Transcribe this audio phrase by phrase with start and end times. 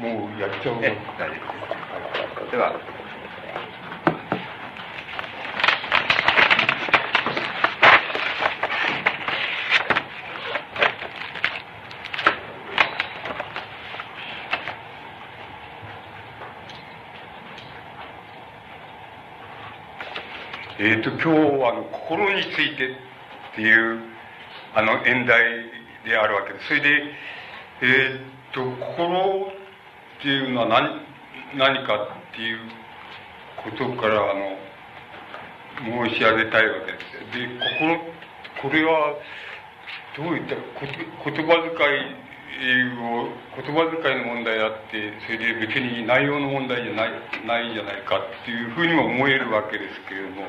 [0.00, 1.36] もうやっちゃう大丈夫で
[2.46, 2.50] す。
[2.52, 2.72] では、
[20.78, 21.28] えっ、ー、と、今日
[21.60, 22.94] は、あの、心についてっ
[23.54, 24.00] ていう、
[24.74, 25.44] あの、演題
[26.06, 26.68] であるわけです。
[26.68, 26.88] それで、
[27.82, 28.64] えっ、ー、と、
[28.96, 29.59] 心
[30.20, 31.00] っていうのは何、
[31.56, 32.58] 何かっていう
[33.64, 34.52] ことから、あの、
[35.80, 37.38] 申し上げたいわけです。
[37.40, 37.48] で、
[37.80, 39.16] 心、ここれは、
[40.14, 40.84] どういったこ
[41.24, 47.12] と言葉遣いを、言葉遣いの問題であって、それで別に内容の問題じゃない、
[47.46, 50.44] ないんじゃないかっていうふうにも思えるわけですけれども、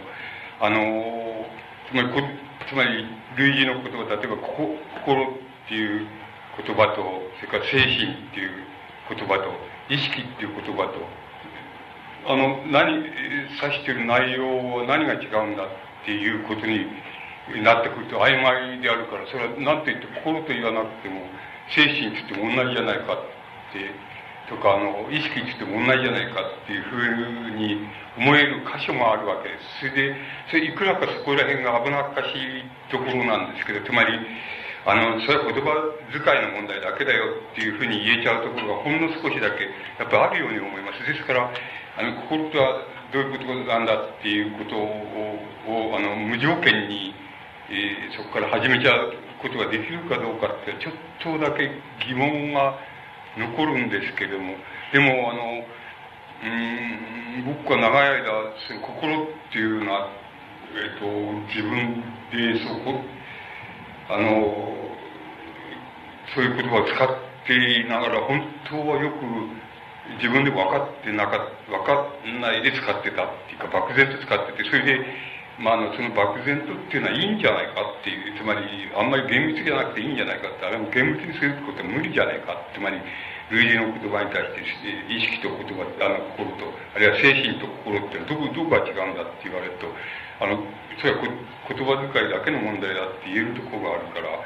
[0.59, 1.45] あの、
[1.87, 2.19] つまりこ、
[2.67, 3.07] つまり
[3.37, 5.27] 類似の言葉、例えばこ、こ心っ
[5.69, 6.07] ていう
[6.57, 8.70] 言葉と、それから精神っていう
[9.09, 9.51] 言葉と、
[9.89, 10.99] 意識っていう言葉と、
[12.27, 15.67] あの、何、指してる内容は何が違うんだっ
[16.05, 16.85] ていうことに
[17.63, 21.21] なってくると曖昧であるから、それは何と言って心と言わなくても、
[21.73, 23.17] 精神って言っても同じじゃないかっ
[23.73, 23.91] て、
[24.49, 29.79] とか、あの、意識って言っても同じじゃないかっていうふうに思える箇所もあるわけです。
[29.79, 30.15] それで、
[30.49, 34.19] それいくらかそこら辺が危なっかしいところなんですけど、つまり、
[34.85, 35.77] あの、それは言葉
[36.09, 39.69] 遣いの問題だけだよっていうふうに言えちゃうところがほんの少しだけ、
[40.01, 41.05] やっぱりあるように思います。
[41.05, 42.81] ですから、あの、心とは
[43.13, 47.13] どういうことなんだっていうことを、をあの、無条件に、
[47.69, 51.69] えー、そこから始めちゃうことができるかどうかって、ちょっとだけ
[52.07, 52.79] 疑問が
[53.37, 54.55] 残るんですけれども、
[54.93, 55.61] でも、あの、
[56.41, 58.25] うん、僕は長い間、
[58.67, 60.09] その心っていうのは、
[60.73, 61.05] えっ、ー、と、
[61.53, 62.01] 自分
[62.33, 62.97] でそこ、
[64.11, 64.27] あの、
[66.35, 69.23] そういう言葉を使っていながら、本当はよく
[70.19, 71.95] 自分で分かってなかった、分か
[72.27, 74.99] んないで使ってたっていうか、漠然と使ってて、それで、
[75.63, 78.67] まあ、あの、その漠然とっていうのはいいんじゃないかっていう、つまり、
[78.99, 82.59] あんまり厳密じゃなくていいんじゃないかって、あれも厳密にすることは無理じゃないか。
[82.75, 82.99] つまり、
[83.51, 89.87] 類似の言葉に対して、意識と言葉、あの、心と、あるいは精神と心ってどこ、どこが違うんだって言われると、
[90.41, 90.57] あの、
[90.97, 94.41] それは言葉遣いだけの問題だって言えるところがあるから、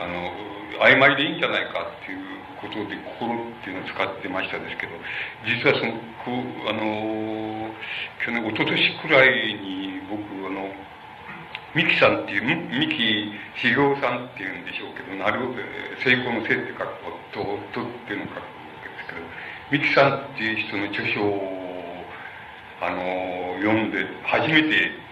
[0.00, 0.32] あの、
[0.80, 2.24] 曖昧でいいんじゃないかっていう
[2.60, 4.96] ことで心っていうのを使ってましたですけど、
[5.44, 5.92] 実はその、
[6.24, 7.68] こ、あの、
[8.24, 10.72] 去年、一昨年くらいに僕、あの、
[11.76, 12.96] 三木さんっていう、三木
[13.60, 15.60] 茂雄さんっていうんでしょうけど、なるほど
[16.00, 16.96] 成功のせいって書く
[17.32, 17.44] と、
[17.76, 18.44] とっていうのを書くわ
[18.80, 19.20] けですけど、
[19.68, 22.04] 三木さんっていう人の著書を、
[22.80, 25.05] あの、読んで、初めて、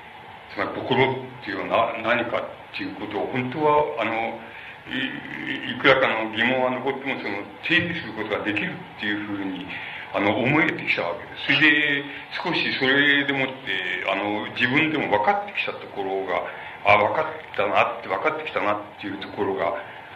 [0.55, 4.39] つまり心っていうのは何かっていうことを、本当は、あの、
[4.87, 9.67] いくらかの疑問は残っても、その、定義することができるっていうふうに、
[10.15, 11.59] あの、思えてきたわけです。
[11.59, 12.05] それで、
[12.39, 16.43] 少しそれでもって、あの、自分でも分かってきたところが、
[16.87, 19.75] あ、分かったなって、分かってきたなっていうところが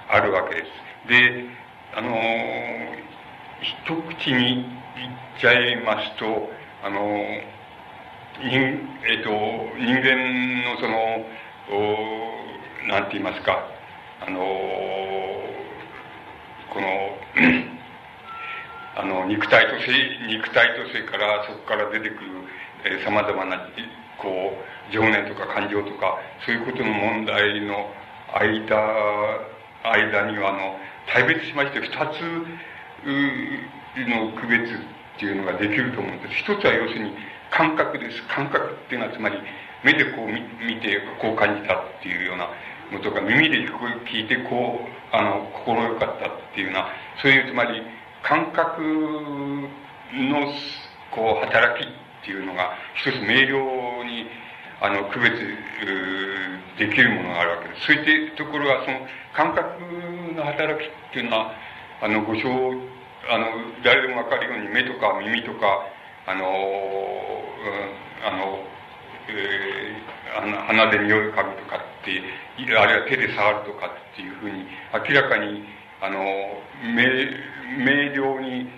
[0.08, 1.08] あるわけです。
[1.08, 1.46] で、
[1.96, 2.14] あの、
[3.60, 3.74] 一
[4.14, 6.48] 口に言っちゃいますと、
[6.84, 7.00] あの、
[8.40, 9.30] 人、えっ、と、
[9.78, 11.26] 人間のその、
[11.70, 13.66] おなんて言いますか、
[14.26, 14.38] あの、
[16.70, 17.18] この、
[18.94, 19.92] あの、肉体と性、
[20.28, 22.30] 肉体とそれからそこから出てくる、
[22.84, 23.58] えー、様々な、
[24.18, 24.52] こ
[24.88, 27.90] う、情念とか感情とか、そういうことの問題の
[28.34, 28.76] 間、
[29.82, 30.78] 間には、あの、
[31.12, 32.20] 大別しまして、二つ
[34.06, 34.76] の区別っ
[35.18, 36.34] ていうのができると思うんです。
[36.36, 37.16] 一つは要するに
[37.58, 38.22] 感覚です。
[38.28, 39.36] 感覚っていうのは、つまり、
[39.82, 42.46] 目でこう見て、こう感じたっていうような
[42.92, 43.66] のとか、耳で
[44.06, 46.86] 聞いて、こう、あの、心よかったっていうような、
[47.20, 47.82] そういう、つまり、
[48.22, 50.54] 感覚の、
[51.10, 51.90] こう、働きっ
[52.24, 54.30] ていうのが、一つ明瞭に、
[54.80, 55.34] あの、区別
[56.78, 57.86] できるものがあるわけです。
[57.86, 59.00] そういったところは、その、
[59.34, 59.82] 感覚
[60.36, 61.52] の働きっていうのは、
[62.02, 62.48] あの、ご承、
[63.28, 63.46] あの、
[63.82, 65.97] 誰でもわかるように目とか耳とか、
[66.28, 68.60] あの、うん、あの、
[69.28, 72.22] えー、鼻で匂いを嗅ぐとかって、
[72.76, 75.64] あるいは手で触るとかっていうふうに、明らかに、
[76.02, 76.20] あの、
[76.84, 77.00] 明、
[77.80, 78.68] 明瞭に、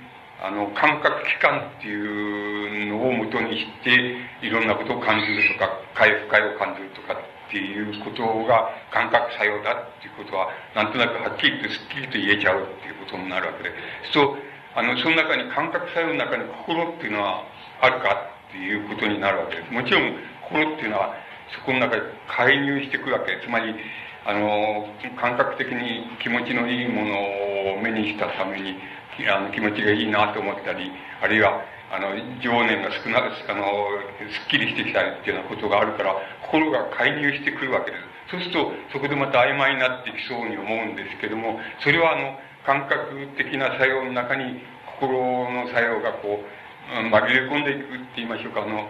[0.41, 13.75] あの、感覚器官っていうのをもとにして、いろんなことを感じるとか、快不快を感じるとかっていうことが感覚作用だっていうことは、なんとなくはっきりとすっきりと言えちゃうっていうことになるわけで。
[14.15, 14.50] そう、
[14.81, 17.45] あの、その中に感覚作用の中に心っていうのは
[17.83, 18.17] あるか
[18.49, 19.71] っていうことになるわけです。
[19.71, 20.17] もちろん、
[20.49, 21.13] 心っていうのは、
[21.53, 23.37] そこの中に介入してくるわけ。
[23.45, 23.77] つまり、
[24.25, 24.89] あの、
[25.21, 28.81] 感覚的に気持ちのいいものを目にしたために、
[29.29, 30.91] あの、気持ちがいいなと思ったり、
[31.21, 31.61] あるいは、
[31.93, 33.85] あの、情念が少なく、あの、
[34.33, 38.11] すっきりしてきたりっていうようなことがあるから、心が介入してくるわけです。
[38.31, 42.39] そうすると、そこでまた曖昧になってきそうに思うんですけども、それはあの、
[42.71, 44.63] 感覚的な作用の中に、
[44.95, 45.19] 心
[45.51, 46.47] の作用がこう、
[46.87, 48.87] 紛れ込んでいくって言いましょうか、あの、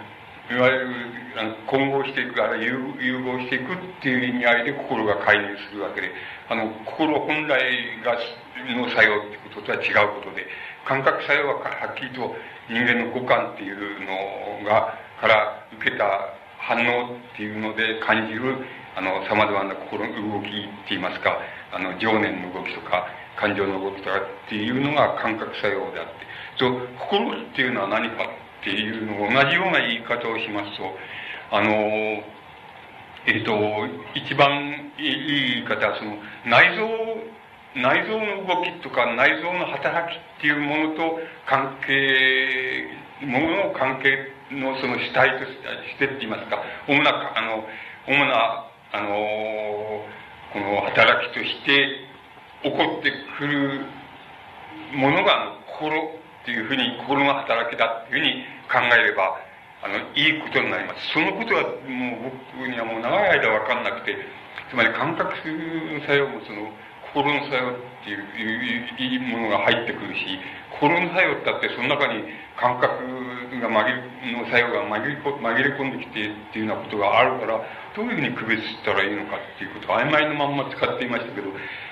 [0.53, 0.93] いわゆる、
[1.41, 6.13] あの混合していく、あるいは融合していくっていう意味合いで心が介入するわけで、
[6.51, 8.21] あの、心本来が、
[8.77, 10.45] の作用ってこととは違うことで、
[10.85, 12.37] 感覚作用ははっきりと
[12.69, 14.93] 人間の五感っていうのが、
[15.23, 16.05] から受けた
[16.59, 18.61] 反応っていうので感じる、
[18.95, 20.51] あの、様々な心の動きっ
[20.85, 21.39] て言いますか、
[21.73, 23.07] あの、情念の動きとか、
[23.41, 26.71] 感情の動きとかっていうのが感覚作用であって、と、
[27.11, 28.17] 心っていうのは何か
[28.61, 30.85] っていうのを同じような言い方をしますと、
[31.51, 31.73] あの、
[33.27, 33.57] えっ、と、
[34.15, 36.89] 一番いい言い方は、その、内臓、
[37.81, 42.85] 内臓の動きとか内臓の働きっていうものと関係、
[43.25, 47.65] ものの関係のその主体としてって言いますか、主な、あの、
[48.07, 50.05] 主な、あの、
[50.53, 52.10] この働きとして
[52.63, 53.87] 起こってくる
[54.95, 55.97] ものが、心
[56.43, 59.41] っていうふうに心の働きだっていうふうに考えれば、
[59.83, 61.09] あの、いいことになります。
[61.13, 64.17] そのことはもう僕にはもう長い間わかんなくて、
[64.69, 66.69] つまり感覚の作用もその、
[67.11, 67.75] 心の作用っ
[68.05, 70.39] ていういいものが入ってくるし、
[70.79, 72.23] 心の作用だってその中に
[72.57, 72.87] 感覚
[73.59, 77.61] が紛れ、の作用が紛れ紛れ込んできてっていうようなことがあるから、
[77.97, 81.49] どういうふうに区別したらいいのかっていうことを曖昧のまんま使っていましたけど、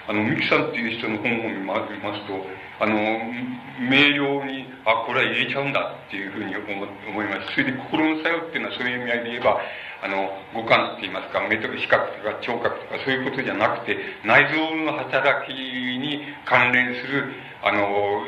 [0.08, 2.40] あの、ミキさんっていう人の本を見ますと、
[2.81, 6.64] あの、明瞭に、あ、これは入れちゃうんだっていうふうに思
[7.08, 7.52] 思います。
[7.52, 9.60] それで心の作用っていうのはそういう意味合いで言えば、
[10.00, 17.28] あの、五感って言いますか、目とか視覚とか聴覚とかそういうことじゃなくて、内臓の働きに関連する、
[17.62, 18.25] あの、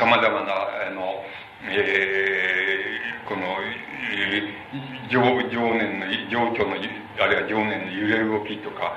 [0.00, 0.50] 様々な、
[0.82, 1.22] あの、
[1.64, 5.20] えー、この、えー、情
[5.50, 6.76] 情念の、情緒の、
[7.20, 8.96] あるいは情念の揺れ動きとか、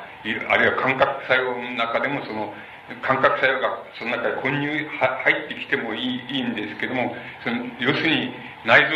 [0.49, 2.53] あるいは感覚作用の中でもその、
[3.01, 8.31] 感覚作用がその中で混入入ってきてもいいいいんですけども、その要するに
[8.65, 8.95] 内臓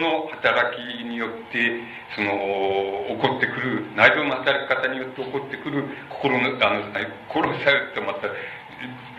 [0.00, 1.84] の働きによって、
[2.16, 2.32] その、
[3.12, 6.80] 起こってくる、内臓の働き方によって起こってくる心の、あの、
[7.28, 8.28] 心作用ってまた、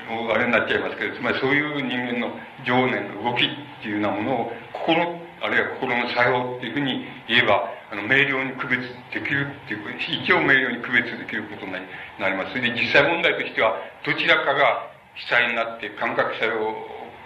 [0.10, 2.32] あれになっちゃいますけど、つまりそういう人間の
[2.66, 3.50] 情念の動きっ
[3.82, 8.82] ていうようなものを、心、あるいは心の作用っていうふうに言えば、あの、明瞭に区別
[9.14, 12.52] できるっていう、一応明瞭に区別できることになります。
[12.52, 16.74] それで実際問題としては、どちらかが主体になって感覚作用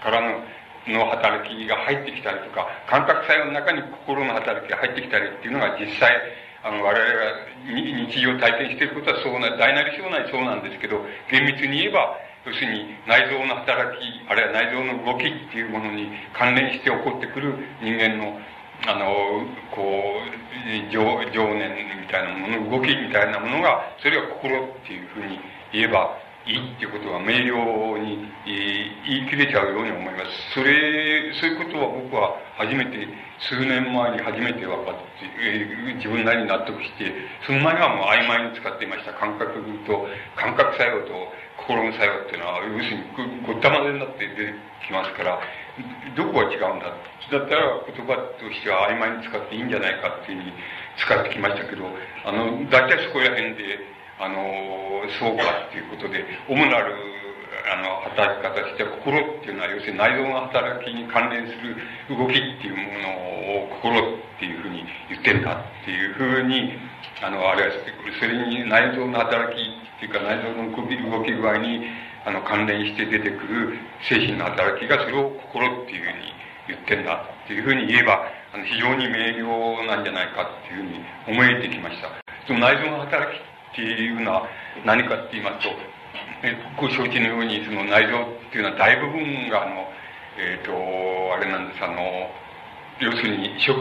[0.03, 0.43] からの
[0.87, 6.15] の働きが入ってきたりとか、感覚作用の中に心の働きが入ってきたりっていうのが実際、
[6.63, 12.15] あの、我々が日常体験していることはそうな、大なり小なりそうなんですけど、厳密に言えば、
[12.47, 13.99] 要するに内臓の働き、
[14.31, 17.53] あるいは内臓の動きっていうものに関連して起こってくる
[17.83, 18.39] 人間の、
[18.87, 19.43] あの、
[19.75, 21.03] こう、情
[21.35, 25.39] 情念みたいなもの、動きみたいなものが、それが心っていうふうに
[25.73, 26.15] 言えば、
[26.47, 30.53] いいっていうことが明瞭に言い切れちゃうように思います。
[30.55, 33.05] それ、そういうことは僕は初めて、
[33.39, 35.27] 数年前に初めて分かって、
[35.95, 37.11] 自分なりに納得して、
[37.45, 39.13] その前はもう曖昧に使っていました。
[39.13, 40.07] 感覚と、
[40.37, 41.33] 感覚作用と
[41.67, 43.03] 心の作用っていうのは、要する
[43.35, 44.55] にごったまぜになって出て
[44.87, 45.37] きますから、
[46.15, 46.95] どこが違うんだ？
[47.27, 50.53] だったら言葉としては曖昧に使っていいんじゃないかっていうふうに
[50.95, 51.83] 使ってきましたけど、
[52.23, 53.83] あの、大体そこら辺で、
[54.15, 56.95] あの、そうかっていうことで、主なる、
[57.67, 61.75] あの、働き方としては、心っていうのは、要するに内臓の働きに関連する
[62.15, 63.11] 動きっていうもの
[63.67, 66.79] を心っていうふうに言ってるんだっていうふうに、
[67.21, 67.73] あの、あるいは、
[68.19, 71.81] それに内臓の働きっていうか、内臓の動き具合に、
[72.25, 78.21] あの、関連して出てくる精神の働きが、それを心っていうふうに言ってんだっていうふうに言えば、
[78.53, 82.09] あの非常に明瞭なんじゃないかっていうふうに思えてきました。
[82.45, 84.47] その内臓の働きっていうのは
[84.85, 85.75] 何かって言いますと、
[86.43, 89.87] えご承知のように、その内臓っていうのは大部分が、あの、
[90.37, 92.29] えっ、ー、と、あれなんです、あの、
[92.99, 93.73] 要するに植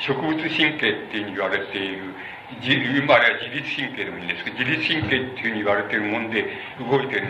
[0.00, 2.14] 植物神経っていうふうに言われている、
[2.62, 6.48] じあれは自律神経でもいいんですけど、自律神経っていうふうに言われてるもんで
[6.80, 7.28] 動いてる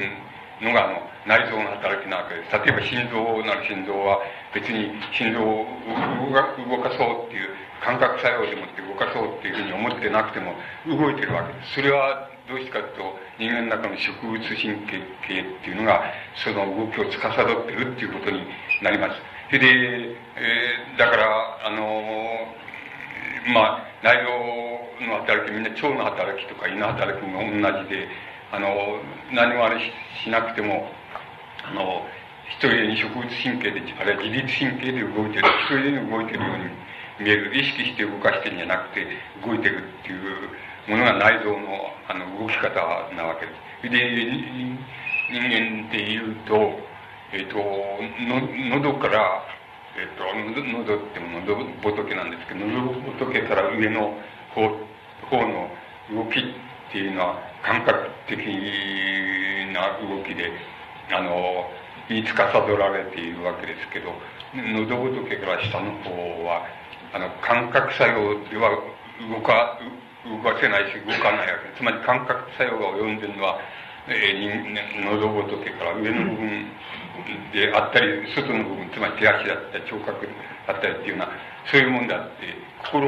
[0.63, 2.53] のが、あの、内臓の働きなわけです。
[2.55, 4.23] 例えば心臓なる心臓は
[4.55, 5.67] 別に心臓を
[6.25, 7.51] 動かそうっていう
[7.85, 10.55] 感覚作用でもって動かそうっていうふうに思ってなくても
[10.87, 11.75] 動いてるわけです。
[11.75, 14.57] それはどうしてかというと人間の中の植物神
[14.89, 16.01] 経系っていうのが
[16.43, 18.41] その動きを司ってるっていうことに
[18.83, 19.21] なります。
[19.53, 22.68] で、えー、だから、あのー、
[23.53, 28.09] まあ、内臓の働き、みんな腸の働きとか胃の働きも同じで、
[28.53, 29.01] あの、
[29.33, 29.81] 何もあれ
[30.25, 30.91] しなくても、
[31.65, 32.07] あの、
[32.49, 36.65] 一人に植物神経で、あるいは自律神経で動いてる、一人で動いてるように
[37.21, 39.07] 見える、意識して動かしてるんじゃなくて、
[39.45, 40.49] 動いてるっていう
[40.89, 42.73] ものが内臓の、あの、動き方
[43.17, 43.91] なわけです。
[43.91, 44.79] で、
[45.31, 46.81] 人間で言うと、
[47.33, 49.45] えっ、ー、と、の、喉から、
[49.99, 50.23] えっ、ー、と、
[50.79, 54.15] 喉っても喉仏なんですけど、喉仏から上の
[54.55, 54.71] 方、
[55.27, 55.69] 方の
[56.15, 56.43] 動きっ
[56.93, 58.39] ていうのは感覚的
[59.75, 60.53] な動きで、
[61.11, 61.67] あの、
[62.09, 64.15] に司られているわけですけど、
[64.55, 66.11] 喉仏から下の方
[66.47, 66.63] は、
[67.13, 68.71] あの、感覚作用では
[69.29, 69.81] 動か、
[70.25, 71.79] 動かせないし動かないわけです。
[71.79, 73.59] つまり感覚作用が及んでるのは、
[74.07, 76.67] えー、喉仏から上の部分
[77.53, 80.29] であったり、外の部分、つまり手足だったり、聴覚
[80.67, 81.29] だったりっていうような、
[81.71, 83.07] そういうもんであって、心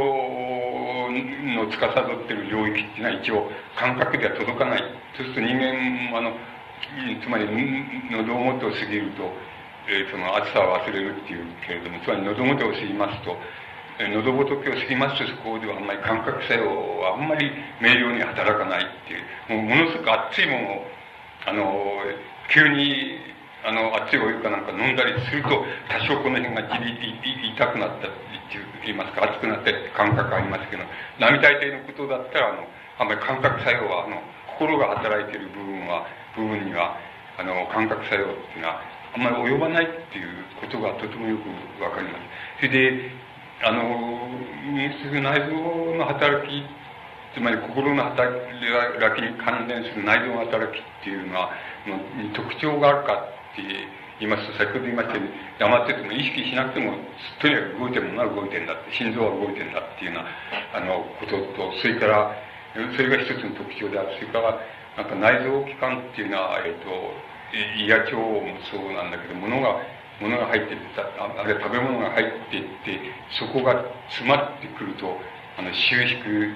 [1.10, 4.82] の司ってる領域っていうのは一応感覚では届かない。
[5.16, 6.32] そうすると人間、あの、
[7.22, 7.46] つまり
[8.10, 9.30] 喉元を過ぎると、
[9.88, 13.36] えー、その暑さを忘れるっていうけれども、つまり喉元を過ぎますと、
[14.08, 16.64] 喉仏を過ぎますとそこではあんまり感覚作用
[17.00, 17.50] はあんまり
[17.82, 19.12] 明瞭に働かないって
[19.52, 20.86] いう、もうものすごく熱いものを、
[21.46, 22.02] あの、
[22.52, 23.18] 急に、
[23.64, 28.30] あの、熱いお湯かなんか飲んだりすると、多少この辺がじり痛くなったって
[28.84, 30.84] 言いますか、熱くなったって感覚ありますけど、
[31.18, 32.66] 並大抵のことだったら、あの、
[32.98, 34.22] あんまり感覚作用は、あの、
[34.58, 36.96] 心が働いている部分は、部分には、
[37.38, 38.80] あの、感覚作用っていうのは、
[39.14, 42.66] あんまり及ばないっていうことがとてもよくわかります。
[42.66, 43.10] それで、
[43.62, 44.28] あの、
[45.20, 46.64] 内臓の働き、
[47.34, 51.50] つまり心の働きに関連する内臓の働きっていうのは、
[51.86, 53.62] に特徴があるかって
[54.18, 56.98] 言いますと、先ほど言いましたように、黙ってても意識しなくても、
[57.40, 60.26] とにかく動いてるものは動いてるんだって、心臓は動いてるんだっていうような、
[60.74, 62.34] あの、ことと、それから、
[62.74, 64.14] それが一つの特徴である。
[64.18, 64.58] それから、
[64.98, 66.90] なんか内臓器官っていうのは、えっ、ー、と、
[67.78, 69.78] 胃や腸もそうなんだけど、ものが
[70.20, 73.00] ものが入ってたあるいは食べ物が入っていって
[73.40, 75.16] そこが詰まってくると
[75.56, 76.52] あの収縮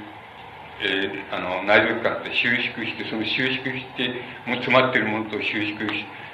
[0.81, 4.09] えー、あの内臓器官って収縮してその収縮して
[4.47, 5.87] もう詰まっているものと収縮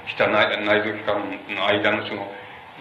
[0.09, 1.21] した内内臓器官
[1.55, 2.27] の間のその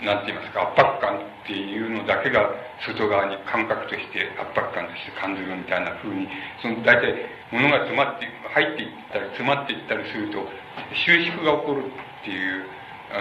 [0.03, 2.47] なんて言いますか圧迫感っていうのだけが
[2.87, 6.27] 外側に感覚として圧迫感として感じるみたいな風に
[6.61, 10.47] その大体物が詰まって入っていったり詰まっていったりすると
[10.95, 12.63] 収縮が起こるっていう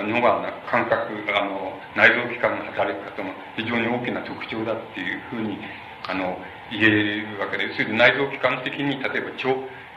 [0.06, 5.58] のが感覚あの内臓器官の働き方の非常に大きな特徴だっていうふうに
[6.06, 6.38] あの
[6.70, 9.48] 言えるわけでそれで内臓器官的に例えば腸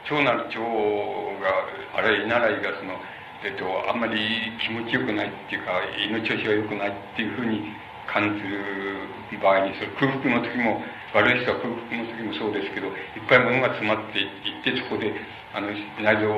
[0.08, 2.98] 腸なる腸があるいは胃ならいがその、
[3.44, 4.18] えっと、あんまり
[4.60, 7.62] 気持ちよくないっていうか胃の調子が良くないっていうふうに
[8.08, 10.82] 感じる場合にそれ空腹の時も
[11.14, 15.12] 悪い人は空腹の時もそうですけどいっぱい物が詰まっていってそこで
[15.54, 15.68] あの
[16.00, 16.28] 内臓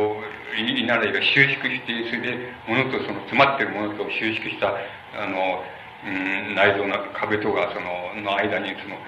[0.58, 5.62] 胃ならいが収縮してそれで物とその詰まってるものと収縮したあの、
[6.06, 8.98] うん、内臓の壁とかそのの間にその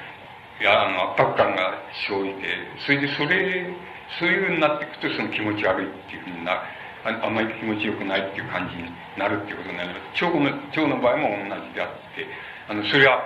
[0.60, 1.76] いやあの圧迫感が
[2.08, 2.48] 生じて
[2.86, 3.76] それでそれ
[4.18, 6.64] そういうふうになっていくとその気持ち悪いっていうふうにな
[7.04, 10.24] ああんまり気持ちよくないっていう感じになるっていうことになります。
[10.24, 12.26] 腸の腸の場合も同じであって
[12.68, 13.20] あのそれは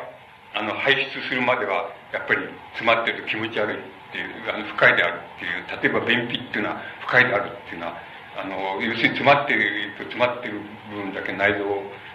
[0.52, 2.42] あの排出するまではやっぱり
[2.74, 7.94] 詰まってると気持ち悪いっていうあの不快であるっていう例えば便秘っていうのは不快であるっていうのは
[8.34, 10.58] あの要するに詰まっていると詰まっている
[10.90, 11.62] 部分だけ内臓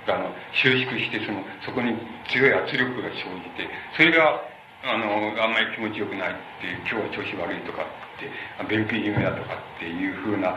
[0.03, 1.95] があの収縮してそのそこに
[2.27, 4.43] 強い圧力が生じてそれが
[4.85, 8.29] あのあんまり気持ちよくないって今日は調子悪いとかって
[8.69, 10.53] 便秘気味だとかっていうふうな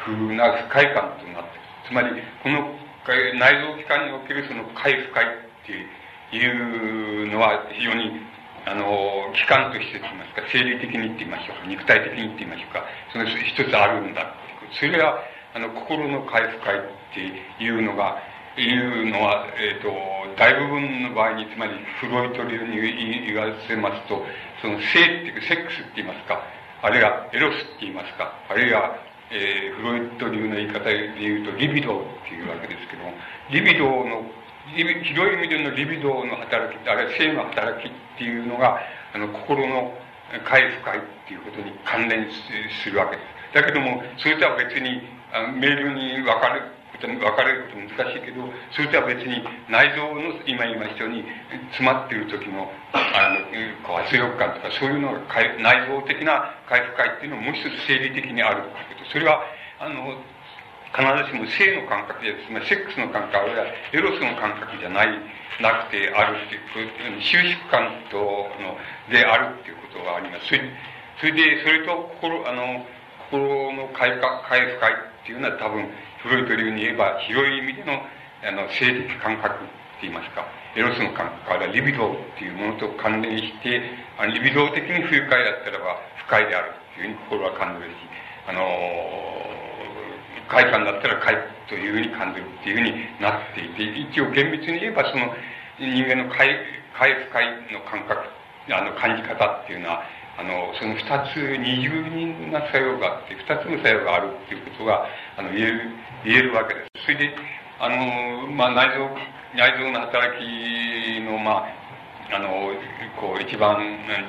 [0.00, 2.08] ふうな不快感となってつまり
[2.42, 2.72] この
[3.36, 5.28] 内臓器官におけるその快不快っ
[5.68, 8.16] ていうのは非常に
[8.66, 12.82] あの、機関としてと言いますか、生理的にって言いましょうか、肉体的にって言いましょうか、
[13.14, 14.34] その一つあるんだ
[14.74, 15.22] それが、
[15.54, 16.82] あの、心の回復会っ
[17.14, 18.18] ていうのが、
[18.62, 19.92] いうのは、えっ、ー、と、
[20.36, 24.24] 大部分の場合に、つまり、フロイト流に言わせますと、
[24.62, 26.42] その性っていうか、セックスって言いますか、
[26.82, 28.96] あるいはエロスって言いますか、あるいは、
[29.30, 33.12] えー、フロイト流の言い方で言うと、リビドーっていうわけですけども、
[33.50, 34.24] リビドーの
[34.74, 38.80] 広い意味でのリビドーの働き、あるいは性の働きっていうのが、
[39.14, 39.92] あの、心の
[40.44, 42.26] 回復会っていうことに関連
[42.82, 43.54] するわけです。
[43.54, 46.62] だけども、それとは別に、あの明瞭に分かる
[46.96, 51.24] こと分かれること難しいけど、それとは別に内臓の、今言いましたように、
[51.70, 55.20] 詰まっている時の、あの、圧力感とか、そういうのが
[55.58, 59.44] 内臓的な回復会っていうのももう一つ生理的にあるんだけど、それは、
[59.78, 60.16] あの、
[60.96, 65.08] 必ずしも性の感覚で、つまりセックスの感覚、あるいはエロスの感覚じゃない、
[65.60, 68.78] なくてあるっていう、収縮感との、
[69.10, 70.46] であるっていうことがあります。
[70.46, 70.60] それ
[71.20, 72.84] それで、それと心、あの、
[73.30, 75.88] 心の回回復会っていうのは多分、
[76.22, 78.00] フロイト流に言えば広い意味での
[78.44, 79.66] あの性的感覚っ
[79.98, 80.44] て言いますか
[80.76, 83.80] エロスの感覚からリビドーっていうものと関連して
[84.18, 87.96] あのリビドー的に不愉快だったらば不快であるっていうふうに心は感じるし
[88.46, 88.60] あの
[90.48, 91.34] 快感だったら快
[91.68, 95.32] というふうに感じるっていうふうになっていて一応厳密に言えばその
[95.80, 96.48] 人間の快
[96.94, 98.20] 快不快の感覚
[98.68, 100.02] あの感じ方っていうのは
[100.38, 101.00] あのその二
[101.32, 105.06] つ二重にな作用があって二つの作用があるっていうことが
[105.36, 105.90] あの言える
[106.26, 107.06] 言えるわけです。
[107.06, 107.30] それで
[107.78, 109.06] あの、まあ、内臓
[109.54, 112.74] 内臓の働きのまああの
[113.14, 113.78] こう一番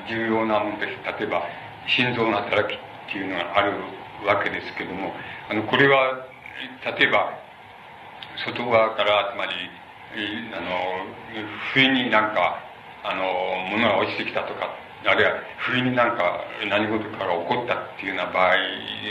[0.06, 1.42] 重要なものです例えば
[1.90, 3.74] 心臓の働きっていうのがある
[4.24, 5.10] わけですけども
[5.50, 6.22] あのこれは
[6.86, 7.34] 例えば
[8.46, 9.52] 外側からつまり
[10.54, 11.02] あの
[11.74, 12.62] 不意になんか
[13.02, 13.26] あの
[13.74, 14.70] 物が落ちてきたとか
[15.04, 18.54] あるいは不意になんか何事から起こったっていうような場合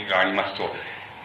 [0.08, 0.72] がありますと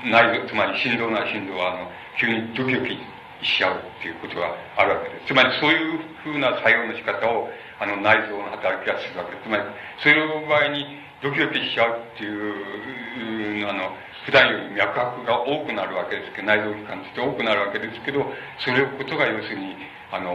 [0.04, 2.98] 内臓つまり心臓な心臓はあの急にドキドキ
[3.42, 5.26] しちゃうっていうことがあるわけです。
[5.28, 9.44] つまりそういうふうな作用の仕方をあの内臓の働きがするわけです。
[9.44, 9.64] つまり
[10.02, 13.94] そういう場合にドキドキしちゃうっていうあの
[14.26, 18.26] 普段より脈拍が多くなるわけですけど内臓器官として多くなるわけですけど
[18.58, 19.74] それことが要するに
[20.10, 20.30] あの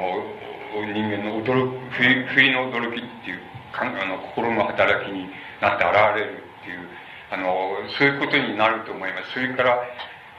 [0.71, 3.39] 人間の驚不意不意の驚きっていう
[3.73, 5.29] あの心の働きに
[5.61, 6.87] なって現れるっていう
[7.31, 9.79] あのそういうことになると思いますそれから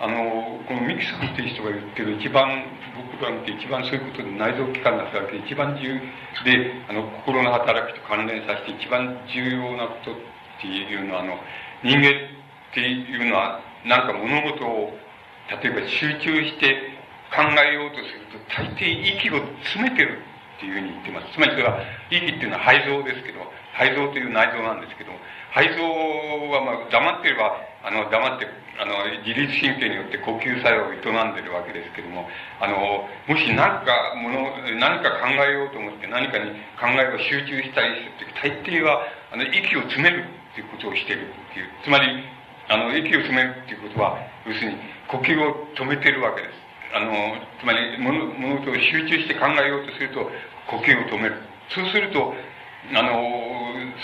[0.00, 2.64] あのこのミキさんっていう人が言ってる一番
[3.12, 6.00] 僕ら見て一番そういうことで内臓器官の働き一番重要
[6.45, 10.14] であの心の働きと関連させて一番重要なことっ
[10.61, 11.35] ていうのはあの
[11.83, 14.95] 人間っていうのはなんか物事を
[15.50, 16.99] 例えば集中して
[17.35, 20.23] 考えようとすると大抵息を詰めてる
[20.59, 21.33] っていうふうに言ってます。
[21.33, 21.78] つまりそれは
[22.11, 23.47] 息っていうのは肺臓ですけど、
[23.78, 25.12] 肺臓という内臓なんですけど、
[25.58, 25.82] 肺臓
[26.54, 27.50] はまあ黙ってれば、
[27.82, 28.46] あの黙って、
[28.78, 28.94] あの
[29.26, 32.30] 自律神経によって呼吸作用を営んでるわけですけども、
[32.62, 39.02] あの、もし何かもの、何か考えようと思って何かに考えを集中したりするとき、大抵は、
[39.34, 41.66] あの、息を詰めるっていうことをしてるっていう。
[41.82, 42.06] つまり、
[42.71, 44.14] あの、息を詰めるっていうことは、
[44.47, 44.78] 要するに、
[45.10, 46.54] 呼吸を止めてるわけです。
[46.94, 50.30] あの、つまり、物、物事を集中して考えようとすると、
[50.71, 51.42] 呼吸を止める。
[51.75, 52.32] そうすると、
[52.94, 53.10] あの、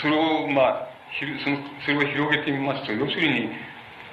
[0.01, 0.94] それを、まあ、
[1.43, 3.49] その、それを広げてみますと、要するに、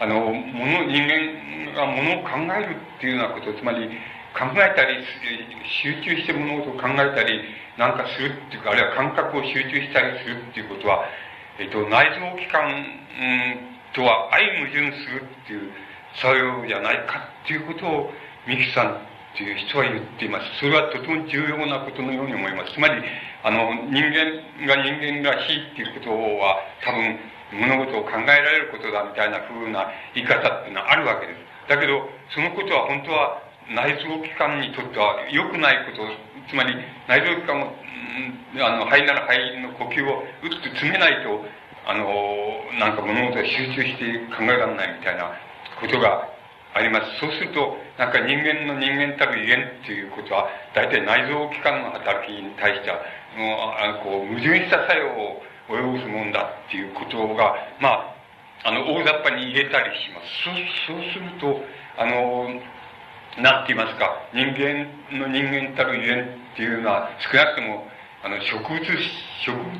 [0.00, 3.88] あの、物、人間が物を考えるっていうようなこと、つまり、
[4.32, 5.04] 考えたり、
[5.82, 7.40] 集中して物事を考えたり、
[7.76, 11.04] なんかするっていうか、あるいは感覚を集中したりするっていうことは、
[11.58, 15.70] えっと、内臓器官、うん、とは相矛盾するっていう
[16.14, 18.10] 作用じゃないかっていうことを
[18.46, 20.44] 三木さんっていう人は言っています。
[20.60, 22.74] それはとても重要なことのように思います。
[22.74, 23.02] つまり、
[23.42, 27.18] あの、人間が人間らしいっていうことは多分
[27.52, 31.40] 物事を考えられることだみたいな風な言い方っていうのはあるわけです。
[31.68, 36.04] だけど、そのことは本当は内臓器官にとっては良くないこと、
[36.48, 36.76] つまり
[37.08, 37.72] 内臓器官を、
[38.60, 41.40] あの、肺なら肺の呼吸をうっと詰めないと
[41.84, 42.06] あの、
[42.78, 45.32] なんか物事を集中して考えられないみたいな
[45.80, 46.28] ことが
[46.74, 47.20] あります。
[47.20, 53.00] そうすると、なんか人間の人間たる威厳っていうことは、大体内臓器官の働きに対しては、
[53.36, 58.16] もう、あのこう、矛盾した作用を及ぼすもんだっていうことが、ま
[58.64, 60.88] あ、あの、大雑把に入れたりします。
[60.88, 61.60] そう、そうすると、
[61.98, 62.48] あの、
[63.36, 67.88] なんて言いますか、人間の人間たる威厳っていうのは、少なくとも、
[68.24, 69.72] あの、植物、植物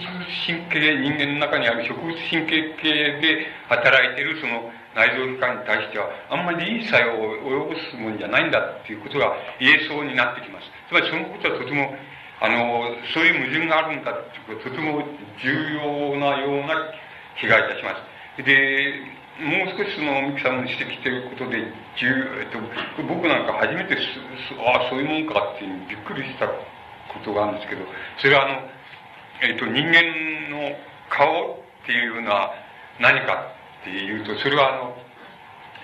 [0.45, 10.69] 神経、人間の中にある植物神経系で働いてるその内臓器官に対しては、あんまりいい作用を及ぼすもんじゃないんだっていうことが言えそうになってきます。
[10.89, 11.95] つまりそのことはとても、
[12.41, 15.03] あの、そういう矛盾があるんだっていうこととても
[15.41, 16.75] 重要なような
[17.41, 17.95] 気がいたしま
[18.37, 18.45] す。
[18.45, 19.01] で、
[19.41, 21.57] もう少しその三木さんの指摘していることで、
[21.97, 22.07] 重
[22.41, 22.61] えっと、
[23.09, 26.55] 僕なんか初めてああ、そういうもんかってびっくりしたこ
[27.25, 27.83] とがあるんですけど、
[28.19, 28.69] それはあの、
[29.43, 30.03] えっ、と、人間
[30.51, 30.77] の
[31.09, 32.53] 顔っていうのは
[33.01, 33.53] 何か
[33.83, 34.97] っていうと、それはあの、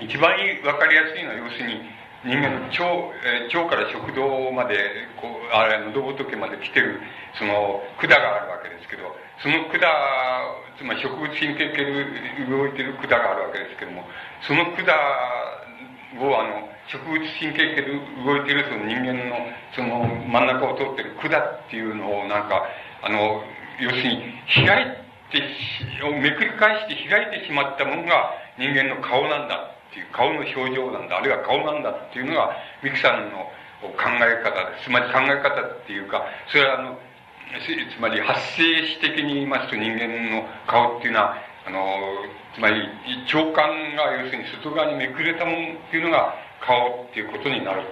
[0.01, 0.31] 一番
[0.65, 1.83] わかりやすいのは、要するに、
[2.25, 2.83] 人間の腸、
[3.27, 4.79] えー、腸から食道まで、
[5.21, 7.01] こう、あれ、喉仏まで来てる、
[7.39, 9.83] その、管があるわけですけど、その管、
[10.79, 14.07] つまり植物神経系で動いてる管があるわけですけども、
[14.47, 14.87] その管
[16.23, 17.93] を、あの、植物神経系で
[18.25, 19.37] 動いてるその人間の
[19.77, 22.65] その真ん中を通ってる管っていうのをなんか
[23.03, 23.45] あの
[23.79, 24.23] 要するに
[24.67, 36.99] 開いてめくり返して開いてしまったものが人間の顔なんだっていう顔の表情なんだあるいは顔なんだっていうのがミキさんの考え方ですつまり考え方っていうかそれはあの
[37.49, 41.37] つまり発生史的に言いますと人間の顔っていうのは
[41.67, 41.81] あの
[42.55, 42.89] つまり
[43.27, 47.83] 長官が要するに外側にめくれたものっていうのが顔っていうことになる。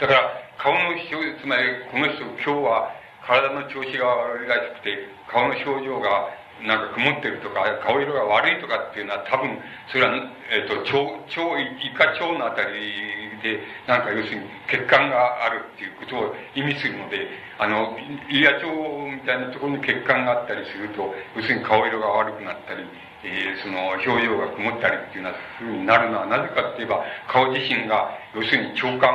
[0.00, 2.90] だから、顔の表情、つまり、この人、今日は
[3.26, 6.28] 体の調子が悪いらしくて、顔の表情が
[6.62, 9.58] なんか曇ってるとか、顔色が悪いとかっていうのは多分、
[9.90, 10.14] それは、
[10.50, 17.98] えっ、ー、と、腸、腸、胃か腸のあたりで、なんか要するに血管があるっていうことを意味するので、あの、
[18.30, 18.66] 胃や腸
[19.12, 22.88] みたいなところに血管があったりすると、要するに顔色が悪くなったり、
[23.24, 29.12] えー、その表情が曇ったりっていうようなふうになるのはなぜかって言えば、顔自身が、要するに腸管、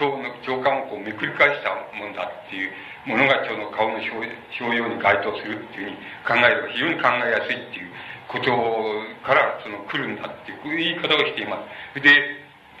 [0.00, 2.72] 腸の、腸管をこうめくり返したもんだっていう、
[3.06, 7.90] ものが腸の顔の表表情に該当するっていうふうに考えれば非常に考えやすいっていう
[8.28, 8.50] こと
[9.26, 11.58] からその来るんだっていう言い方をしていま
[11.94, 12.00] す。
[12.00, 12.10] で、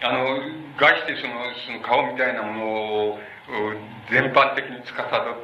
[0.02, 0.40] あの、
[0.78, 1.34] 概してその、
[1.66, 2.64] その顔みたいなもの
[3.14, 3.18] を
[4.10, 5.34] 全般的に司る、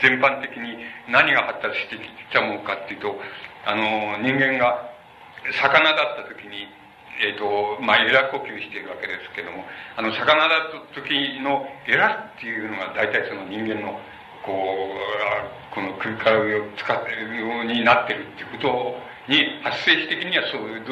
[0.00, 0.78] 全般的に
[1.08, 2.02] 何が発達してき
[2.32, 3.16] たものかっていうと、
[3.66, 4.90] あの、人間が
[5.60, 6.68] 魚だった時に、
[7.20, 9.64] えっ、ー、と、まあ、エラ呼吸しているわけですけども、
[9.96, 14.00] あの、魚だった時のエラっていうのが大体その人間の、
[14.42, 18.96] こう、この空間を使ってるようになってるっていうこと
[19.28, 20.84] に、発生史的にはそういう、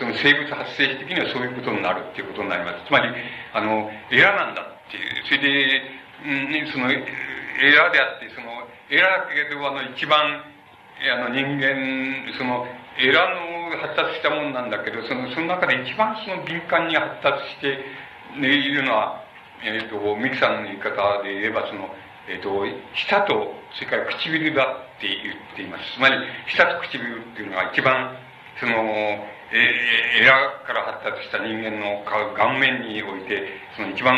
[0.00, 2.88] その生物発生史的にはそういうことになるっていうことになります。
[2.88, 3.12] つまり、
[3.52, 5.24] あの、エラなんだっていう。
[5.28, 5.82] それで、
[6.24, 6.96] うん、その、エ
[7.76, 8.48] ラであって、その、
[8.88, 12.66] エラだけど、あの、一番、あの、人間、その、
[12.98, 17.84] エラの発達したもんなんだけど、その、その中で一番その敏感に発達して
[18.36, 19.24] いるのは、
[19.64, 21.88] えっ、ー、と、ミキさんの言い方で言えば、その、
[22.28, 24.66] えっ、ー、と、舌と、それから唇だ
[24.98, 25.94] って言っています。
[25.94, 26.16] つまり、
[26.48, 28.16] 舌と唇っていうのが一番、
[28.60, 28.72] その、
[29.52, 34.16] えエラから発達した人間の顔面において、その一番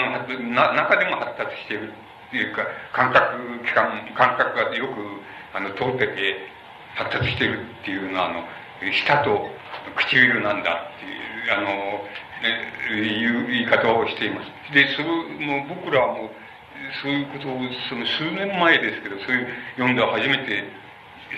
[0.55, 6.55] な、中でも発達しているっていうか、感覚、器官、感覚がよく、あの、通ってて、
[6.95, 8.45] 発達しているっていうのは、あの、
[8.93, 9.49] 舌と
[9.97, 12.05] 唇なんだっていう、あの、
[12.91, 14.75] いう言い方をしています。
[14.75, 15.09] で、それ
[15.47, 16.31] も僕らも、
[17.03, 20.65] そういうことを、その数年前ですけど、そういう読んで初めて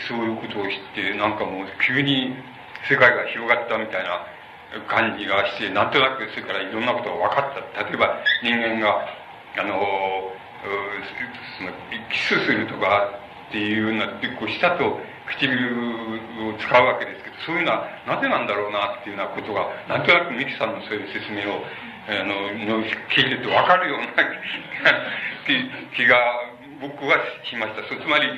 [0.08, 2.34] そういうことを知って、なんかもう急に
[2.88, 4.26] 世界が広がったみたいな
[4.88, 7.84] 感じがして、なんとなくそれからいろんなことが分かった。
[7.84, 9.06] 例えば人間が、
[9.58, 10.32] あの、
[11.58, 11.70] その
[12.10, 13.10] キスするとか
[13.48, 14.06] っていうような、
[14.38, 21.62] こう舌と唇を使うわけですけど、そういうのはなぜなんだろうなっていうようなことが、なんとなくミキさんのそういう説明を、
[22.06, 24.06] あの、の聞いててわかるような
[25.96, 26.16] 気が
[26.80, 27.82] 僕はしました。
[27.88, 28.28] そうつまり、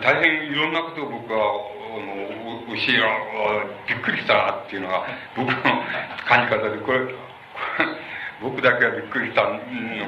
[0.00, 2.16] 大変いろんなことを僕は、あの、
[2.68, 3.00] 教え、
[3.88, 5.04] びっくりしたなっていうのが
[5.36, 5.56] 僕の
[6.28, 7.14] 感じ方で、これ、
[8.40, 9.58] 僕だけはびっくりしたの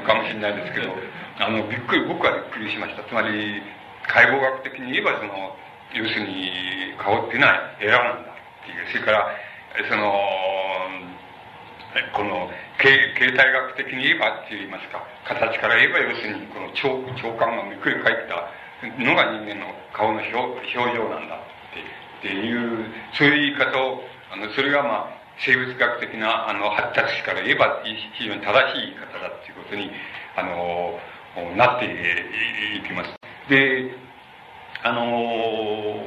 [0.07, 0.95] かもしれないですけど、
[1.41, 3.03] あの、びっくり、僕はびっくりしました。
[3.05, 3.63] つまり、
[4.07, 5.57] 解剖学的に言えば、その、
[5.95, 8.87] 要するに顔っていうのはエラなんだっていう。
[8.93, 9.27] それから、
[9.89, 10.13] その、
[12.15, 16.89] この形形態学的に言えばって言いますか、形から言えば要するにこの腸
[17.29, 18.47] 腸管がめくり返った
[19.03, 21.39] のが人間の顔の表表情なんだっ
[21.75, 24.01] てっていう、そういう言い方を、
[24.33, 29.91] あの、それがまあ、生物学的なあの発達史から言えば非常に正しい言い方だっていうことに、
[30.37, 31.01] あの、
[31.57, 33.17] なっていきます。
[33.49, 33.91] で、
[34.83, 36.05] あの、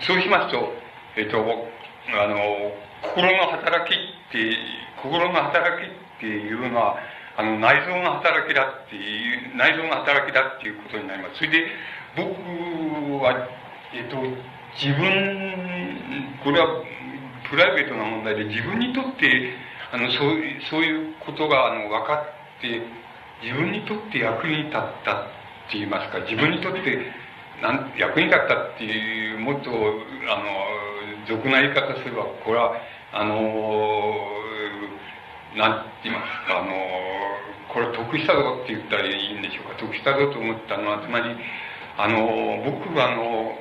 [0.00, 0.72] そうしますと、
[1.16, 2.36] えっと、あの
[3.02, 4.56] 心の働きって、
[5.02, 6.96] 心の働きっていうのは、
[7.36, 11.36] あの、内臓の働きだっていう、内臓の働きだっていうことになります。
[11.36, 11.66] それで、
[12.16, 13.46] 僕は、
[13.94, 14.16] えっと、
[14.74, 16.66] 自分、これは
[17.48, 19.54] プライベートな問題で、自分にとって、
[19.92, 22.14] あの、そういう、そういうことが、あの、分か
[22.58, 22.82] って、
[23.42, 24.90] 自分にとって役に立ったっ
[25.70, 26.80] て言いますか、自分にとって
[27.62, 30.78] なん役に立ったっていうもっとあの
[31.26, 32.74] 俗な言い方すればこれは
[33.12, 33.34] あの
[35.56, 36.72] なんて言いますかあの
[37.72, 39.78] これ得したぞって言ったらいいんでしょうか。
[39.78, 41.34] 得したぞと思ったのはつまり
[41.98, 43.52] あの僕はあの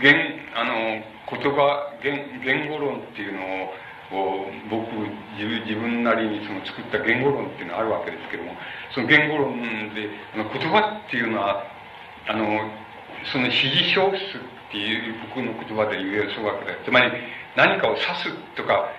[0.00, 0.14] 言
[0.54, 3.40] あの言葉言言語論っていうの
[4.12, 4.86] を僕
[5.36, 8.52] 自分なりにその作った言語論っていうのがあるわけですけども
[8.94, 9.58] その言語論
[9.94, 11.73] であの言葉っていうのは
[12.26, 12.70] あの、
[13.32, 17.12] その指示小数っていう僕の言葉で言えるわけで、つまり
[17.56, 18.90] 何かを指すとか、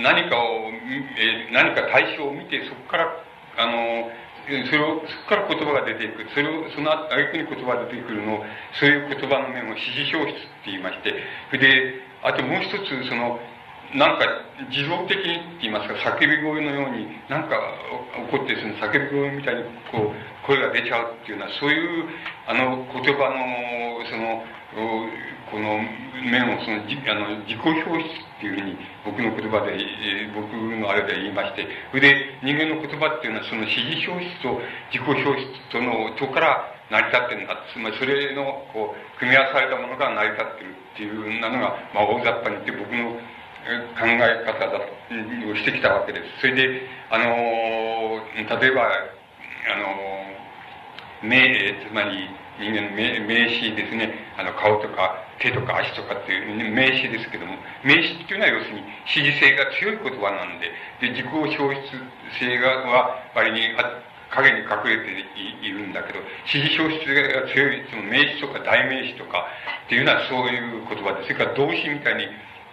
[0.00, 0.70] 何かを、
[1.18, 3.08] え何か対象を見て、そこから、
[3.58, 4.08] あの、
[4.48, 6.24] それを、そこから言葉が出ていく。
[6.32, 8.44] それを、そのあげくに言葉が出てくるのを、
[8.80, 11.12] そういう言葉の面を指示表出って言いまして、
[11.58, 13.38] で、あともう一つ、その、
[13.94, 14.26] なんか
[14.68, 17.56] 自動的にって言いますか、叫び声のように、なんか
[18.30, 22.08] 起こってその叫び声みたいにこう、声が出ちゃうっていうのは、そういう、
[22.48, 24.40] あの、言葉の、その、
[25.52, 25.76] この
[26.24, 34.60] 面をその、じあの、自己表出っていうふうに、僕の言葉で、えー、僕のあれで言いまして、それで人間の言葉っていうのは、その指示表出と
[34.92, 37.56] 自己表出との、とから成り立ってるんだ。
[37.72, 43.20] つまりそれの、こう、組み合わされたものが成り立ってるっていうなのが、まあ、大雑把に言って僕の
[44.00, 46.40] 考え方だをしてきたわけです。
[46.40, 47.24] それで、あの、
[48.36, 49.17] 例えば、
[49.70, 52.28] あの、名、つまり
[52.58, 57.54] 人間の名名詞ですね、あの、顔とか手とか足とかっていう名詞ですけども、
[57.84, 61.58] 名詞っていうのは要するに指示性が強い言葉なんで、で、自己表出
[62.38, 63.74] 性がは割に
[64.30, 65.24] 影に隠れて
[65.62, 66.18] いるんだけど、
[66.52, 69.46] 指示表出が強い、その名詞とか代名詞とか
[69.86, 72.26] っていうのはそういう言葉です、それから動詞みたいに、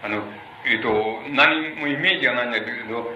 [0.03, 0.23] あの、
[0.65, 0.89] えっ、ー、と、
[1.29, 3.11] 何もイメージがないんだけど、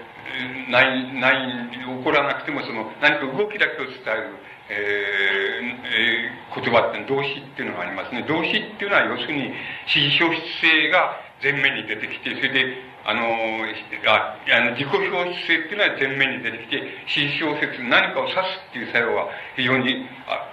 [0.70, 4.36] ない、ない、起こらなくても、その、何か動きだけを伝える、
[4.70, 8.22] えー、えー、言葉って動詞っていうのがありますね。
[8.22, 9.50] 動詞っていうのは要するに、
[9.92, 16.76] 指示表出性が前面に出てきて、それで、あの、ああの自己表出性っていうのは前面に出てきて、
[17.08, 20.04] 指示小説、何かを指すっていう作用は非常に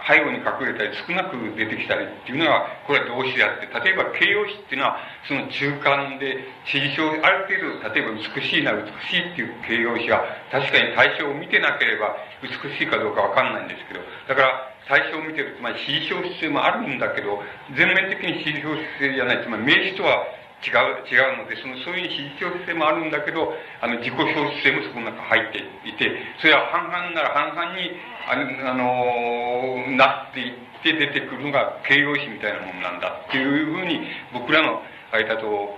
[0.07, 4.97] 背後に隠れたり少なく出てきたりっていうのは、これは動詞であって、例えば形容詞っていうのは、
[5.27, 10.23] その中間で指示表、ある程度、例えば美しいな、美しいっていう形容詞は、
[10.55, 12.47] 確かに対象を見てなければ美
[12.79, 13.99] しいかどうかわかんないんですけど、
[14.31, 17.43] だから、対象を見てる、つまり指示表出性もあるんだけど、
[17.75, 20.23] 全面的に指示表出性じゃない、つまり名詞とは
[20.65, 27.91] 違う、違うので、その、そういう非常性もあるんだけど、あの、自己表出性もそこの中入っていて、それは半々なら半々に、
[28.25, 34.01] あの、あのなっていって出てくるのが形容詞みたいなものなんだっていうふうに、
[34.33, 35.77] 僕らの間と、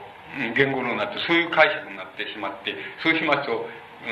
[0.56, 3.66] 言語論になって、そういう解釈になってしまって、そうしますと、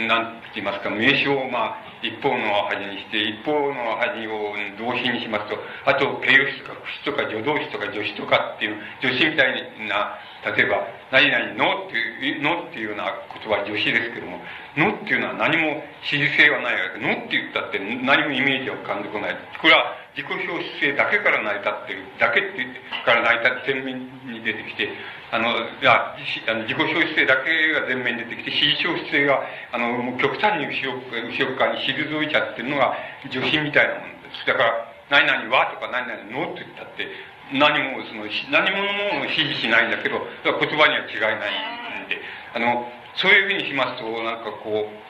[0.05, 9.53] なんて言いますか、名詞を、まあ、一方の端にして、一方の端を動詞にしますと、あと、形容詞とか、口とか助動詞とか助詞とかっていう、助詞みたい
[9.89, 10.19] な
[10.55, 14.39] 例えば、何々のっていう、のっていうような言葉は助詞ですけども、
[14.77, 16.99] のっていうのは何も指示性はないわけ。
[16.99, 19.37] のって言ったって何もイメージは浮かんでこない。
[19.59, 22.01] これは自己表出性だけから成り立ってる。
[22.17, 22.65] だけって
[23.05, 24.01] から成り立って前面
[24.33, 24.89] に出てきて、
[25.29, 32.97] あの、いや、あの自己表出性だけが前面に出てきて、指示表出性が、あの、もう極端に後ろ、後ろ側に退いちゃってるのが
[33.29, 34.41] 助詞みたいなものです。
[34.49, 37.13] だから、何々はとか何々のって言ったって、
[37.53, 42.17] 何もその、何者も指示しないんだけど、言葉には違いないんで、
[42.55, 42.89] あの、
[43.21, 45.07] そういうふうにしますと、なんかこう、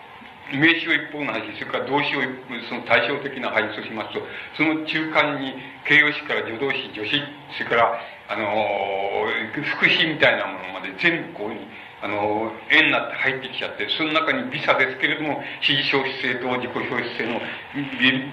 [0.53, 2.21] 名詞を一方の端、それから動詞を
[2.69, 4.21] その対照的な配置としますと、
[4.55, 5.53] その中間に
[5.85, 7.21] 形容詞から助動詞、助詞、
[7.57, 9.27] それから、あの、
[9.77, 11.67] 副詞みたいなものまで全部こうに、
[11.99, 17.41] あの、円になって入ってきちゃって、その中に微差ですけれども、指示消費性と自己消費性の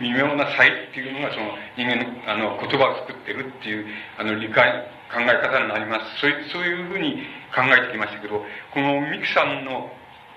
[0.01, 3.87] 微妙な差異っていうのが、その人間のあの言葉を作ってるっていう、
[4.19, 4.71] あの理解、
[5.09, 6.21] 考え方になります。
[6.21, 7.25] そういう、そういうふうに
[7.55, 9.91] 考えてきましたけど、このミクさんの、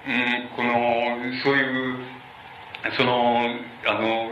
[0.07, 0.71] うん、この、
[1.43, 1.97] そういう、
[2.95, 3.43] その、
[3.85, 4.31] あの、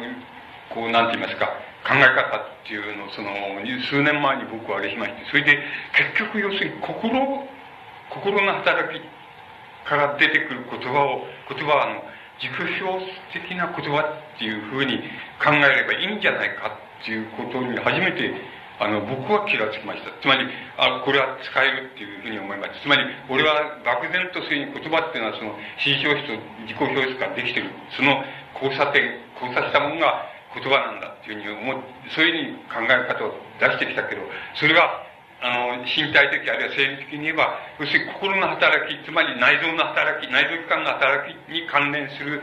[0.70, 1.48] こう、なんて言いますか、
[1.84, 3.30] 考え方っていうのを、その、
[3.90, 5.60] 数年前に僕はあれしまして、それで、
[6.16, 7.46] 結局要するに心
[8.10, 9.02] 心の働き
[9.88, 12.04] から出てくる言葉を、言葉はあの、
[12.40, 14.02] 自己表的な言葉
[14.36, 15.00] っていうふうに
[15.44, 18.34] 考えればいいんじゃないかっていうことに初めて、
[18.80, 20.12] あの、僕は気がつきました。
[20.22, 22.82] つまり、あ、これは使えるっていうふうに思いました。
[22.82, 27.72] つまり、俺は漠然とそういう言葉っていうのはその、指示表出と自己表出からできてる。
[27.96, 28.24] その
[28.60, 34.22] 交差点、交差したものが言葉なんだっていうふうに思う、そういうふうに考え方を出してきたけど、
[34.56, 35.06] それが
[35.42, 42.42] あの、身体的あるいは生理的に言えば、要するに心の働き、つまり内臓の働き、内臓器官の働きに関連する、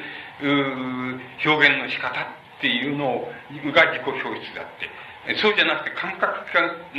[1.45, 3.27] 表現の仕方っていうの
[3.73, 5.02] が自己表出だって。
[5.41, 6.35] そうじゃなくて感覚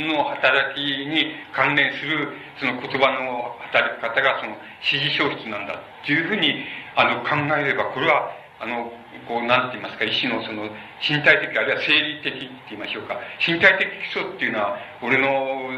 [0.00, 6.64] の働きに関連するその言葉の働き方がその指示表出なんだっていうふうに
[6.96, 8.90] あの考えればこれはあの
[9.26, 10.68] こう、なんて言いますか、意志のその、
[11.00, 13.18] 身体的、あるいは生理的って言いましょうか。
[13.40, 15.70] 身体的基礎っていうのは、俺の、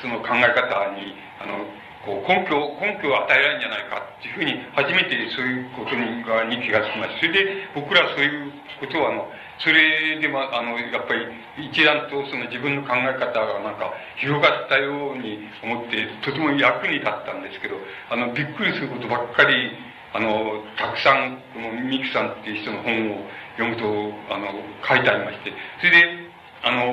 [0.00, 1.64] その考え方に、あの、
[2.04, 6.24] こう、根拠、根拠を与えられるんじゃないかっていうふうに、初めてそういうことに
[6.56, 7.20] に気がつきました。
[7.20, 11.26] それで、僕らはそういうことは、あの、それでも、あの、やっぱり、
[11.70, 17.76] 一段とその自分の考え方がなんか、広がったように思って、とても役に立ったんですけど、
[18.10, 19.70] あの、びっくりすることばっかり、
[20.12, 24.54] あの、たくさん、このミクさんっていう人の本を読むと、あの、
[24.86, 26.24] 書いてありまして、それで、
[26.64, 26.88] あの、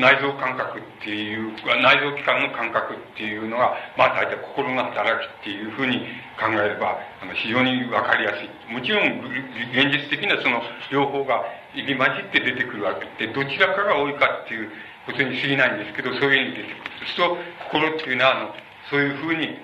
[0.00, 6.00] 内臓感覚っていう、内臓器官の感覚っていうのが、まあ大体心の働きっていうふうに
[6.34, 8.72] 考えれば、あの非常にわかりやすい。
[8.72, 9.22] もちろん、
[9.70, 14.70] 現実的なその両方が入り混じって出てくるわけで、どちらかが多いかっていう
[15.06, 16.90] ことに過ぎないんですけど、そういうふうに出てくる。
[17.00, 17.38] そうすると、
[17.72, 18.54] 心っていうのは、あの、
[18.90, 19.58] そういうふうに、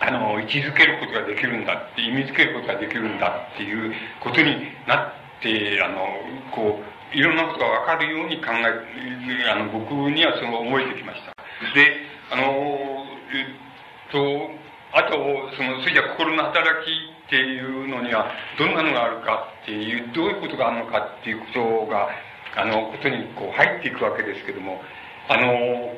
[0.00, 6.06] あの、位置づけることができるんだって、意味づけることができるんだっていうことになって、あの、
[6.52, 11.32] こう、いろんなことがわかるように考え、あの、僕にはそう思えてきました。
[11.74, 11.96] で、
[12.30, 14.50] あの、えっと、
[14.92, 15.12] あと、
[15.56, 22.08] その、それじゃ心の働きっていうのには、どんなのがあるかっていう、どういうことがあるのかっていうことが、
[22.56, 24.80] あの、ことにこう入っていくわけですけども、
[25.28, 25.92] あの、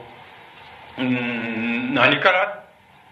[0.98, 2.64] うん、何から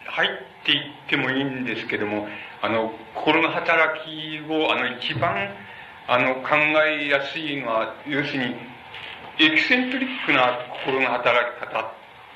[0.07, 0.31] 入っ
[0.65, 2.27] ていってもいいんですけども、
[2.63, 5.51] あの、心の働きを、あの、一番、
[6.09, 8.57] あの、考えやすいのは、要するに、
[9.39, 11.93] エキセントリックな心の働き方、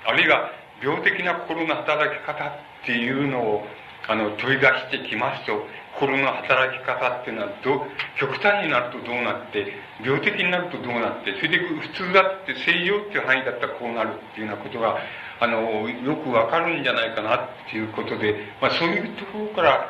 [0.07, 0.51] あるいは
[0.83, 2.51] 病的な心の働き方っ
[2.85, 3.67] ていうのを、
[4.11, 5.63] あの、取り出してきますと、
[5.95, 7.87] 心の働き方っていうのはど、
[8.19, 14.99] 極端になるとどうなって、病的になるとどうなって、それで普通だって正常っていう範囲だったらこうなるっていうようなことが、
[15.39, 19.89] あの、よくわかるんじゃないかなっていうことで、まあそういうところから、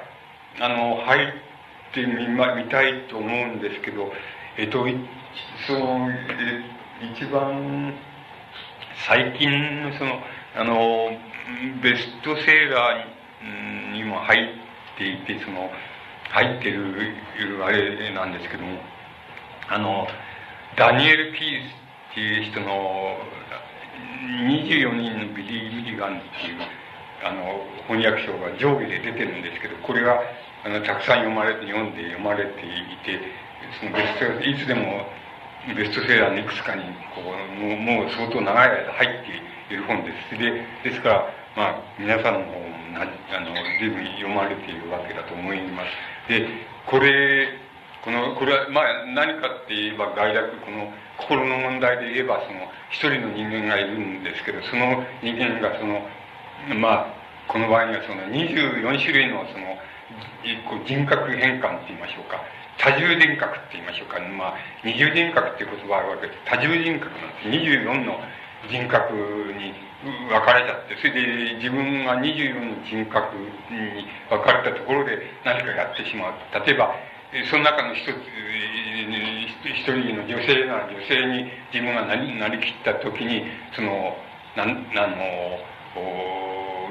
[0.61, 1.51] あの、入って、
[1.91, 4.13] ってみ、ま、見たいと思うんですけど、
[4.57, 4.87] えっと、
[5.67, 6.63] その、え
[7.15, 7.95] 一番
[9.07, 10.21] 最近のその、
[10.57, 11.11] あの、
[11.83, 13.20] ベストセーラーに
[14.05, 15.71] も入っていて、その、
[16.31, 17.15] 入ってる、
[17.65, 18.79] あれなんですけども、
[19.69, 20.07] あの、
[20.77, 21.73] ダニエル・ピース
[22.13, 23.17] っていう人の、
[24.21, 26.59] 24人のビリー・ミリガンっていう、
[27.25, 30.21] あの、翻訳賞が上下で出てるんですけど、これが
[30.63, 33.17] あの、たくさん読まれて、読んで読まれていて、
[33.81, 35.09] そのベスト、いつでも
[35.75, 36.85] ベストセラーのいくつかに、
[37.17, 39.11] こう、もう、もう相当長い間入っ
[39.69, 40.37] ている本です。
[40.37, 45.83] で、ですから、まあ、皆さんの方もな、あの、随分読まれているわけだと思いま
[46.27, 46.29] す。
[46.29, 46.47] で、
[46.87, 47.49] これ、
[48.05, 56.01] この、これは、まあ、何かって言えば、概略、この、心の問題で言えば、その、一人の人間がいるんですけど、その人間が、その、
[56.77, 57.15] まあ、
[57.47, 59.77] この場合には、その、24種類の、その、
[60.87, 62.41] 人格変換って言いましょうか。
[62.79, 64.19] 多重人格って言いましょうか。
[64.21, 66.39] まあ、二重人格っていう言葉があるわけです。
[66.47, 67.49] 多重人格なんです。
[67.49, 68.19] 24の
[68.71, 69.13] 人格
[69.53, 76.35] に分かれちゃって、それで自分が24の人格に分かれたところで何かやってしまう。
[76.65, 76.95] 例えば、
[77.51, 78.11] その中の一つ、
[79.65, 83.45] 一人の女性なら女性に自分がなりなりきった時に、
[83.77, 84.17] その、
[84.57, 85.61] なん、あの、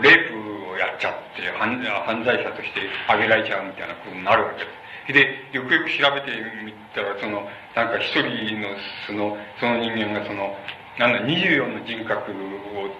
[0.02, 4.80] レイプをやっちゃって犯犯罪者として挙げられちゃうみたいなことになるわけです。
[5.14, 6.30] で、よくよく調べて
[6.64, 8.70] みたら、その、なんか一人の、
[9.08, 10.56] その、その人間がその、
[11.00, 12.92] なんだ、24の人格を、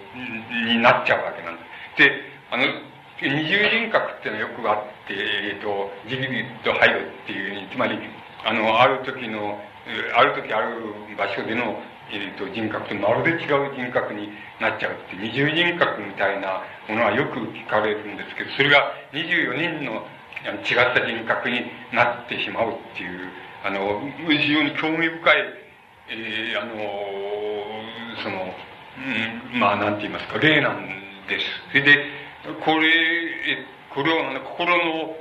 [0.66, 1.62] になっちゃうわけなんで
[1.94, 2.02] す。
[2.02, 2.10] で、
[2.50, 2.64] あの、
[3.20, 7.98] 二重人格っていうのはよくあって、えっ、ー、と、ジギリと入るっていうに、つまり、
[8.44, 9.60] あの、ある時の、
[10.16, 10.80] ある時ある
[11.16, 11.76] 場所での
[12.12, 14.28] えーと、人格とまるで違う人格に
[14.60, 20.02] なっちゃうって二重人格みたいなものはよく聞かれるんですけどそれが24人の
[20.66, 23.30] 違った人格になってしまうっていう
[23.62, 25.59] あの非常に興味深い、
[26.10, 26.74] えー、あの
[28.22, 28.54] その、
[29.52, 30.86] うん、まあなんて言いますか例なん
[31.28, 31.46] です。
[31.70, 32.04] それで
[32.64, 32.90] これ
[33.94, 35.16] これを心の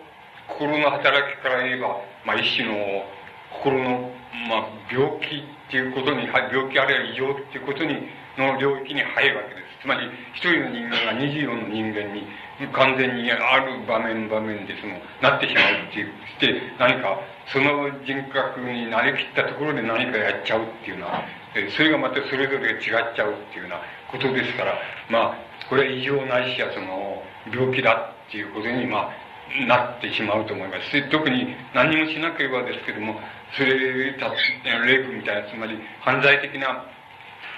[0.49, 2.73] 心の働きから言えば、まあ、一種の
[3.62, 4.12] 心の、
[4.49, 9.82] まあ、病気っていうことに、病気あるいは異常っていうことに、の領域に入るわけです。
[9.82, 12.25] つまり、一人の人間が24の人間に
[12.73, 17.19] 完全にある場面場面でその、なってしまうっていう、して、何か、
[17.52, 21.24] その人格になりきったところで何かやっちゃうっていうのは、
[21.76, 23.82] それがまたそれぞれ違っちゃうっていうような
[24.12, 24.78] ことですから、
[25.10, 31.10] まあ、これは異常ないしはその、病気だっていうことに、まあ、なってしまうと思います。
[31.10, 33.20] 特に何もしなければですけども、
[33.58, 34.30] それた
[34.86, 36.86] レイプみたいな、つまり犯罪的な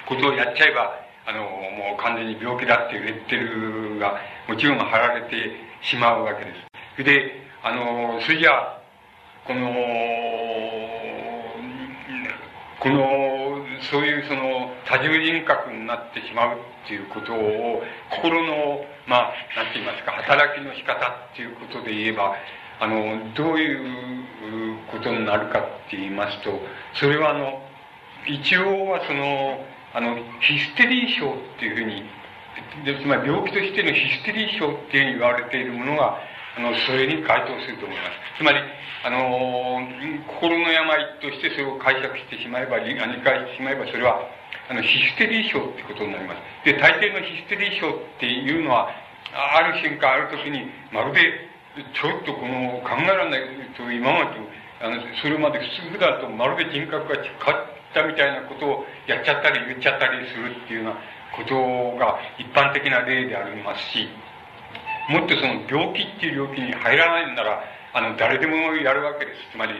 [0.08, 0.95] ことをやっちゃえば、
[1.27, 4.15] あの、もう完全に病気だっていうレッテルが、
[4.47, 5.36] もちろん貼られて
[5.82, 6.54] しまうわけで
[6.97, 7.04] す。
[7.04, 8.80] で、あの、それじゃあ、
[9.45, 9.71] この、
[12.80, 20.95] この、そういうその多重人格になってしまうっていうことを、心の、まあ、なんて言いますか、働きの仕方
[21.34, 22.36] っていうことで言えば、
[22.80, 26.59] あの、どういうことになるかって言いますと、
[26.93, 27.61] それはあの、
[28.28, 32.03] 一応はその、あの、ヒステリー症っていうふうに、
[32.99, 36.20] つまり病気としてのヒステリー症っていうふうに言われているものが、
[36.58, 38.38] あの、それに該当すると思います。
[38.38, 38.60] つまり、
[39.04, 39.82] あの、
[40.28, 44.20] 心の病としてそれを解釈してしまえば、理解してしまえば、それは、
[44.70, 46.66] あの、ヒステリー症ってことになります。
[46.66, 48.89] で、大抵のヒステリー症っていうのは、
[49.34, 51.22] ある瞬間、ある時に、まるで、
[51.93, 53.41] ちょっとこの、考えられない
[53.78, 60.99] と、今までと、あの、それまで普通だと、まるで人格が変わったみたいなことをやっちゃったり言っちゃったりするっていうような
[61.32, 61.56] こと
[61.97, 64.10] が一般的な例でありますし、
[65.12, 67.59] もっとその病気っていう領域に入らないんなら、
[67.93, 69.51] あの、誰でもやるわけです。
[69.51, 69.74] つまり、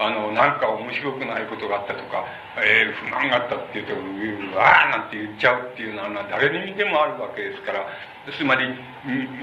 [0.00, 2.24] あの、なんか面白くないことがあったとか、
[2.56, 7.84] えー、不満があったって言うと、うわーなんて言っちゃうっていうのは、誰にでもあるわけですから、
[8.32, 8.64] つまり、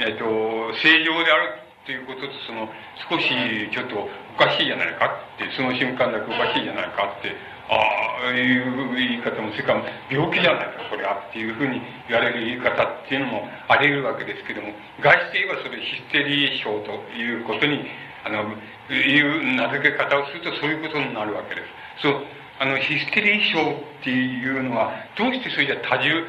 [0.01, 2.65] えっ、ー、と、正常であるっていうことと、その、
[3.05, 3.29] 少し
[3.69, 7.35] ちょっとおかしいじゃないかって、その瞬間だけおかしいじゃないかって、
[7.69, 17.85] ああいう言い方も、それから病気じゃないか、これはっていうふうに言われる言い方っていうのもあり得るわけですけども、外して言えばそれヒステリー症ということに
[18.25, 18.41] あの、
[18.89, 22.01] いう名付け方をするとそういうことになるわけです。
[22.01, 22.25] そう、
[22.59, 26.25] あの、ヒステリー症っていうのは、どうしてそれじゃ多重、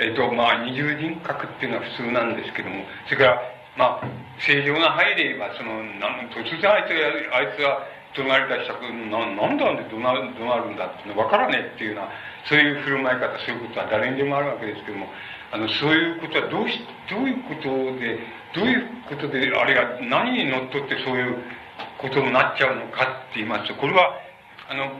[0.00, 3.42] えっ、と、まあ、二重人格っていうのは普通なんですけども、それから、
[3.76, 4.08] まあ、
[4.40, 7.84] 正常な範囲で言えば、その、な突然あいつが、あいつが
[8.16, 12.08] 怒鳴り出したく、な、なんでなんで怒鳴る怒鳴るんだっていうの分からねえっていうような、
[12.48, 15.06] そういう振る舞い方、そういうことは誰にでもあるわけですけども、
[15.52, 17.68] あの、そういうことはどうし、どういうこと
[18.00, 18.18] で、
[18.54, 21.42] どういうことで、あれが何にのっとってそういう
[21.98, 24.16] ことになっちゃうのかって言いますと、これは、
[24.68, 24.90] あの、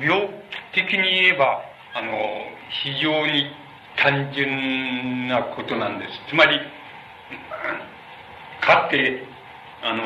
[0.00, 0.28] 病
[0.74, 1.62] 的に言えば、
[1.94, 2.12] あの、
[2.84, 3.50] 非常に
[3.96, 6.10] 単純なことなんです。
[6.28, 6.60] つまり、
[8.60, 9.24] かって、
[9.82, 10.04] あの、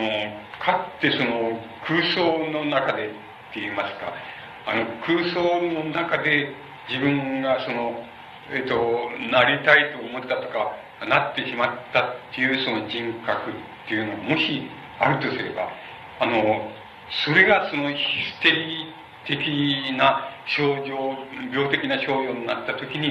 [0.64, 3.10] かってその空想の中でっ
[3.54, 4.12] て言いますか、
[4.66, 6.52] あの空想の中で
[6.88, 8.04] 自分がその、
[8.52, 10.74] えっ、と、なりたいと思ったとか、
[11.08, 12.04] なってしまったっ
[12.34, 13.54] ていうその人格っ
[13.88, 14.62] ていうのがもし
[14.98, 15.68] あるとすれば、
[16.20, 16.70] あの、
[17.24, 17.98] それがそのヒ
[18.38, 18.96] ステリー
[19.26, 21.16] 的な症状、
[21.52, 23.08] 病的な症状になった時に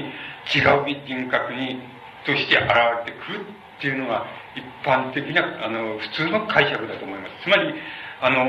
[0.54, 1.80] 違う人格に、
[2.26, 2.66] として現
[3.06, 3.46] れてくる
[3.78, 4.26] っていうのが
[4.56, 7.44] 一般的な、あの、普通の解釈だと思います。
[7.44, 7.74] つまり、
[8.20, 8.44] あの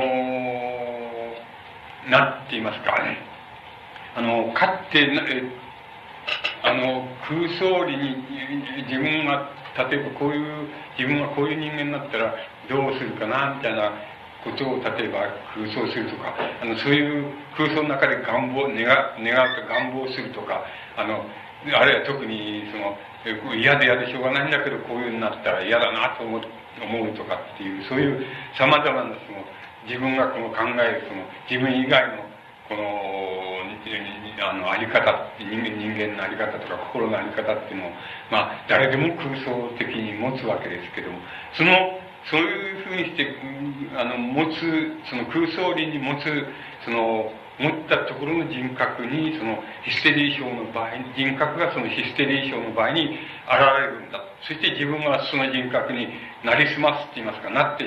[2.08, 3.18] なんて言いますかね、
[4.16, 5.06] あの、かって、
[6.62, 8.16] あの、空想理に
[8.88, 9.50] 自分が、
[9.90, 12.34] 例えばこういう、自分はこういう人間になったら
[12.68, 13.92] どうするかな、みたいな
[14.42, 18.86] ことを例えば空想するとか、あの、そういう空想の中で願望、願
[19.20, 20.64] 願うと願望するとか、
[20.96, 21.24] あの、
[21.76, 22.96] あるいは特にその、
[23.56, 26.40] 嫌で嫌でしょうがないんだけど、こういうになったら嫌だなと思う
[26.78, 28.24] 思うとかっていう、そういう
[28.56, 29.44] 様々なその、
[29.86, 32.28] 自分がこの考えるその、自分以外の
[32.68, 32.84] この、
[34.44, 37.90] あの、あり方、人間、人間のあり方とか心のあり方っていうのを、
[38.30, 41.18] まあ、誰でも空想的に持つわけですけども、
[41.56, 41.72] その、
[42.30, 43.34] そういうふうにして、
[43.96, 44.60] あの、持つ、
[45.08, 46.46] その空想理に持つ、
[46.84, 53.18] その、持ったところの人格に、そのヒステリー症の場合、人格がそのヒステリー症の場合に現
[53.80, 54.20] れるんだ。
[54.42, 56.08] そして自分はその人格に
[56.44, 57.84] なりすますって言いますか、なって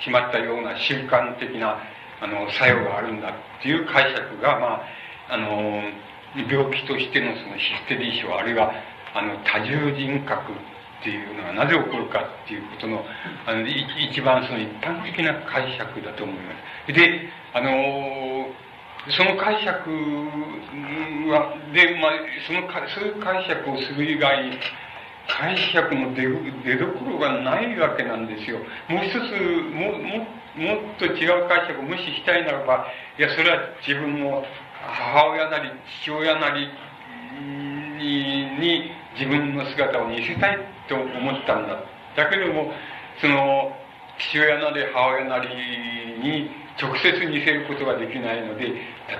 [0.00, 1.78] しまったような習慣的な、
[2.20, 4.66] あの、作用があるんだっていう解釈が、ま
[5.28, 5.82] あ、あの、
[6.36, 8.72] 病気としてのそのヒステリー症、あるいは、
[9.14, 10.54] あの、多重人格っ
[11.02, 13.04] ていうのがなぜ起こるかっていうことの、
[13.46, 16.52] あの、一番その一般的な解釈だと思いま
[16.86, 16.92] す。
[16.92, 18.48] で、あの、
[19.10, 19.90] その解釈
[21.30, 22.12] は、で、まあ、
[22.46, 24.58] その、そういう解釈をする以外、
[25.28, 26.28] 解釈の出
[26.64, 28.58] 出どころがないわけなんですよ。
[28.88, 29.16] もう一つ、
[29.72, 30.18] も、も、
[30.56, 32.86] もっと違う解釈を無視したいならば、
[33.18, 34.44] いや、それは自分の
[34.80, 35.70] 母親なり
[36.02, 36.68] 父親なり
[37.98, 41.80] にに自分の姿を似せたいと思ったんだ。
[42.16, 42.72] だけども、
[43.20, 43.72] その、
[44.18, 45.48] 父親なり母親なり
[46.22, 46.50] に
[46.80, 48.66] 直接似せることができないので、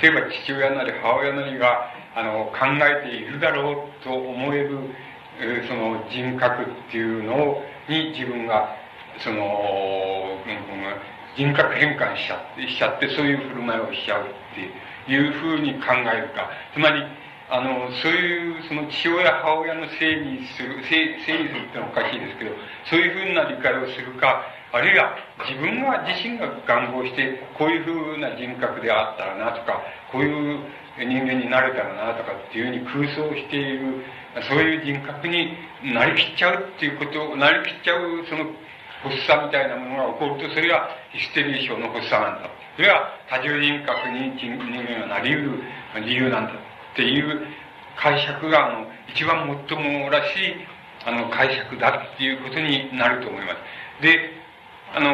[0.01, 4.79] 例えば父親なり母親なりが、あの、考えているだろうと思える、
[5.69, 8.77] その人格っていうのに自分が、
[9.19, 10.39] その、
[11.37, 16.51] 人格変換しちゃって、しちゃって、そういう振る舞いをしちゃうっていうふうに考えるか。
[16.73, 17.03] つまり、
[17.51, 22.51] あの、そういう、その父親、母親のせいにする、せい、せいにするってのはおかしいですけど、
[22.87, 25.15] そういうふうな理解をするか、あるいは
[25.47, 30.59] 自分が自身が願望して、こういうふうな人格であったらなとか、こういう
[30.99, 34.03] 人間になれたらなとかっていうふうに空想している、
[34.51, 35.55] そういう人格に
[35.95, 38.51] なりきっちゃうっていうこと、なりきっちゃうその
[39.07, 42.51] 発作みたいなものが起こると、それがヒステリー症の発作なんだ。
[42.75, 45.63] それが多重人格に人間がなり得る
[46.03, 47.47] 理由なんだっていう
[47.95, 50.57] 解釈が、あの、一番最もらしい、
[51.07, 54.03] あの、解釈だっていうことになると思います。
[54.03, 54.34] で、
[54.97, 55.11] あの、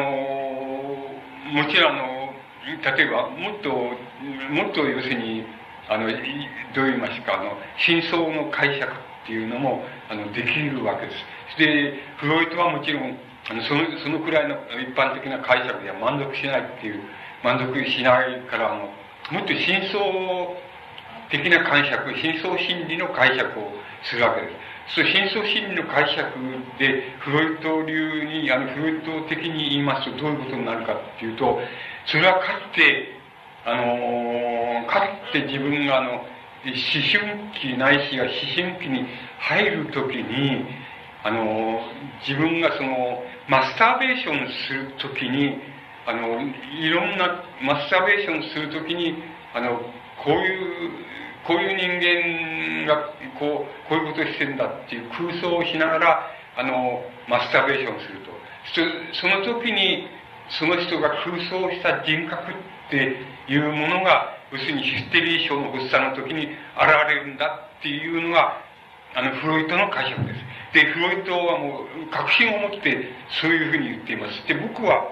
[1.51, 2.33] もちろんあの、
[2.95, 5.43] 例えば、もっと、もっと要するに、
[5.89, 6.07] あの、
[6.75, 11.57] どう言いますか、あの、真相の解釈っていうのも、あの、できるわけです。
[11.57, 13.17] で、フロイトはもちろん、
[13.49, 17.01] あの、その、そのくらいの一般的な解釈では満足しないっていう、
[17.43, 18.93] 満足しないからも、
[19.31, 19.97] もっと真相
[21.31, 23.73] 的な解釈、真相心理の解釈を
[24.03, 24.53] するわけです。
[24.87, 26.39] そう、真相心理の解釈
[26.77, 31.59] で、フロイト流に、あの、フロイト的に言いますとどういうことになるかっていうと、
[32.05, 33.21] それはかつて、
[33.63, 36.21] あのかつて自分があの、思
[36.63, 39.05] 春期ないしは思春期に
[39.39, 40.65] 入るときに、
[41.23, 41.79] あの
[42.27, 45.61] 自分がその、マスターベーションするときに、
[46.07, 49.23] あの、いろんな、マスターベーションするときに、
[49.53, 49.77] あの、
[50.23, 50.91] こういう、
[51.47, 56.27] こういう人間が、こう、こういうことをしてるんだっていう空想をしながら、
[56.57, 58.31] あの、マスターベーションすると。
[59.13, 60.07] その時に、
[60.49, 62.55] その人が空想した人格っ
[62.89, 63.17] て
[63.47, 66.51] いうものが、要するにヒステリー症の発作の時に現
[67.07, 68.57] れるんだっていうのが、
[69.15, 70.39] あの、フロイトの解釈です。
[70.73, 73.11] で、フロイトはもう確信を持って
[73.41, 74.47] そういうふうに言っています。
[74.47, 75.03] で、僕は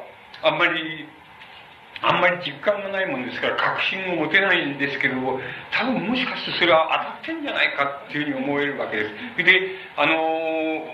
[0.44, 1.08] あんまり
[2.02, 6.88] あんまり実感がないもんですから確信を持てないんですけど多分もしかしてそれは
[7.24, 9.44] 当たってんじゃないかっていうふうに思えるわけです。
[9.44, 10.16] で、あの、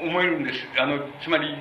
[0.01, 0.59] 思えるんです。
[0.79, 1.55] あの、つまり、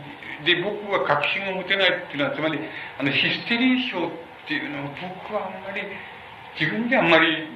[0.44, 2.58] で、僕は確信を持てないっていうのは、つまり、
[2.98, 4.10] あの、ヒステリー症っ
[4.48, 4.88] ていうのを
[5.28, 5.82] 僕はあんまり、
[6.58, 7.48] 自分であんまり、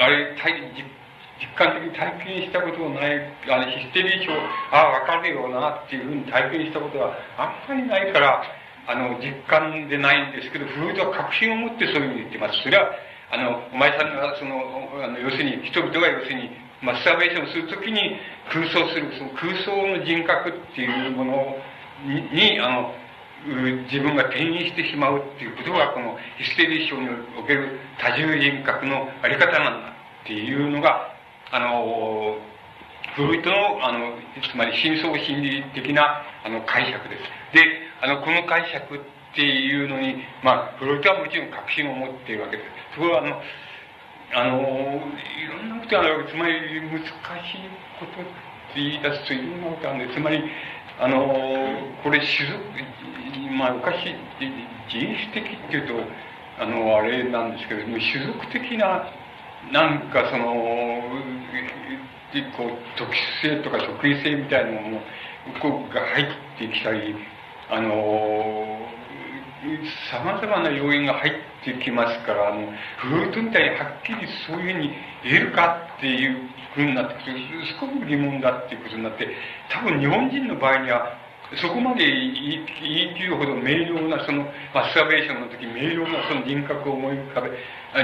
[0.00, 4.32] あれ、実感的に体験したことがない、あの、ヒステリー症、
[4.72, 8.42] ああ、わかるよなっていうふうに体験したことはあんまりないから、
[8.86, 12.62] あの、実感でないんですけど、フロイトは確信を持ってそういうふうに言ってます。
[12.62, 12.90] それは、
[13.30, 14.62] あの、お前さんが、その、
[15.02, 16.50] あの要するに、人々が要するに、
[16.82, 18.16] マスターベーションするときに
[18.52, 21.56] 空想する、その空想の人格っていうもの
[22.04, 22.94] に、にあの、
[23.90, 27.08] 自分が転移してしまうっていうことが、このヒステリー症に
[27.38, 29.88] おける多重人格のあり方なんだ
[30.24, 31.12] っていうのが、
[31.50, 32.38] あの、
[33.14, 34.12] フロイトの、あの、
[34.50, 37.22] つまり深層心理的な、あの、解釈です。
[37.56, 37.64] で、
[38.02, 39.00] あの、この解釈っ
[39.34, 42.68] ていうのに、まあ、フロイトはもちろん確信を持っているわけです。
[42.94, 43.40] そこは、あの、
[44.34, 46.52] あの、いろんなことがあるわけつまり、
[46.84, 48.24] 難しいことっ
[48.74, 50.42] て言い出すといろんなことがあるんで、つまり、
[51.00, 51.18] あの、
[52.02, 52.60] これ、種族、
[53.56, 54.16] まあ、おかしい、
[54.88, 55.00] 人
[55.32, 55.94] 種的っていうと、
[56.58, 59.08] あの、あれなんですけども、種族的な、
[59.72, 60.44] なんかその、
[62.56, 65.00] こう、特殊性とか特異性みたいなもの
[65.88, 66.26] が入っ
[66.58, 67.14] てきたり、
[67.70, 68.86] あの
[70.10, 71.32] さまざまな要因が入っ
[71.64, 74.90] てきますから、あの、フロイトみたいにはっきりそういうふうに
[75.24, 79.26] 言えるかっていうふうになってくる、すごく疑問だっていうことになって、
[79.70, 81.18] 多分日本人の場合には、
[81.54, 82.66] そこまで言い
[83.14, 84.42] 切るほど明瞭なその
[84.74, 87.50] マスターベーションの時明瞭なその人格を思い浮かべ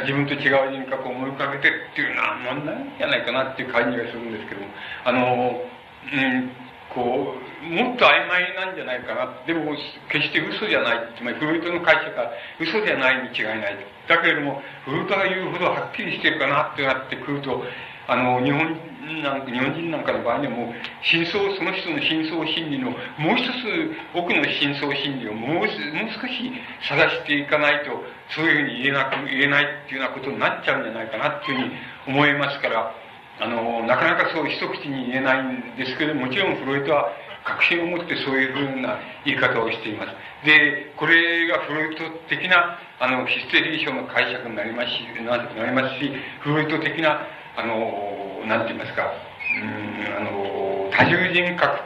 [0.06, 4.68] 自分と違う人格を思い浮かべてっていうのはなんないんじゃないかなっていう感じがするんですけども
[5.04, 6.52] あのうん
[6.94, 9.30] こう、もっと曖昧なんじゃないかな。
[9.46, 9.74] でも、
[10.10, 11.14] 決して嘘じゃない。
[11.16, 13.78] つまり、フロイトの解釈は嘘じゃないに違いない。
[14.08, 17.62] だけれども、フロイトが言うほどはっきりしてるかなってなってくると、
[18.08, 18.76] あの、日本
[19.22, 26.52] なんか日本人なんかの場合にはもう、真相、その人の真相心理の、もう一つ奥の真相心理をもうもう少し
[26.88, 27.90] 探していかないと、
[28.34, 31.74] そういうふうに言えなく、言えないっていうようなことになっちゃうんじゃないかなっていうふうに
[32.06, 32.94] 思いますから、
[33.40, 37.10] あの、なかなかそう一口に言えないんですけど、もちろんフロイトは
[37.44, 40.10] 確信を持ってそういうふうな言い方をしています。
[40.46, 47.26] で、これがフロイト的な、あの、ヒステリー書の解釈になりますし、なりますし、フロイト的な、
[47.56, 49.12] あの、なんて言いますか、
[49.52, 51.78] うん、あの、多重人格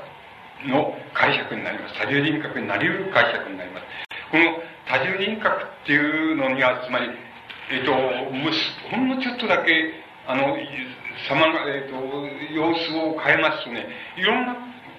[0.68, 1.98] の解釈になります。
[2.00, 3.86] 多重人格になり得る解釈になります。
[4.30, 7.11] この多重人格っていうのには、つまり、
[7.70, 9.72] えっ、と、ほんのちょっとだけ、
[10.26, 10.57] あの、
[11.28, 11.96] 様が、えっ、と、
[12.54, 13.86] 様子を変えますとね、
[14.16, 14.54] いろんな、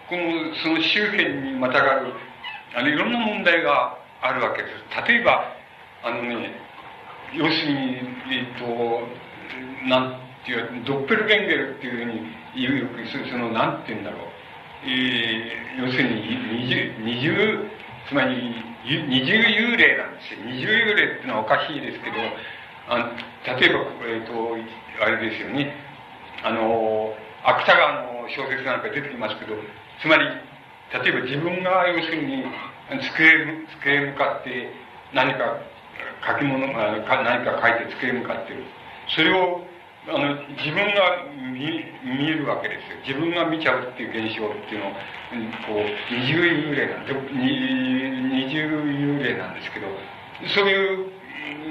[0.10, 2.14] この、その周辺にまたがる、
[2.76, 5.08] あの、いろんな問題があるわけです。
[5.08, 5.53] 例えば、
[6.03, 6.51] あのね、
[7.34, 7.97] 要するに、
[8.32, 9.01] えっ、と、
[9.88, 12.22] なんていうドッペルゲンゲルっていうふうに
[12.55, 12.89] 言う、
[13.30, 14.22] その、なんて言うんだろう。
[14.86, 16.22] えー、要するに、
[16.64, 17.70] 二重、二重、
[18.08, 18.55] つまり、
[18.86, 20.39] 二重幽霊なんですよ。
[20.45, 22.16] 二重幽霊っていうのはおかしいですけど、
[22.89, 23.12] あ
[23.60, 24.55] 例えば、えっ、ー、と、
[25.03, 25.76] あれですよね。
[26.43, 29.55] あの、芥川の小説なんか出てきますけど、
[30.02, 32.43] つまり、例えば自分が要するに、
[33.12, 34.72] 机、机向かって
[35.14, 35.58] 何か
[36.26, 38.64] 書き物、何か書いて机向かってる。
[39.10, 39.62] それを、
[40.08, 43.20] あの、自分が見見えるわけですよ。
[43.20, 44.91] 自分が見ちゃうっていう現象っていうのを、
[45.68, 49.88] こう、二重幽霊なんで、二重幽霊なんですけど、
[50.56, 51.12] そういう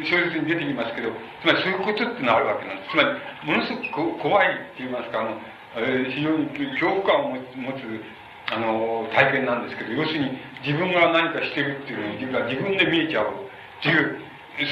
[0.04, 1.10] 小説に出てきますけど、
[1.40, 2.90] つまりそういうことってのあるわけなんです。
[2.90, 3.08] つまり、
[3.44, 5.40] ものすごく怖いって言いますか、あの、
[5.76, 7.38] 非常に恐怖感を持
[7.72, 7.84] つ、
[8.50, 13.28] あの、体験なんですけど、要するに自分が何かしてるっていうのに自分が自分で見えちゃう
[13.80, 14.16] っていう、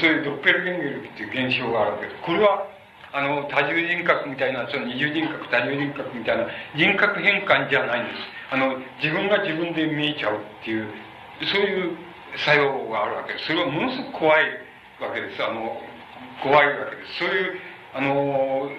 [0.01, 2.15] そういうドッペルゲンゲルっていう現象があるわけで。
[2.25, 2.67] これは、
[3.13, 8.17] あの、多重人格みたいな、その二重人格、多重人格みたいな人格変換じゃないんです。
[8.51, 10.89] あの、自分が自分で見えちゃうっていう、
[11.53, 11.97] そういう
[12.37, 13.45] 作用があるわけです。
[13.45, 14.49] それはものすごく怖い
[14.99, 15.43] わけです。
[15.43, 15.81] あの、
[16.41, 17.19] 怖いわけです。
[17.19, 17.59] そういう、
[17.93, 18.69] あの、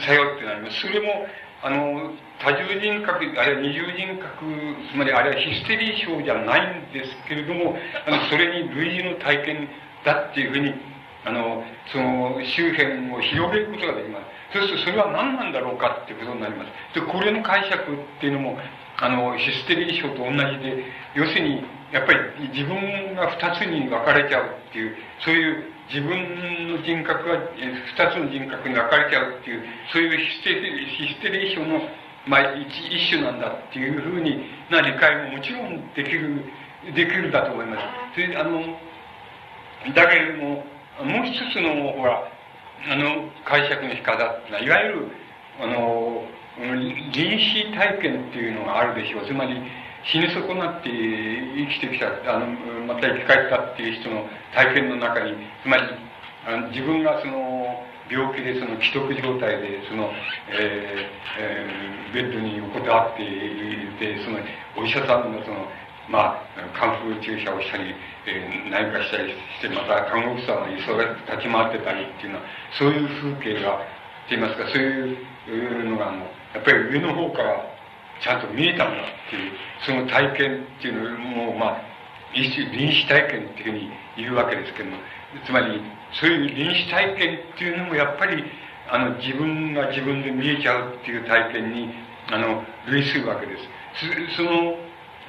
[0.00, 0.80] 作用っていうのはあります。
[0.80, 1.26] それも、
[1.64, 2.12] あの、
[2.44, 4.44] 多重人格、あるいは二重人格、
[4.92, 7.74] つまりあれはヒステリー症じゃないんですけれども、
[8.06, 9.68] あの、それに類似の体験
[10.04, 10.74] だっていうふうに、
[11.24, 14.26] あの、その周辺を広げることができます。
[14.52, 17.00] そうするとそれは何なんだろうかっていうことになります。
[17.00, 18.58] で、これの解釈っていうのも、
[19.00, 20.84] あの、ヒステリー症と同じで、
[21.14, 22.20] 要するに、やっぱり
[22.52, 31.80] 自分が二つに分かれちゃうっていう、そういう自分の人格が二つの人格に分かれちゃうっていう、そういうヒステリヒステリー症の、
[32.26, 36.44] まあ、一一種なんだっていうふうにな理解ももちろんできる、
[36.94, 37.82] できるだと思います。
[38.14, 38.60] それあの、
[39.94, 40.64] だけれども、
[41.02, 42.30] もう一つの、ほら、
[42.88, 45.08] あの、解釈の仕方っていうのは、いわゆる、
[45.60, 46.24] あの、
[47.12, 49.26] 臨死体験っていうのがあるでしょう。
[49.26, 49.60] つまり、
[50.12, 52.46] 死に損なって生きてきた、あの、
[52.86, 55.32] また生き返ったっていう人の体験の中に、
[55.62, 55.82] つまり、
[56.46, 60.12] あの自分がその、病気でその既得状態で、その、
[60.52, 63.26] えーえー、ベッドに横たわってい
[63.98, 64.38] て、その、
[64.76, 65.66] お医者さんのその、
[66.10, 67.94] まあ、カンフー注射をしたり、
[68.26, 72.44] えー、何かしたりして、また看護婦さんが急が立ち回ってたりっていうのは、
[72.78, 73.80] そういう風景が、っ
[74.28, 75.16] て言いますか、そうい
[75.80, 77.73] うのが、あの、やっぱり上の方から
[78.22, 79.52] ちゃんと見えたんだっていう、
[79.86, 81.76] その体験っていうのも、まあ、
[82.34, 84.96] 一種臨死体験っていうふうに言うわけですけども、
[85.46, 85.80] つまり、
[86.12, 88.44] そういう臨死体験っていうのもやっぱり、
[88.90, 91.90] あの、自分が自分で見えちゃうっていう体験に、
[92.30, 94.36] あの、類するわけです。
[94.36, 94.76] その、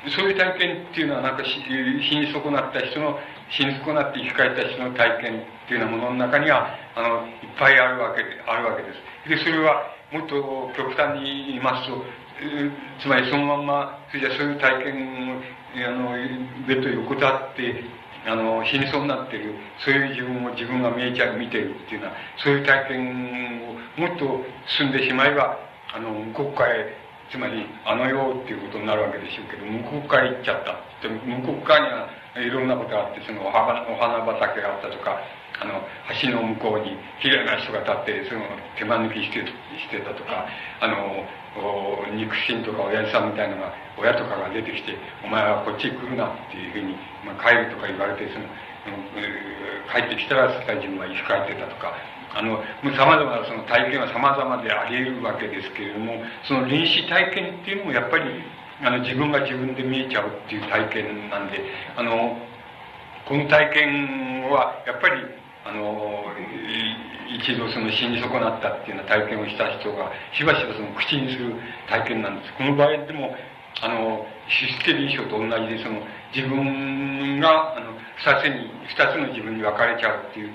[0.09, 1.57] そういう体験っていうのはなんか死
[2.15, 3.19] に損なった人の、
[3.49, 9.29] 死に損なって生き返った人の体験っていうようなものの中には、あの、いっぱいあるわけで、あるわけです。
[9.29, 12.05] で、それは、もっと極端に言いますと、
[13.01, 15.41] つまりそのまんま、それじゃそういう体験を、
[15.87, 16.11] あの、
[16.67, 17.83] ベッドに横たって、
[18.27, 22.13] あの、死にそうになってる、そういう自分を自分が見えちゃう、見てるっていうのは、
[22.43, 24.43] そういう体験をもっと
[24.77, 25.59] 進んでしまえば、
[25.93, 26.97] あの、向こう側へ、
[27.31, 30.73] つまり、あの世っていうことになるわけでしょうけど、向こう側へ行っちゃった。
[31.01, 33.79] で向こう側にはいろんなことがあって、そのお花
[34.25, 35.19] 畑があったとか、
[35.61, 35.81] あの、
[36.21, 38.41] 橋の向こうに綺麗な人が立って、その
[38.77, 40.47] 手間抜きしてしてたとか、
[40.81, 41.25] あの、
[42.15, 48.45] 肉親とか親父さんみたいなのが、親とかが出てきて、お前はこっちに来るなっていうふうに、まあ、帰るとか言われて、その、
[49.91, 51.95] 帰ってきたら、自分は生き返ってたとか、
[52.35, 58.25] あの、様々なその体験は様々であり得るわけですけれども、その臨死体験っていうのもやっぱり、
[58.83, 61.63] あの、自分が自分で見えちゃうっていう体験なんで、
[61.95, 62.37] あの、
[63.25, 65.23] この体験は、やっぱり、
[65.65, 66.23] あの、
[67.27, 71.55] 一度その死に損なったっていうような体験をした人が、しばしばその口にする
[71.89, 72.53] 体験なんです。
[72.53, 73.35] この場合でも、
[73.81, 75.99] あの、システリー症と同じで、その、
[76.35, 80.51] 自分が、あの、二つに、二つの自分に分かれちゃうっていう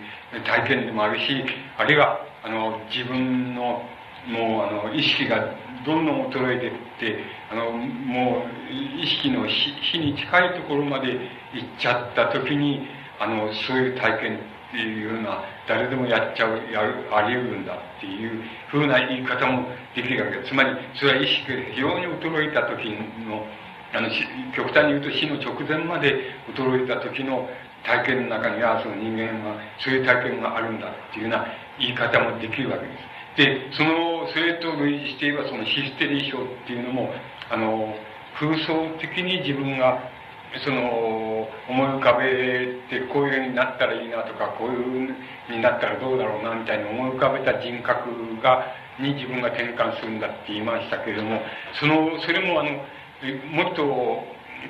[0.47, 1.45] 体験でもあるし、
[1.77, 3.83] あるいは、あの、自分の、
[4.29, 5.45] もう、あの、意識が
[5.85, 11.09] どんどん衰えていって、あの、もう、意識の死に近いところまで
[11.53, 12.87] 行っちゃった時に、
[13.19, 14.39] あの、そういう体験
[14.71, 20.51] っていうような、誰でもやっちゃう、やる、あり得るんだっていうふうな言い方もできるわけです。
[20.51, 22.95] つまり、それは意識が非常に衰えた時
[23.27, 23.45] の、
[23.93, 24.09] あの、
[24.55, 27.49] 極端に言うと死の直前まで衰えた時の
[27.83, 31.47] 体験の中には、その人間は、そういう体験があるんだっていうような
[31.79, 33.11] 言い方もできるわけです。
[33.37, 37.13] で、その、それと類似して言えば、そのヒステリー症っていうのも、
[37.51, 37.97] あの、
[38.39, 39.99] 空想的に自分が
[40.65, 45.15] その思い浮かべてこういうふうになったらいいなとかこういう
[45.47, 48.67] ふうになったらどうだろうなみたいに思い浮かべた人格が
[48.99, 51.41] に自分が転換するんだって言いましたけれども
[51.79, 52.71] そのそれもあの
[53.55, 53.85] もっと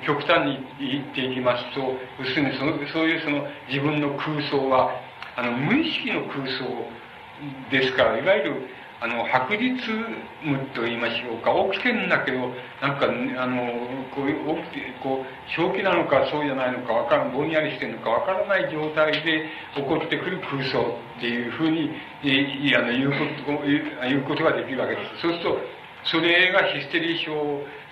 [0.05, 1.81] 極端に言っていきますと
[2.19, 4.91] 要するにそのそういうその自分の空想は
[5.35, 6.63] あの無意識の空想
[7.71, 8.67] ですからいわゆる
[9.01, 9.81] あの、白日
[10.45, 12.37] 夢と言いましょうか、起きてるんだけど、
[12.85, 13.65] なんか、あの、
[14.13, 21.89] こういう、起きて、こう、正気なのかそうじゃないのかわからん、ぼんやりしてるのかわからない状態で起こってくる空想っていうふうに、
[22.21, 23.65] いあの、言うこと、
[24.05, 25.21] 言うことができるわけです。
[25.21, 25.57] そうすると、
[26.03, 27.33] それがヒステリー症、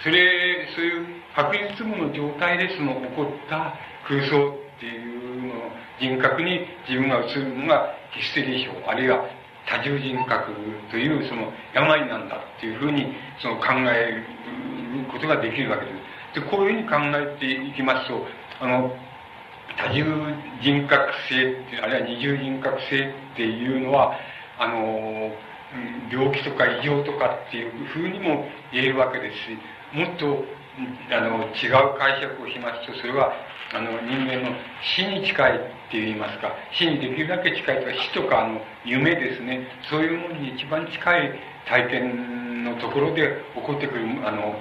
[0.03, 3.73] それ、そういう白日夢の状態でその起こった
[4.07, 10.53] 空想っていうの人格に自分が映るのがヒステリー症、あるいは多重人格
[10.89, 14.25] というその病なんだっていうふうにその考える
[15.11, 15.91] ことができるわけで
[16.33, 16.41] す。
[16.41, 18.25] で、こういうふうに考えていきますと、
[18.61, 18.91] あの、
[19.77, 20.03] 多重
[20.61, 24.13] 人格性あるいは二重人格性っていうのは、
[24.59, 25.31] あの、
[26.11, 29.57] 病気とか異常とかっていうふうにも言えるわけですし、
[29.93, 30.43] もっと、
[31.11, 33.31] あの、違う解釈をしますと、それは、
[33.73, 35.59] あの、人間の死に近いっ
[35.91, 44.59] て言いますか、死にできるだけ近いとか、死とか、あの、夢ですね、そういうものに一番近い体験のところで起こってくる、あの、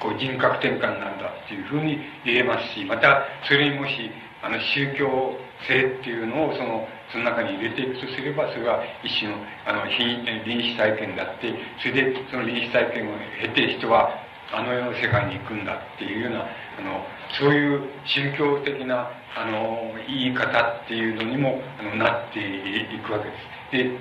[0.00, 4.10] こう人格転換なんだっていうふうに言えますし、また、それにもし、
[4.42, 5.36] あの、宗教
[5.68, 9.36] 性っていうのを、その、その中に入れていくとすれば、それは一種の、
[9.66, 17.04] あの、臨死体験だって、それで、その臨死体験を経て人は、あの世の世界に行くんだっていうような、あの、
[17.38, 20.46] そういう宗教的な、あの、言い方
[20.84, 23.36] っていうのにも、あの、なっていくわけで
[23.70, 23.90] す。
[23.90, 23.98] で、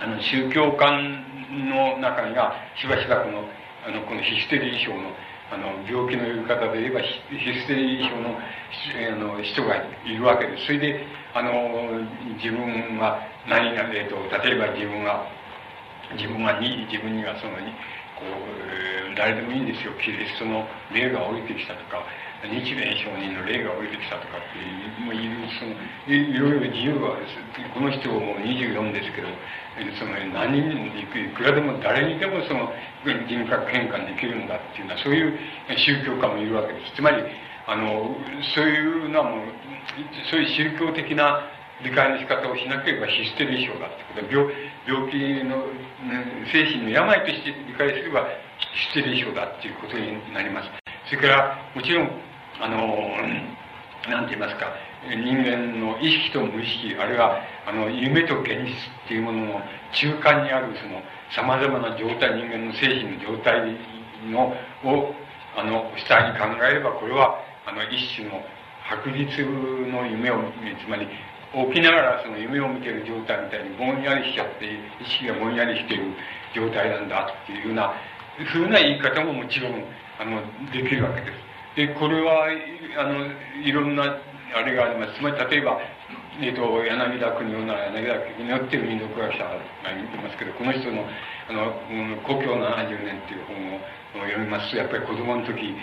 [0.00, 1.24] あの、宗教観
[1.68, 3.44] の中には、しばしばこの、
[3.86, 5.12] あの、このヒステリー症の、
[5.52, 7.20] あの、病気の呼び方で言えば、ヒ
[7.60, 10.66] ステリー症のあの人がいるわけです。
[10.66, 11.50] それで、あの、
[12.36, 15.26] 自分は何々、えっと、例えば自分が、
[16.16, 17.52] 自分はに、自分にはその、
[18.24, 19.92] う、誰でもいいんですよ。
[20.00, 22.04] キリストの霊が降りてきたとか、
[22.44, 25.24] 日蓮上人の霊が降りてきたとかっていう、もうい、
[25.58, 25.72] その、
[26.06, 27.36] いろいろ自由はです。
[27.72, 29.28] この人も24ですけど、
[29.98, 32.72] その何人いくいくらでも誰にでもその
[33.04, 35.38] 人格変換できるんだっていうのは、そういう
[35.76, 36.96] 宗教家もいるわけです。
[36.96, 37.22] つまり、
[37.66, 38.14] あの、
[38.54, 39.40] そういうのはもう、
[40.30, 44.48] そういう宗教的な理解の仕方をしなければヒステリー症だってこと病
[44.86, 45.66] 病気の、
[46.08, 48.24] ね精神の病として理解すれば
[48.58, 50.70] ヒステリー症だっていうことになります。
[51.08, 52.10] それから、もちろん、
[52.60, 52.76] あの、
[54.08, 54.66] なんて言いますか、
[55.06, 59.60] 人間の意識と無意識、あるいは、あの、夢と現実っていうものの
[59.92, 63.76] 中間にある、その、様々な状態、人間の精神の状態
[64.30, 64.54] の、
[64.84, 65.14] を、
[65.56, 68.42] あの、主体に考えれば、これは、あの、一種の
[68.88, 69.42] 白日
[69.90, 70.42] の夢を、
[70.82, 71.08] つまり、
[71.64, 74.68] 起きながらその夢を見てる状態みたいにぼんやりしちゃって、
[75.00, 76.12] 意識がぼんやりしている
[76.54, 77.96] 状態なんだっていうような、
[78.44, 79.80] ふうな言い方ももちろん、
[80.20, 81.46] あの、できるわけです。
[81.76, 82.48] で、これは、
[83.00, 83.24] あの、
[83.64, 84.04] いろんな、
[84.54, 85.16] あれがあります。
[85.16, 85.80] つまり、例えば、
[86.40, 91.04] えっ、と、柳田国夫なら柳田国夫っていう民族学者がいますけど、この人の、
[91.48, 91.72] あの、
[92.28, 95.74] 故郷70年っていう本を読みますと、やっぱり子供の時、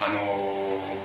[0.00, 0.96] あの、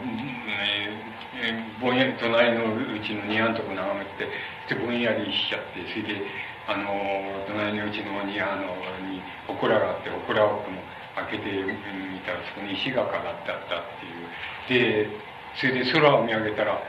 [1.36, 4.24] えー、ぼんやり隣のうちの庭のとこ眺めて、
[4.72, 6.24] で、ぼんやりしちゃって、それで、
[6.68, 8.72] あの、隣のうちの庭の
[9.12, 10.80] に、祠があって、祠をこの
[11.28, 15.12] 開けてみたら、そこに石が飾ってあったっていう。
[15.12, 15.12] で、
[15.60, 16.80] それで空を見上げたら、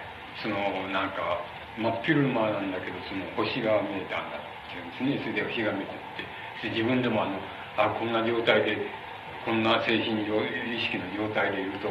[0.43, 0.57] その、
[0.95, 1.43] なんか、
[1.77, 5.27] 真っ昼間なんだけど、その星が見えたんだっていうんですね。
[5.27, 7.37] それで星が見えてって、で自分でもあの、
[7.77, 8.79] あ、こんな状態で、
[9.47, 11.87] こんな精神上、意識の状態でいると、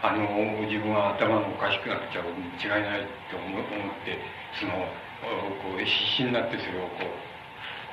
[0.00, 0.24] あの、
[0.64, 3.60] 自分は頭がおかしくなっちゃうに違いないと思っ
[4.08, 4.16] て、
[4.56, 4.72] その、
[5.60, 7.12] こう、必死になってそれをこう、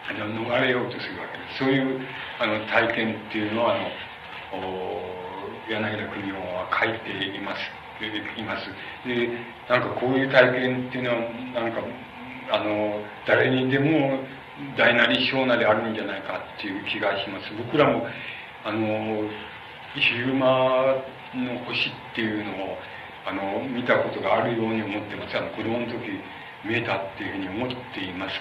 [0.08, 1.60] あの、逃れようとするわけです。
[1.60, 2.00] そういう、
[2.40, 5.04] あの、体験っていうのは、あの、
[5.68, 7.60] 柳田国夫は書いています。
[8.40, 8.66] います。
[9.06, 9.28] で、
[9.70, 11.84] なんかこういう体験っていうのは、なんか、
[12.50, 14.24] あの、誰にでも
[14.78, 17.52] 大なり小なりあるんじゃないかっていう気がします。
[17.58, 18.08] 僕らも
[18.64, 19.30] あの
[19.96, 21.04] 昼間
[21.36, 22.78] の星っていうのを
[23.26, 25.38] あの見たことがあるように思ってます。
[25.38, 26.00] あの子供の時
[26.66, 28.36] 見えたっていうふうに思っています。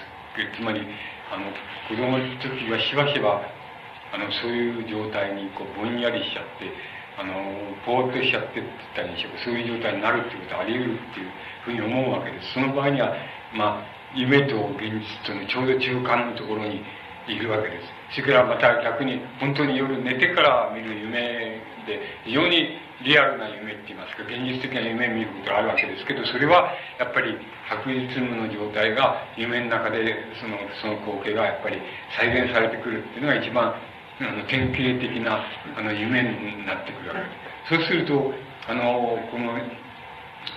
[0.55, 0.87] つまり
[1.31, 1.51] あの
[1.89, 3.41] 子供の時はしばしば
[4.13, 6.71] あのそういう状態にこうぼんやりしちゃって
[7.19, 7.33] あの
[7.85, 11.31] ぼーっとしちゃってって言ったりしそういう状態になるっていうことはあり得るっていう
[11.63, 12.53] ふうに思うわけです。
[12.53, 13.13] その場合には
[13.53, 16.83] まあ夢と現実とのちょうど中間のところに
[17.27, 18.00] いるわけです。
[18.11, 27.33] それからまた逆に本当に夜寝てから見る夢で非常にリアルな夢って言いますか現実的な夢を見ることがあるわけですけどそれはやっぱり
[27.69, 31.81] 白日夢の状態が夢の中でそのその光景がやっぱり
[32.17, 35.41] 再現されてくるっていうのが一番あの典型的な
[35.77, 37.15] あの夢になってくるわ
[37.69, 38.33] けですそうすると
[38.67, 39.57] あのこの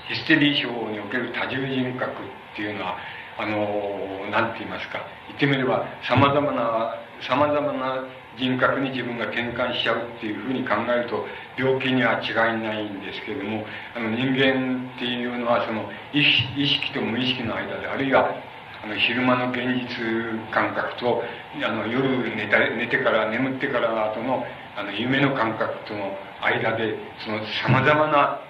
[0.08, 2.98] ヒステリー症における多重人格っていうのは
[3.36, 6.94] あの、なんて言いますか、言ってみれば、様々な
[7.28, 8.04] 様々な
[8.38, 11.24] 人格に自分が転換しちゃうっていうふうに考えると、
[11.56, 13.64] 病気には違いないんですけれども、
[13.94, 18.34] あの人間っていうのはその意識と無意識の間で、あるいは
[18.82, 21.22] あの昼間の現実感覚と、
[21.62, 24.44] あの夜寝た寝てから眠ってからの後の
[24.76, 28.40] あの夢の感覚との間で、その様々な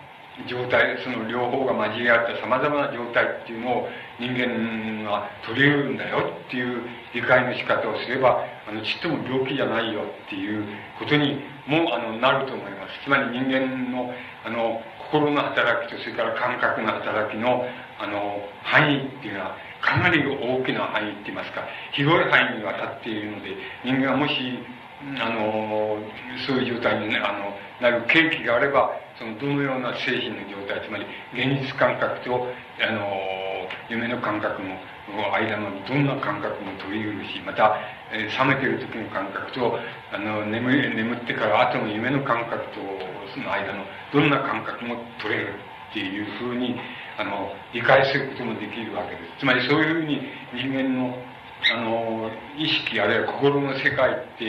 [0.49, 6.83] 状態、その両方が交り合った様々な状態っていうのを人間は取り得るんだよっていう
[7.15, 10.67] 理解の仕方をすれば、あの、ちっとも病気じゃないよっていう
[10.99, 13.05] ことにも、あの、なると思います。
[13.05, 14.13] つまり人間の、
[14.45, 17.65] あの、心の働きと、それから感覚の働きの、
[18.01, 21.63] あの、範囲っていうのは、かなり大きな範囲って言いますか、
[21.93, 23.55] 広い範囲にわたっているので、
[23.85, 24.35] 人間はもし、
[25.21, 25.99] あの、
[26.47, 32.49] そういう状態に、ね、あの、なる契機があれば、そのどのような精神の状態、つまり現実感覚と、
[32.81, 33.11] あの、
[33.89, 34.75] 夢の感覚の
[35.35, 37.77] 間のどんな感覚も取り得るし、また、
[38.13, 39.79] えー、覚めてる時の感覚と、
[40.13, 42.81] あの、眠眠ってから後の夢の感覚と、
[43.35, 45.55] その間のどんな感覚も取れる
[45.91, 46.77] っていうふうに、
[47.19, 49.41] あの、理解することもできるわけです。
[49.41, 50.21] つまりそういうふうに
[50.53, 51.17] 人間の、
[51.73, 54.45] あの、意識あるいは心の世界って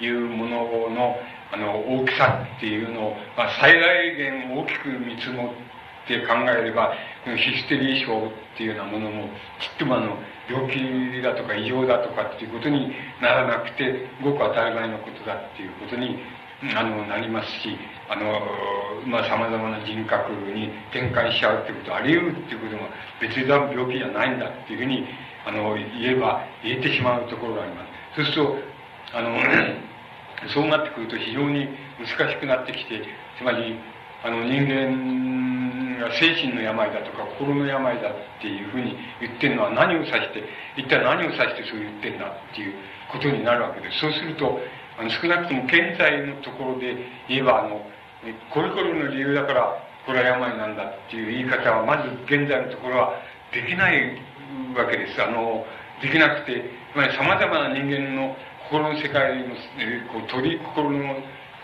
[0.00, 1.16] いうものの、
[1.52, 5.52] あの、大きさっていうのを、まあ、最大限大きく見積も
[6.04, 6.94] って考えれば、
[7.24, 9.28] ヒステリー症っていうようなものも、
[9.60, 10.16] ちっともあの、
[10.48, 16.18] 病気だとか異常だとかっていうことにならなくて、ごく当たり前のことだっていうことに、
[16.76, 17.76] あの、なりますし、
[18.08, 18.40] あの、
[19.06, 22.88] まあ、様々な人格に展開しちゃうってことあり得るっていうことも、
[23.20, 25.06] 別に病気じゃないんだっていうふうに、
[25.46, 27.84] あの、言えば、言えてしまうところがありま
[28.14, 28.16] す。
[28.16, 29.38] そうすると、あの、
[30.54, 31.68] そうなってくると非常に
[31.98, 33.02] 難しくなってきて、
[33.38, 33.78] つまり、
[34.22, 40.44] あの人間が精神の病だとか心の病だっていうふうに言ってるのは何を指して、
[40.76, 42.74] 一体何を指してそう言ってんだっていう
[43.12, 44.00] ことになるわけです。
[44.00, 44.60] そうすると、
[44.98, 46.96] あの少なくとも現在のところで
[47.28, 47.80] 言えば、あの、
[48.52, 53.14] これこれの理由だから、これは病なんだっていう言い方は、まず現在のところは
[53.52, 54.20] できない
[54.76, 55.22] わけです。
[55.22, 55.64] あの、
[56.02, 58.36] できなくて、つまり様々な人間の
[58.68, 61.16] 心の世界の、えー、こう取り、心の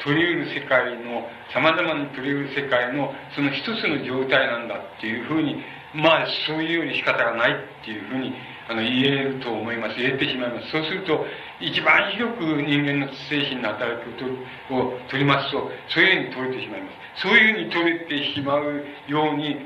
[0.05, 5.63] 取り得る世界の、様々に取り得る世界の、その一つの状態なんだっていうふうに、
[5.95, 8.35] まあ、そういうように仕方がないっていうふうに、
[8.69, 9.97] あの、言えると思います。
[9.97, 10.71] 言えてしまいます。
[10.71, 11.25] そうすると、
[11.61, 14.09] 一番広く人間の精神の働き
[14.71, 17.23] をを取りますと、そういうふうに取れてしまいます。
[17.23, 19.57] そういうふうに取れてしまうように、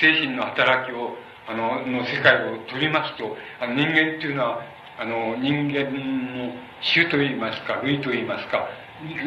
[0.00, 1.16] 精神の働きを、
[1.48, 4.62] あの、の世界を取りますと、あの人間っていうのは、
[4.98, 6.52] あの、人間の
[6.94, 8.68] 種といいますか、類といいますか、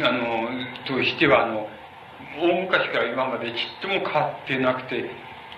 [0.03, 0.49] あの、
[0.85, 1.67] としては、あの、
[2.39, 5.09] 大昔から今までちっとも変わってなくて、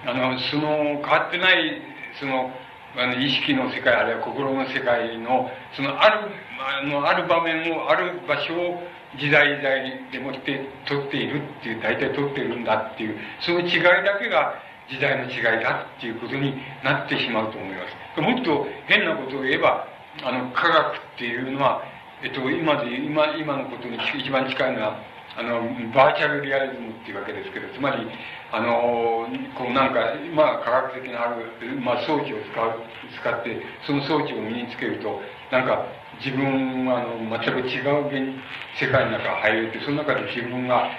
[0.06, 1.82] あの、その、変わってない、
[2.20, 2.52] その、
[2.98, 8.84] あの、意識の世界、あるいは心の世界の、その、ある、あの、ある場面を、ある場所を、
[9.18, 14.56] 時代時代でもって取っているっていう、大体取っているんだっていう、その違いだけが
[14.90, 17.82] 時代の違いだっていうことになってしまうと思いま
[18.16, 18.22] す。
[18.22, 19.88] もっと変なことを言えば、
[20.24, 21.82] あの、科学っていうのは、
[22.24, 24.98] えっと、今で、今、今のことに一番近いのは、
[25.38, 25.62] あの、
[25.94, 28.08] バーチャルリアリズムっていうわけですけど、つまり、
[28.54, 29.28] あの、
[29.58, 32.72] こうなんか、まあ科学的なある、まあ装置を使う、
[33.20, 35.20] 使って、その装置を身につけると、
[35.52, 35.86] なんか、
[36.24, 38.40] 自分はあの、全く違う
[38.80, 40.90] 世界の中入れて、その中で自分が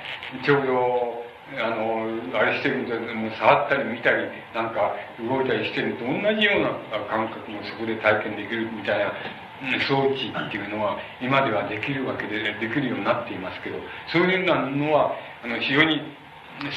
[0.45, 9.15] ちょうど、あの、あれしてるんで、も触ったり見たり、なんか動いたりしてると同じような感覚もそこで体験できるみたいな
[9.87, 13.79] 装置っていうのは今ではできるわけで、できるようになっていますけど、
[14.13, 15.13] そういうようなのは、
[15.45, 16.03] あの、非常に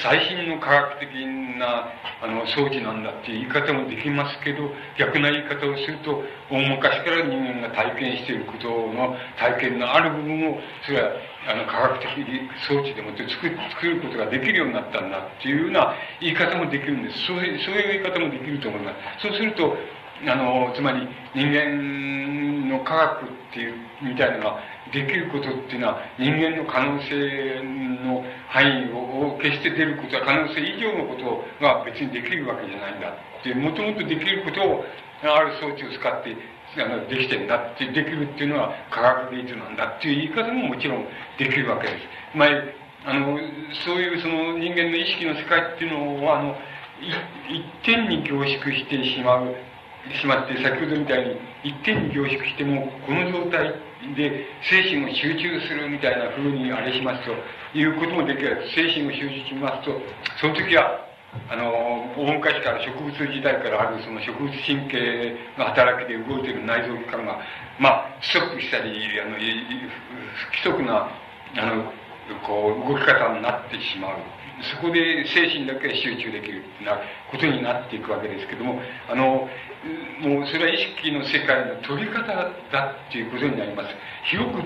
[0.03, 1.25] 最新の科学的
[1.57, 1.87] な
[2.21, 6.21] あの装置なんだっていう言い方もできますけど、逆な言い方をすると、
[6.51, 11.11] 大昔から人間が体験していることの体験のある部分を、それは
[11.47, 12.09] あの科学的
[12.67, 17.25] 装置でもって作作ることができるようになったんだっていうような言い方もできるんです。
[17.27, 19.27] そういうそういう言い方もできると思います。
[19.27, 19.77] そうすると、
[20.27, 24.59] あの、つまり人間の科学っていう、みたいなのが
[24.91, 27.63] できることっていうのは人間の可能性
[28.03, 34.85] の範囲を決して出ることは可能性以上のことが別にできるわけじゃないんだって、もともとできることを
[35.23, 36.35] ある装置を使って
[36.77, 41.05] あのできてんだって、できるっていうのは科学技術なんだっていう言い方ももちろん
[41.37, 42.37] できるわけです。
[42.37, 42.49] まあ、
[43.05, 43.37] あの、
[43.85, 46.55] そういうその人間の意識の世界っていうのは、あの、
[47.49, 49.55] 一点に凝縮してしまう
[50.19, 53.73] しまって、先ほどみたいに一点に凝縮しても、この状態
[54.15, 57.35] で精神を集中するみたいな風にあれしますと、
[57.77, 58.63] いうこともできる。
[58.73, 60.01] 精神を集中しますと、
[60.39, 61.05] その時は、
[61.49, 61.69] あの、
[62.17, 67.39] 大昔から植物時代からあるその植物神経の働きで動いている内臓器官が、
[67.77, 71.09] まあ、不足したり、あの、不規則な、
[71.57, 71.91] あの、
[72.47, 74.38] こう、動き方になってしまう。
[74.63, 76.99] そこで精神だけ集中できるな
[77.31, 79.47] ことになっていくわけですけども、あの、
[80.21, 83.89] もうそれは意識の世界の取り方だっていうことになります。
[84.25, 84.61] 広く、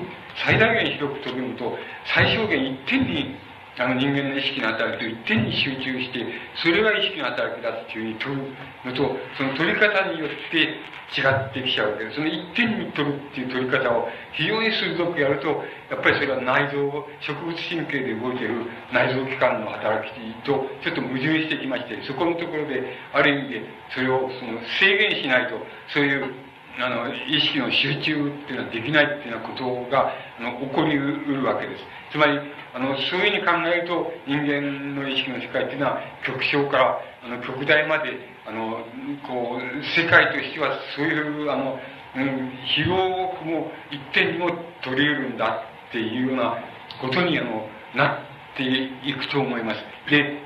[0.46, 3.36] 最大限広く取るのと、最小限一点に
[3.80, 6.26] あの人間の意識の働きを一点に集中して、
[6.62, 8.42] それが意識の働きだっていうふうに取る
[8.86, 10.78] のと、その取り方によって
[11.14, 12.14] 違ってきちゃうわけで。
[12.14, 22.82] その一点に取るっていう取り方を非常に鋭くやると、やっぱりそれは内臓、植物神経で動いてる内臓器官の働きとちょっと矛盾してきまして、そこのところで、
[23.14, 23.62] ある意味で
[23.94, 25.58] それをその制限しないと、
[25.94, 26.34] そういう
[26.80, 30.10] あの、意識の集中っていうのはできないっていうようなことが、
[30.40, 31.84] あの、起こりうるわけです。
[32.12, 32.40] つまり、
[32.74, 38.18] あの、そういうふうに考えると、人間の意識の世界っていうのは、極小から、あの、極大まで、
[38.48, 38.84] あの、
[39.28, 41.80] こう、世界としては、そういう、あの、
[42.16, 44.50] うん、広くも一点にも
[44.84, 46.58] 取り得るんだっていうような
[47.00, 49.80] ことに、あの、なっていくと思います。
[50.10, 50.40] で、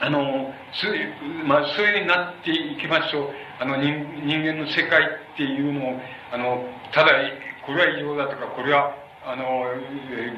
[0.00, 3.92] あの、そういう、まあ、そういうふうになっていきますと、あの人、
[4.24, 6.00] 人間の世界っていうのを、
[6.32, 7.12] あの、ただ、
[7.66, 8.94] これは異常だとか、これは
[9.28, 9.44] あの、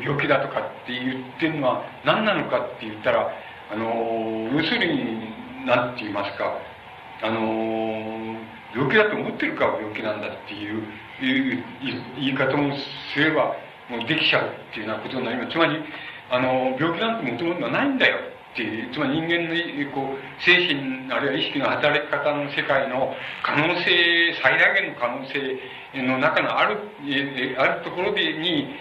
[0.03, 3.31] 病気だとかって言ってるのは何なのかって言ったら、
[3.71, 5.31] あの、要するに、
[5.65, 6.59] 何て言いますか、
[7.23, 8.35] あの、
[8.75, 10.83] 病気だと思ってるから病気なんだっていう
[12.19, 12.75] 言い方も
[13.15, 13.55] すれば、
[13.89, 15.53] もうできちゃうっていうようなことになります。
[15.53, 15.79] つまり、
[16.31, 18.19] あの、病気なんてもともとはないんだよ
[18.53, 19.55] っていう、つまり人間の
[19.93, 26.79] こう精神、あるいは意識の働き方の世界の可能性、最大限の可能性の中のある、
[27.59, 28.75] あるところでに、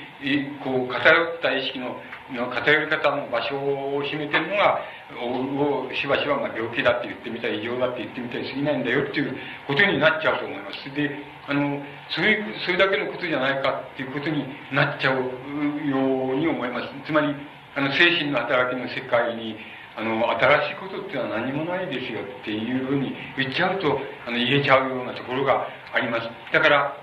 [0.63, 1.95] こう、偏った意識の、
[2.33, 4.81] の偏り方の場所を占めてるのが、
[5.17, 10.93] をしばしばまあ病気だって言ってみたり、異常だって言ってみたりすぎないんだよっていうことになっちゃうと思います。
[10.93, 11.09] で、
[11.47, 16.87] あの、それ、それだけのことじゃないかっていうことになっちゃうように思います。
[17.05, 17.33] つまり、
[17.79, 19.55] あの、精神の働きの世界に、
[19.95, 26.27] あの、新しいことっていうのは何もないですよっていうふうに言っちゃうと、あの、言えちゃうようなところがあります。
[26.51, 26.93] だから、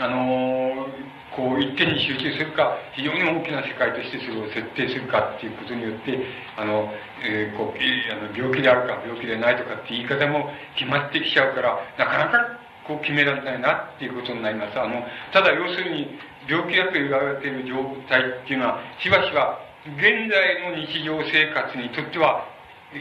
[0.00, 0.88] あの
[1.36, 6.18] こう一点に集中するか、非常に大きな世界としてそれを設定するかっていうことによって、
[6.56, 6.90] あの、
[7.22, 14.78] えー、こう、あの病気であるか病気でないとかって言い方も決まってきちゃうから、なかなかこう決められないなっていうことになります。
[14.78, 16.18] あの、ただ要するに、
[16.48, 20.00] 病気だと言われている状態っていうのは、しばしば現
[20.32, 22.48] 在の日常生活にとっては、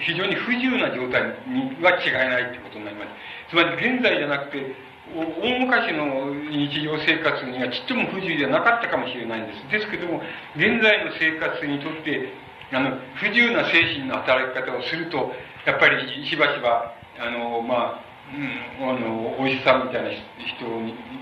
[0.04, 3.56] 非常に不自由な状態には違いないってことになります。
[3.56, 4.76] つまり現在じゃなくて、
[5.16, 9.80] 大昔の日常生活にはちっとも不自由ではなかったかもしれないんです。
[9.80, 10.20] ですけども、
[10.56, 12.34] 現在の生活にとって、
[12.76, 15.32] あの、不自由な精神の働き方をすると、
[15.64, 20.68] やっぱりしばしば、あの、まあ、うん、あの、お医者さんみたいな人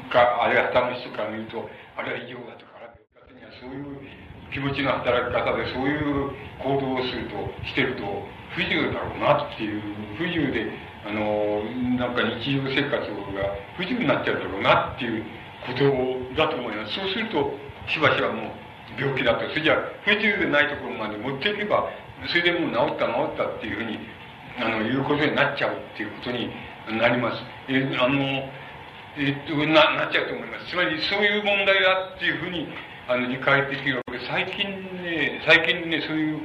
[0.09, 2.81] か、あるいは他の人から見ると、あれは異常だとか、
[3.13, 4.20] 勝手にはそういう
[4.51, 7.35] 気持ちの働き方で、そういう行動をすると、
[7.65, 8.03] してると、
[8.53, 9.81] 不自由だろうなっていう、
[10.17, 10.71] 不自由で、
[11.05, 11.63] あの、
[11.97, 15.23] なんか日常生活が不自由になっちゃうだろうなっていう
[15.65, 16.93] ことだと思います。
[16.93, 17.53] そうすると、
[17.87, 18.53] しばしばも
[18.97, 19.47] う病気だと。
[19.49, 21.89] それじゃ、不自由でないところまで持っていけば、
[22.27, 23.99] それでもう治った治ったっていうふうに、
[24.59, 26.51] あの、いうことになっちゃうっていうことに
[26.99, 27.43] なります。
[27.69, 28.21] え、あの、
[29.17, 30.67] えっと、な、なっちゃうと思います。
[30.67, 32.67] つまり、そういう問題だっていうふうに、
[33.11, 36.39] あの、理解できるわけで、最近ね、最近ね、そういう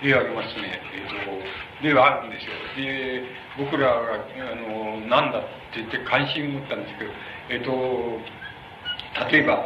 [0.00, 0.80] 例ありますね。
[0.96, 2.56] えっと、例はあるんですよ。
[2.74, 3.22] で、
[3.58, 5.42] 僕らが、あの、なんだっ
[5.72, 7.10] て言って関心を持ったんですけど、
[7.50, 8.24] えっと、
[9.30, 9.60] 例えば、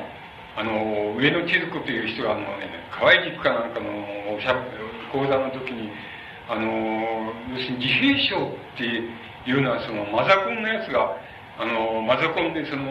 [0.57, 4.55] あの、上野千鶴子という人が、あのね、河合塾かなんかのおしゃ
[5.13, 5.91] 講座の時に、
[6.49, 8.85] あの、要するに自閉症って
[9.47, 11.15] いうのは、その、マザコンのやつが、
[11.61, 12.89] あの、マザコンで、その、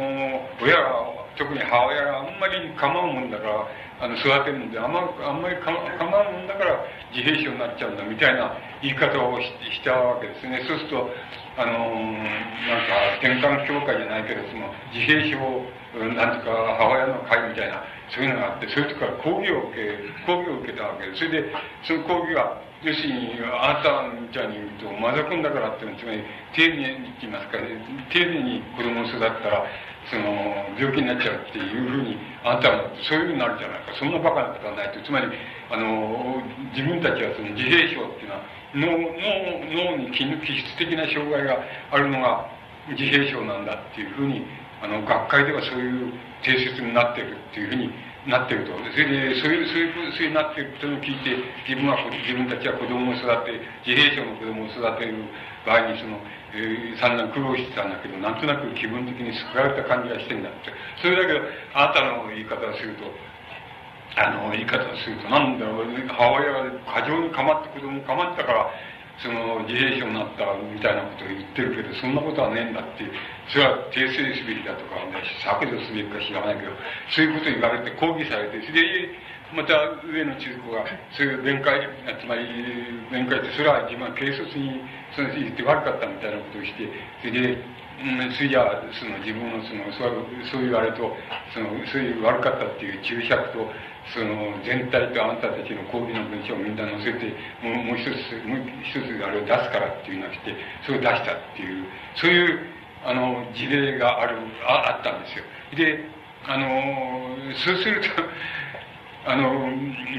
[0.62, 3.66] 親が、特に母親があんまり構うもんだから、
[4.06, 6.78] あの、育てるんで、あんまあんまり構うもんだから、
[7.10, 8.54] 自閉症になっちゃうんだ、みたいな
[8.86, 10.62] 言い方をしたわけですね。
[10.70, 11.10] そうすると、
[11.58, 15.42] あのなんか、転換協会じゃないけど、その、自閉症、
[16.14, 17.82] なんとか、母親の会みたいな、
[18.14, 19.98] そういうのがあって、そういうとこから講義を受け、
[20.30, 21.26] 講義を受けたわけです。
[21.26, 21.50] それで、
[21.90, 26.24] その講義は、要するに、あなたみたいに言うと、マザコンだからっていうのは、つまり、
[26.56, 27.76] 丁寧にって言いますかね、
[28.08, 29.68] 丁寧に子供を育ったら、
[30.08, 30.24] その、
[30.80, 32.16] 病気になっちゃうっていうふうに、
[32.48, 33.92] あんたはそういうふうになるじゃないか。
[34.00, 35.04] そんなバカなことはないと。
[35.04, 35.28] つまり、
[35.70, 36.40] あの、
[36.72, 41.60] 自分たちはその自閉症っていうのは、脳、脳、脳に気質的な障害が
[41.92, 42.48] あるのが
[42.96, 44.48] 自閉症なんだっていうふうに、
[44.82, 46.14] あの、学会ではそういう
[46.44, 47.92] 定説になってるっていうふうに
[48.30, 48.72] なってると。
[48.78, 51.34] それで、そういう、そういう、そういうなってることを聞いて、
[51.68, 55.26] 自分は、自分たちは子供を育て、自閉症の子供を育てる
[55.66, 56.22] 場合に、その、
[56.54, 60.72] えー、散々苦労してたんだけど、なんとなく気分的に救われた感じがしてんだって。
[61.02, 61.42] それだけ、
[61.74, 63.10] あなたの言い方をすると、
[64.18, 68.70] あの、言い方をすると、なんだろう、母親が過剰に構って子供に構ってたから、
[69.22, 73.04] その自閉症になったみたいなことを言ってるけど、そんなことはねえんだって、
[73.52, 76.72] それは訂正すべきだとか、ね、削除すべきか知らないけど、
[77.12, 79.12] そういうことを言われて抗議されて、それで、
[79.52, 79.74] また
[80.06, 80.86] 上の中高が、
[81.18, 81.82] そういう弁解、
[82.22, 82.48] つまり
[83.12, 86.88] 弁解って、それは自分は軽率にその言って悪かったみたいなことをして、
[87.20, 87.58] それで、
[88.36, 91.12] それじゃあ、その自分のその、そうそう言われと、
[91.54, 93.68] その、そういう悪かったっていう注釈と、
[94.14, 98.10] その全体とあなたたちの講義の文章をみんな載せてもうもう一つ
[98.48, 101.86] もう一つあれを出すからっていうのが来てそれを出したっていう
[102.16, 102.60] そういう
[103.06, 105.46] あの事例があるああったんですよ
[105.78, 106.10] で
[106.48, 108.08] あのそうすると
[109.28, 109.70] あの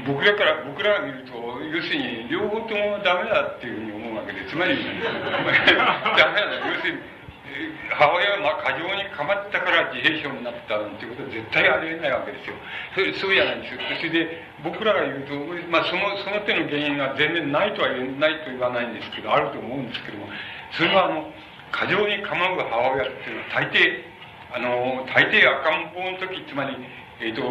[0.07, 7.20] 僕らから僕らが見ると要するに両方ともダメだっていうふうに思うわけでつまりダメだ要するに
[7.89, 12.55] 母親が過剰に構ったから自閉症になったなんていうことは絶対ありえないわけですよ。
[12.95, 13.81] それそうじゃないんですよ。
[13.99, 15.35] それで僕らが言うと、
[15.69, 20.27] まあその、その手の原因が全然ないとは言えないと言わないんですけど、あると思うんですけども、
[20.71, 21.27] それはあの、
[21.71, 24.03] 過剰に構う母親っていうのは大抵、
[24.53, 26.75] あの、大抵赤ん坊の時、つまり、
[27.19, 27.43] えっ、ー、と、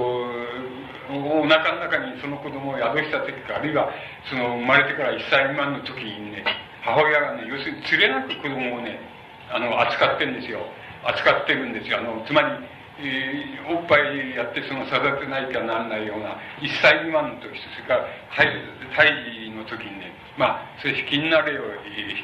[1.11, 3.91] お腹の中にその子供を宿した時か、あるいは、
[4.29, 6.45] その生まれてから1歳未満の時にね、
[6.83, 9.10] 母親がね、要するに連れなく子供をね、
[9.53, 10.61] あの、扱ってんですよ。
[11.05, 11.99] 扱ってるんですよ。
[11.99, 12.49] あの、つまり、
[13.01, 19.09] えー、おっぱいやってその育てないかならないような、1歳未満の時、それから胎
[19.47, 21.63] 児の時にね、まあ、それ卑近な例を、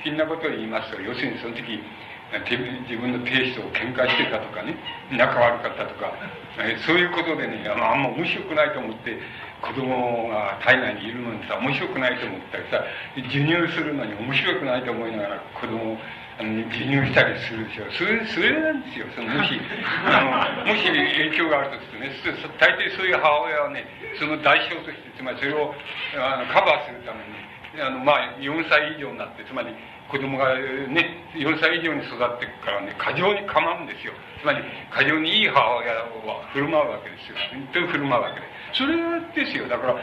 [0.05, 1.81] 卑近なことを言いますと、要するにその時、
[2.27, 4.77] 自分の亭主と喧嘩してたとかね、
[5.12, 6.12] 仲悪かったとか、
[6.59, 9.16] え、そういうことでね、あ、んま面白くないと思って、
[9.62, 15.99] 子供が体内にいるのにさ、面白くないと思ったりさ、授乳するのに面白くないと思いながら子供を
[16.39, 19.07] あの授乳したりするでしょそれそれなんですよ。
[19.16, 19.57] そのもし
[20.05, 23.87] あのもし影響があるとするとね大抵そういう母親はね
[24.20, 25.74] その代償としてつまりそれを
[26.20, 29.72] あのカバーするためにあのまあ4歳以上になってつまり
[30.09, 34.12] 子供がね4歳以上に育っていくからね過剰に構うんですよ。
[34.41, 37.37] つまり過剰にいい母親は振る舞うわけですよ。
[37.72, 38.47] と振る舞うわけで。
[38.72, 38.95] それ
[39.32, 39.66] ですよ。
[39.68, 39.97] だから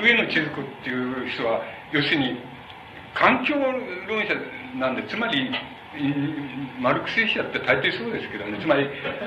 [0.00, 1.60] 上野千鶴子っていう人は
[1.92, 2.55] 要するに
[3.16, 3.72] 環境論
[4.28, 4.34] 者
[4.78, 5.50] なんで、つまり、
[6.78, 8.84] マルクス主義って大抵そうですけどね、つまり、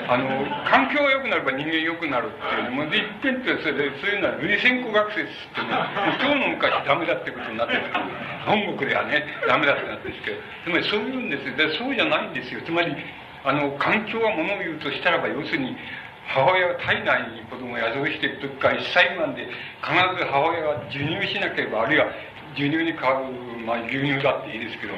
[0.07, 0.29] あの、
[0.69, 5.73] 環境が良くなれば人間良くなるっていうね、もで、一遍ってそれで、そういうのは、類先行学説ってね、
[6.21, 7.81] 今日の昔ダメだってことになってる
[8.45, 11.57] 本国ではね、ダメだってなってるんですけど、つまりそういうんですよ。
[11.57, 12.61] でそうじゃないんですよ。
[12.61, 12.93] つまり、
[13.43, 15.75] あの、環境がものを言うとしたらば、要するに、
[16.29, 19.49] 母親が体内に子供を宿している時から1歳未満で
[19.81, 22.05] 必ず母親が授乳しなければあるいは
[22.55, 23.33] 授乳に変わる、
[23.65, 24.93] まあ、牛乳だっていいですけど、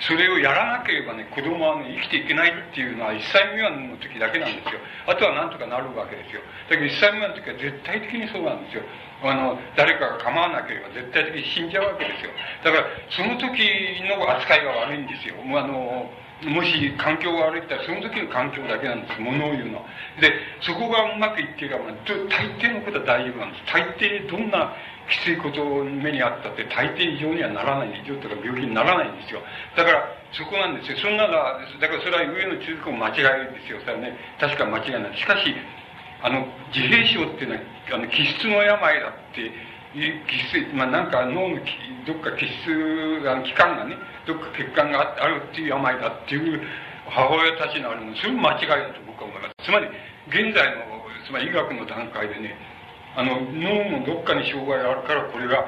[0.00, 4.80] それをやらなければね、子供はね、生きていけないっていうのは1歳未満の時だけなんですよ。
[5.06, 6.42] あとはなんとかなるわけですよ。
[6.68, 8.82] だけど1歳未満の時は絶対的にそうなんですよ。
[9.22, 12.30] あの、誰かが構わなければ絶対的に死んじゃうわけですよ。
[12.64, 13.62] だから、その時
[14.02, 15.36] の扱いが悪いんですよ。
[15.40, 16.10] もうあの、
[16.42, 19.20] もし環境が悪いったらその時の環境だけなんです。
[19.20, 19.86] ものを言うのは。
[20.20, 22.20] で、そこがうまくいっていれば、大
[22.58, 23.72] 抵のことは大丈夫なんです。
[23.72, 24.74] 大抵どんな
[25.08, 29.40] きついことを目にあったって大抵異常にはならない異常とか病気にならないんですよ。
[29.76, 30.98] だからそこなんですよ。
[30.98, 33.80] そんながだからそれは上の中国も間違いですよ。
[33.80, 35.16] それはね確か間違いない。
[35.16, 35.54] しかし
[36.22, 37.60] あの自閉症っていうのは
[37.92, 39.52] あの気質の病だって
[39.94, 41.60] 気質まあなんか脳の
[42.06, 43.96] どっか気質あの器官がね
[44.26, 46.60] どっか血管があるっていう病だっていう
[47.06, 49.68] 母親たちのあるのそれも間違いだと僕は思います。
[49.68, 49.86] つまり
[50.28, 52.56] 現在のつまり医学の段階でね
[53.16, 55.64] あの、脳のどっかに障害があるから、これが、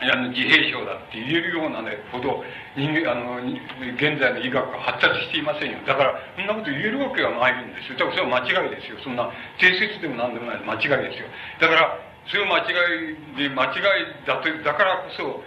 [0.00, 2.42] あの、自閉症だって言えるようなね、ほど、
[2.76, 3.36] 人間、あの、
[3.98, 5.78] 現在の医学が発達していませんよ。
[5.86, 7.98] だから、そんなこと言えるわけがないんですよ。
[7.98, 8.98] だからそれは間違いですよ。
[9.02, 11.28] そんな、定説でも何でもない間違いですよ。
[11.60, 11.98] だから、
[12.30, 12.70] それを間違
[13.12, 15.42] いで、間違いだと、だからこそ、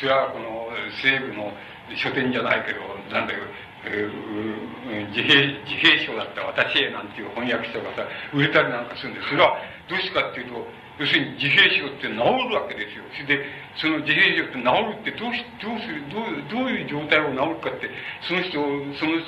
[0.00, 0.68] それはこの
[1.00, 1.52] 西部の
[1.94, 2.80] 書店じゃないけど、
[3.14, 3.46] なんだよ、
[3.84, 9.28] 自閉、自閉症だった私へなんていう翻訳者がさ、売れたりなんかするんです。
[9.28, 9.56] それは、
[9.88, 10.66] どうしてかっていうと、
[10.98, 13.04] 要するに自閉症って治るわけですよ。
[13.12, 13.44] それで、
[13.76, 17.90] その自閉症って治るってどうし、どうする、どう、どういう状態を治るかって、
[18.22, 18.62] その人、
[18.96, 19.18] その、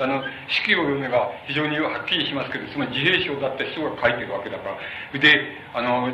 [0.00, 4.70] あの、式を読めば非常にはっきりしますけど、つまり自閉症だった人が書いてるわけだか
[5.12, 5.18] ら。
[5.18, 6.12] で、あの、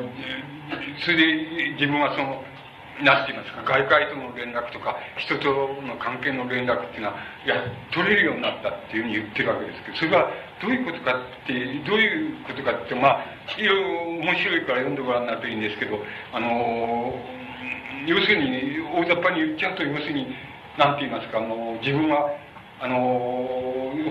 [1.04, 2.42] それで自分はその、
[3.02, 3.50] なんています。
[3.50, 5.50] か、外界との連絡とか、人と
[5.82, 7.14] の関係の連絡っていうのは、
[7.44, 7.56] いや、
[7.90, 10.30] 取れるようになったっていうふうに言ってるわけですけど、それは
[10.62, 11.52] どういうことかって、
[11.82, 13.24] どういうことかって、まあ、
[13.58, 15.98] いろいろ面白いから読んでごらんなるといいんですけど、
[16.32, 17.14] あの、
[18.06, 20.28] 要するに、大雑把に言っちゃうと、要するに、
[20.78, 22.30] なんて言いますか、あの、自分は、
[22.80, 22.96] あの、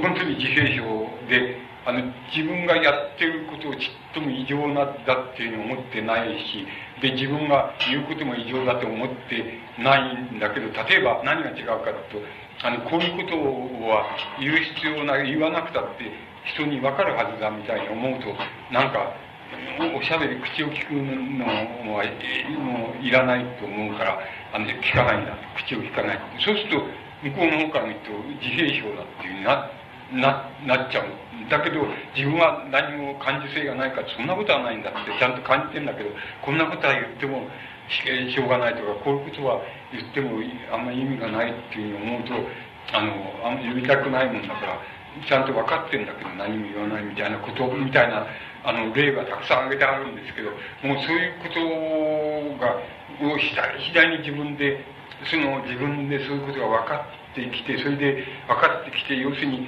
[0.01, 0.83] 本当に自閉症
[1.29, 2.01] で、あの、
[2.33, 6.65] 自分がやってることをちっとも異常な、だっていうふうに思ってないし、
[7.03, 12.23] で、自分が言うことも異常だと思ってないんだけど、例えば何が違うかと
[12.63, 13.35] あの、こういうこと
[13.91, 14.07] は
[14.39, 16.07] 言う必要ない、言わなくたって
[16.45, 18.31] 人にわかるはずだみたいに思うと、
[18.71, 19.11] なんか、
[19.99, 24.19] おしゃべり、口を聞くのは、もういらないと思うから、
[24.53, 25.35] あの、聞かないんだ。
[25.59, 26.19] 口を聞かない。
[26.39, 26.87] そうすると、
[27.21, 29.69] 向こうの方から見ると自閉症だっていうふうにな、
[30.13, 31.05] な、なっちゃう。
[31.49, 31.85] だけど、
[32.15, 36.09] 自分は何も感受性がないから、そんなことはないんだってちゃんと感じてんだけど、
[36.41, 37.47] こんなことは言っても
[37.89, 39.61] しょうがないとか、こういうことは
[39.91, 40.39] 言っても
[40.71, 42.33] あんまり意味がないっていうふうに思うと、
[42.93, 43.11] あの、
[43.43, 44.79] あんまり言いたくないもんだから、
[45.27, 48.25] ちゃんと分かってんだけど何も言わないみたいなことみたいな、
[48.63, 50.49] あの、例がたくさん挙げてあるんですけど、
[50.87, 52.77] もうそういうことが、
[53.21, 54.83] を次第次第に自分で、
[55.29, 59.67] その自分でそういうことが分かってきて、それで分かってきて、要するに、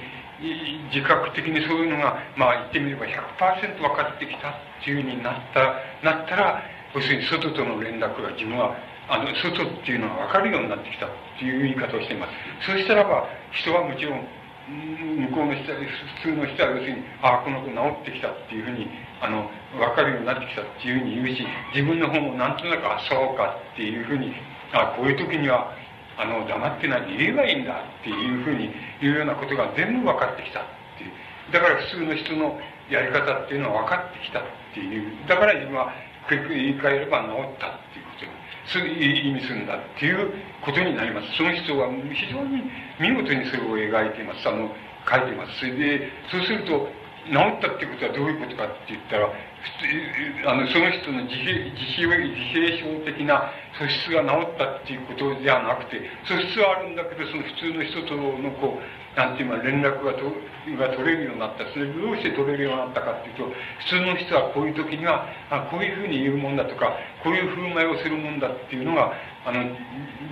[0.92, 4.54] 自覚的にそういうのが、まあ言ってみれば100%分かってきたっ
[4.84, 6.62] ていうふうになった、なったら、
[6.94, 8.76] 要するに外との連絡が自分は、
[9.08, 12.32] あの、外っていうのが分かるようになってきたっていう言い方をしています。
[12.66, 14.26] そうしたらば、人はもちろん、
[14.66, 15.78] 向こうの人は、
[16.22, 18.88] 普通の人は要するに、ああ、この子治ってきたっていうふうに、
[19.22, 19.48] あの、
[19.78, 24.34] 分かるようになってきたっていうふうに言うし、自分の方もなんとなく、あ、そうかっていうふうに、
[24.72, 25.72] あこういう時には、
[26.18, 30.62] あの、黙ってないで言えばいいんだっていうふうに言うようなことが全部分かってきたっ
[30.96, 31.12] ていう。
[31.52, 32.58] だから普通の人の
[32.90, 34.42] やり方っていうのは分かってきたっ
[34.74, 35.28] ていう。
[35.28, 35.92] だから自分は、
[36.28, 38.32] 言い換えれば治ったっていうことに、
[38.66, 40.32] そういう意味するんだっていう
[40.64, 41.36] ことになります。
[41.36, 42.64] その人は非常に
[42.98, 44.48] 見事にそれを描いています。
[44.48, 44.70] あの、
[45.08, 45.58] 書いてます。
[45.60, 46.88] それで、そうすると、
[47.26, 60.30] 治ったってことはどういうことかって言ったら、あの、その人の自閉、自閉、自閉症的な素質が治ったっていうことではなくて、素質はあるんだけど、その普通の人とのこう、なんていうか、連絡がと
[60.76, 61.64] が取れるようになった。
[61.72, 63.50] それどうして取れるようになったかっていうと、
[63.80, 66.94] 普通の人はこういう時には、あこういうふうに言うもんだとか、
[67.24, 69.12] こういう振る舞いをするもんだっていうのが、
[69.46, 69.64] あの、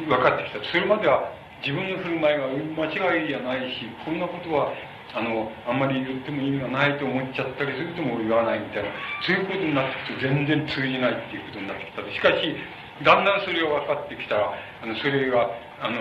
[0.06, 0.62] 分かってきた。
[0.70, 1.32] それまでは
[1.64, 4.70] 自分の振る舞いが間違いじゃないし、こんなことは
[5.12, 8.90] あの、あんまり言っても意味がないと思っちゃったりするとも言わないみたいな、
[9.22, 12.02] そういうことになってくると全然通じないっていうことになってきた。
[12.02, 12.56] しかし、
[13.02, 15.50] だんだんそれが分かってきたら、あの、それが、
[15.82, 15.98] あの、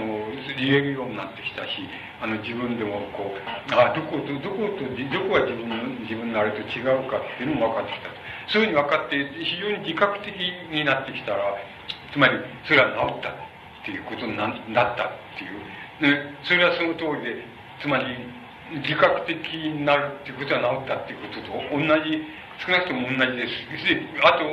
[0.58, 1.90] 言えるようになってきたし、
[2.22, 5.76] あの、自分でもこう、あ、どこと、どこと、どこが自分の、
[6.06, 8.10] 自分のあれと違うかっていうのも分かってきた。
[8.48, 10.34] そういうふうに分かって、非常に自覚的
[10.70, 11.58] になってきたら、
[12.12, 13.34] つまり、それは治ったっ
[13.86, 14.54] ていうことになっ
[14.96, 15.60] たっていう。
[16.00, 17.44] で、それはその通りで、
[17.82, 18.06] つまり、
[18.82, 22.26] 自覚的になるっていうことは治ったっていうことと同じ、
[22.66, 23.86] 少なくとも同じです。
[23.86, 24.44] で、あと、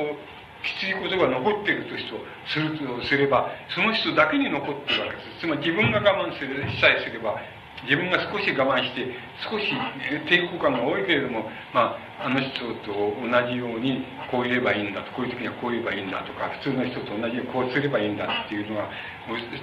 [0.61, 1.97] きついことが残っていると
[2.45, 5.39] するとすれば、その人だけに残ってるわけです。
[5.41, 7.41] つまり自分が我慢する、さえすれば、
[7.83, 9.09] 自分が少し我慢して、
[9.49, 9.65] 少し
[10.29, 18.89] 抵抗感が多いけれども、まあ、あの人と同じように、こう言えばいいんだと、こういう時にはこう言えばいいんだとか、普通の人と同じようにこうすればいいんだっていうのが、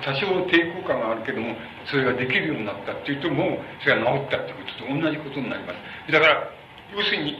[0.02, 1.54] 多少抵抗感があるけども、
[1.86, 6.12] それができるようになったっていうと、もう、それが治ったってことと同じことになります。
[6.12, 6.50] だから、
[6.90, 7.38] 要するに、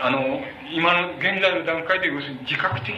[0.00, 0.18] あの、
[0.72, 2.94] 今の現在の段階で、要するに自覚的、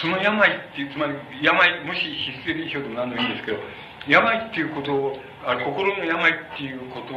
[0.00, 3.58] その病っていう、つまり病、もしヒステリー症でも何でもいいんですけど、
[4.06, 5.16] 病っていうことを、
[5.46, 7.14] あの心の病っていうこと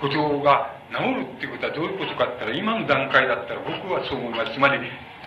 [0.00, 4.54] ことが治るっていうことはどういうことかって言ったら、今の段階だったら僕はそう思います。
[4.54, 4.80] つまり、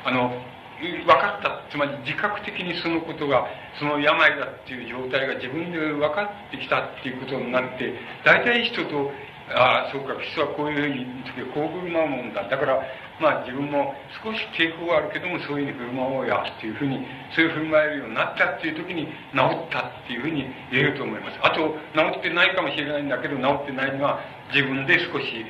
[0.04, 0.34] あの、
[0.82, 1.64] 分かった。
[1.72, 3.46] つまり自覚的にそのことが、
[3.80, 7.94] その病だっていう状態が自分で分かってきたっていうことになって、
[8.26, 9.12] 大体人と、
[9.56, 11.06] ああ、そうか、人はこういうふうに、
[11.54, 12.44] こう振る舞うもんだ。
[12.50, 12.82] だから、
[13.20, 21.40] まあ自分も少し抵抗があるけども、そういうふうに振る舞おうやっていうふうに、そういう振る舞えるようになったっていう時に、治ったっていうふうに言えると思います。
[21.42, 24.20] あと、治ってないかもしれないんだけど、治ってないのは
[24.54, 25.46] 自分で少し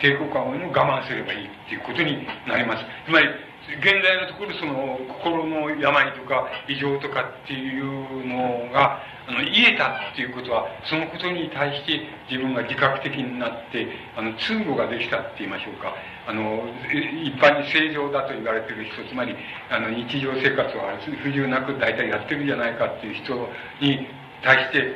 [0.00, 2.84] 抵抗感を我慢すればいいっていうことになります。
[3.06, 3.28] つまり、
[3.66, 15.94] 現在のところその心の病とか異常とかっていうのがあの癒えたっていうことはそのことに対して自分が自覚的になってあの通語ができたって言いましょうか
[16.28, 16.62] あの
[16.94, 19.34] 一般に正常だと言われてる人つまり
[19.68, 23.34] あの日常生活は不自由なく大体やってるじゃないかっていう人
[23.80, 24.06] に
[24.42, 24.94] 対して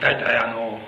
[0.00, 0.78] 大体あの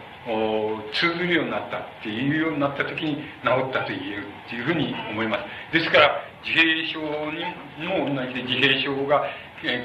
[0.95, 5.73] 通ずるようになったっていうようになった時に治ったと言えるっていうふうに思います。
[5.73, 7.01] ですから、自閉症
[7.33, 7.45] に
[7.87, 9.25] も同じで自閉症が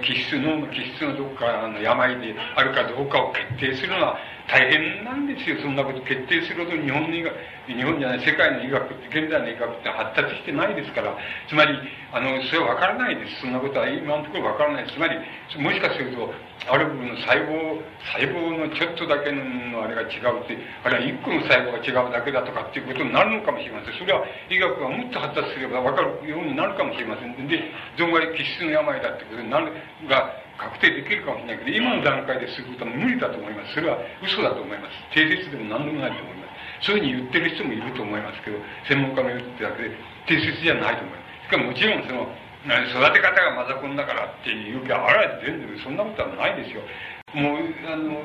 [0.03, 4.17] 気質の気質のどこかの病であるかどうかを決定するのは
[4.47, 5.59] 大変なんですよ。
[5.61, 5.99] そんなこと。
[6.07, 7.35] 決定するほど日本の医学
[7.67, 11.15] 日本じゃない世界の医学って現代の医学って発達してないですから。
[11.49, 11.75] つまり
[12.13, 13.41] あのそれは分からないです。
[13.41, 14.87] そんなことは今のところ分からない。
[14.87, 15.19] つまり
[15.59, 16.31] もしかすると
[16.71, 17.83] ある部分の細胞
[18.15, 23.99] 細胞のちょっとだけのあれが違うってあるいは一個の細胞が違うだけだとかっていうことになるのかもしれません。
[23.99, 27.35] それは医学がもっと発達すれば分かるようになるかもしれません。
[27.35, 27.67] で
[27.99, 29.75] 存外気質の病だってことになる
[30.07, 33.73] が確定できるかもしれないけど、今の段階ですることは無理だと思います。
[33.73, 34.97] それは嘘だと思います。
[35.13, 36.47] 定説でも何でもないと思いま
[36.81, 36.89] す。
[36.89, 38.57] そういうふうに言ってる人もいると思いますけど、
[38.89, 39.95] 専門家の言ってだけで、
[40.27, 41.47] 定説じゃないと思います。
[41.47, 42.27] しかももちろんその、
[42.67, 46.81] 育て方がマザコンだからっていうけあら全然そんなことはないですよ。
[47.33, 48.21] もう、あの、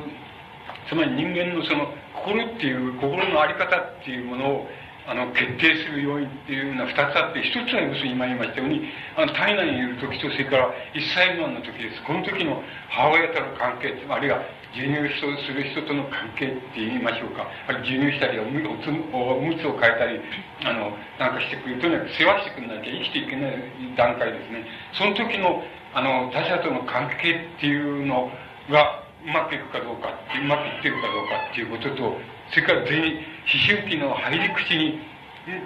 [0.88, 4.68] つまり人間のその心っていう、心の在り方っていうものを、
[5.06, 12.02] あの、決定する要因っていうのは二つあって、一つは要するに今言いましたように、あの、体内にいる時と、それから一歳未満の時です。
[12.06, 14.42] この時の母親との関係、あるいは
[14.72, 17.50] 授乳する人との関係って言いましょうか。
[17.68, 20.20] ある授乳したり、おむつおむつを変えたり、
[20.64, 21.80] あの、なんかしてくる。
[21.82, 23.58] とにかく世話してくれなきゃ生きていけない
[23.96, 24.64] 段階ですね。
[24.94, 25.62] その時の、
[25.94, 28.30] あの、他者との関係っていうの
[28.70, 32.18] が、うまくいくかどうかうまくいってるかどうかっていうことと、
[32.52, 35.00] それから全員、思春期の入り口に、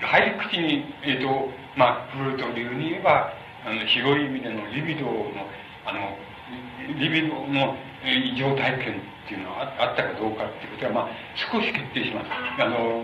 [0.00, 3.32] 入り口に、えっ、ー、と、まあ、フルート流に言えば、
[3.66, 5.26] あの、広い意味でのリビドの、
[5.84, 6.16] あの、
[6.94, 7.74] リビドの
[8.06, 12.30] 異常体験っていうのはあったかどうかっていうことは、まあ、少し決定します。
[12.62, 13.02] あの、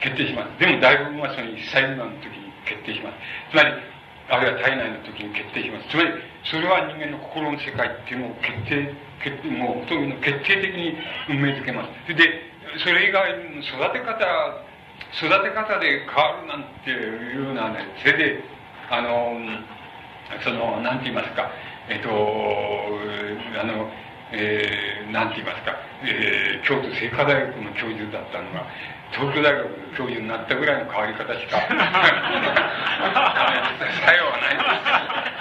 [0.00, 0.58] 決定します。
[0.58, 3.16] でも大部分はその1歳未の時に決定します。
[3.52, 3.74] つまり、
[4.30, 5.88] あるいは体内の時に決定します。
[5.92, 6.10] つまり、
[6.44, 8.88] それは人間の心の世界っていうのを決定、
[9.20, 10.96] 決定、もう、そういうの決定的に
[11.28, 12.14] 運命づけます。
[12.16, 14.26] で、それ以外の育て方、
[15.16, 18.44] 育て方で変わるなんていうのはね、それで、
[18.90, 19.38] あの、
[20.44, 21.50] その、なんて言いますか、
[21.88, 22.12] えっと、あ
[23.64, 23.88] の、
[24.32, 25.74] えー、なんて言いますか、
[26.04, 28.66] えー、京都精華大学の教授だったのが、
[29.12, 31.78] 東京大学の教授になったぐらいの変わり方しか、 作用
[34.28, 34.58] はない。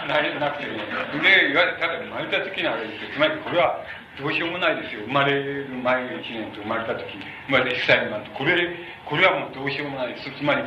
[0.07, 0.77] ないなくてね。
[1.21, 3.83] で、いわゆるただ生まれた時にあれですつまりこれは
[4.17, 5.05] どうしようもないですよ。
[5.05, 7.05] 生まれる前1年と生まれた時、
[7.45, 8.31] 生まれて1歳未満と。
[8.33, 8.57] これ、
[9.05, 10.33] これはもうどうしようもないです。
[10.33, 10.65] つまり、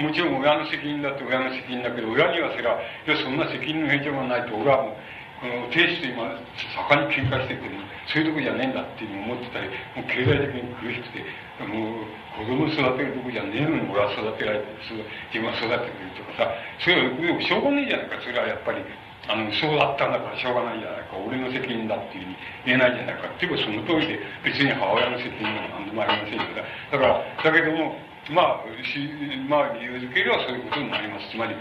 [0.00, 4.96] もちろん親の責任だって親の責任だけど、親にはそれは、いや、そんな責任の返上がないと、俺はもう、
[5.36, 6.40] この亭主と今、
[6.88, 11.20] 盛んに喧嘩してても、そういうとこじゃねえんだっていうふうに思ってたり、もう経済的に苦しくて、
[11.68, 17.12] もう子供育てるとこじゃねえのに俺は育てられて、自分は育ててくるとかさ、それは
[17.44, 18.80] しょうがねえじゃないか、それはやっぱり。
[19.28, 22.36] あの、そうだったんだからしょうがないじゃないか、俺の責任だっていうふうに
[22.66, 23.28] 言えないじゃないか。
[23.28, 26.44] っていうかその通りで、別に母親の責任なんでもありませんよ。
[26.92, 27.98] だから、だけども、
[28.30, 28.98] まあ、し
[29.46, 31.30] まあ、理由づければそういうことになります。
[31.30, 31.54] つまり、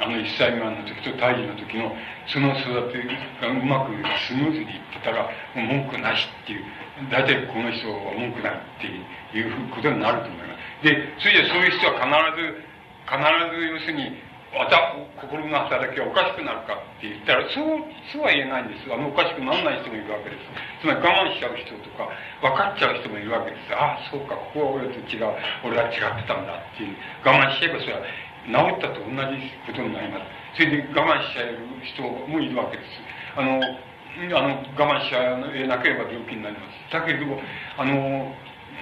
[0.00, 1.92] あの、1歳未満の時と胎児の時の、
[2.26, 3.04] その育て
[3.40, 3.92] がうまく
[4.28, 6.64] スムーズにいってたら、文句なしっていう、
[7.10, 10.84] 大体この人は文句ないっていうことになると思います。
[10.84, 12.64] で、それじゃそういう人は必ず、
[13.08, 13.16] 必
[13.56, 18.90] ず要するに、また心の働きがおかしくなるかって言ったら、そう、そうは言えないんです。
[18.90, 20.42] あの、おかしくならない人もいるわけです。
[20.82, 22.10] つまり我慢しちゃう人とか、
[22.42, 23.70] 分かっちゃう人もいるわけです。
[23.70, 25.30] ああ、そうか、ここは俺と違う、
[25.62, 26.98] 俺は違ってたんだっていう。
[27.22, 28.02] 我慢しちゃえばそれは
[28.50, 30.58] 治ったと同じことになります。
[30.58, 32.90] それで我慢しちゃえる人もいるわけです。
[33.38, 36.92] あの、あの、我慢しちゃえなければ病気になります。
[36.92, 37.38] だけど、
[37.78, 38.34] あの、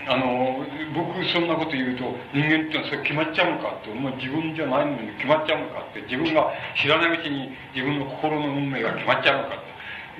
[0.08, 0.64] あの、
[0.96, 6.48] 僕そんなこと言うと、人間ってのはそれ決まっちゃうのかって、もう自分じゃないのに決まっちゃうのかって、自分が
[6.80, 9.68] 知らないうちに自分の心の運命が決まっちゃうのかって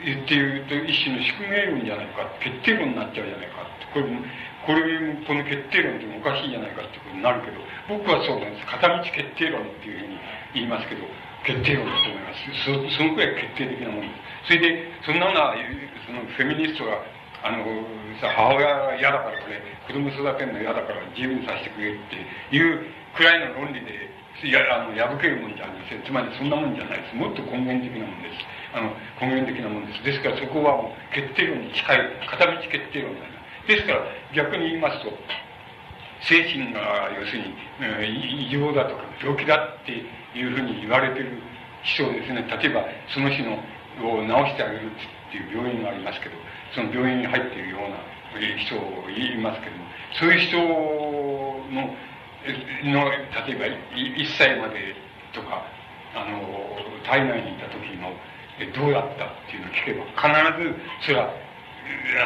[0.05, 4.05] 言って言うと、一種の宿命論じゃないか、決定論になっちゃうじゃないかって、これ、
[4.69, 4.85] これ、
[5.25, 7.57] この決定論っておかしいじゃないかってことになるけど、
[7.89, 8.67] 僕はそうなんです。
[8.69, 10.21] 片道決定論っていうふうに
[10.53, 11.09] 言いますけど、
[11.49, 12.93] 決定論だと思います。
[12.93, 14.13] そそのくらい決定的なもので
[14.45, 14.53] す。
[14.53, 15.57] それで、そんなような、
[16.05, 17.01] そのフェミニストが
[17.43, 17.65] あの、
[18.21, 21.97] さ、母親が嫌だからこれ、子供育てるの嫌だから自由にさせてくれっ
[22.51, 24.11] ていうくらいの論理で、
[24.43, 26.03] いや、あの、破けるもんじゃありません。
[26.03, 27.17] つまりそんなもんじゃないです。
[27.17, 28.47] もっと根源的なもんです。
[28.75, 30.03] あの、根源的なもんです。
[30.05, 31.99] ですからそこはもう決定論に近い、
[32.31, 33.69] 片道決定論になります。
[33.69, 35.11] ですから、逆に言いますと、
[36.23, 41.39] 精神が要するに、異常だとか病気だっていうふうに言われてる
[41.83, 43.59] 人をですね、例えばその人の
[44.03, 46.35] を治してあげるってっていう病院がありますけど、
[46.75, 48.01] その病院に入っているような
[48.57, 49.85] 人を言いますけども、
[50.19, 50.57] そういう人
[51.73, 51.93] の、
[52.85, 54.95] の例えば1歳まで
[55.33, 55.65] とか、
[56.15, 56.41] あの、
[57.05, 58.13] 体内にいた時の、
[58.75, 60.29] どうだったっていうのを聞けば、必
[60.59, 60.75] ず、
[61.07, 61.31] それは、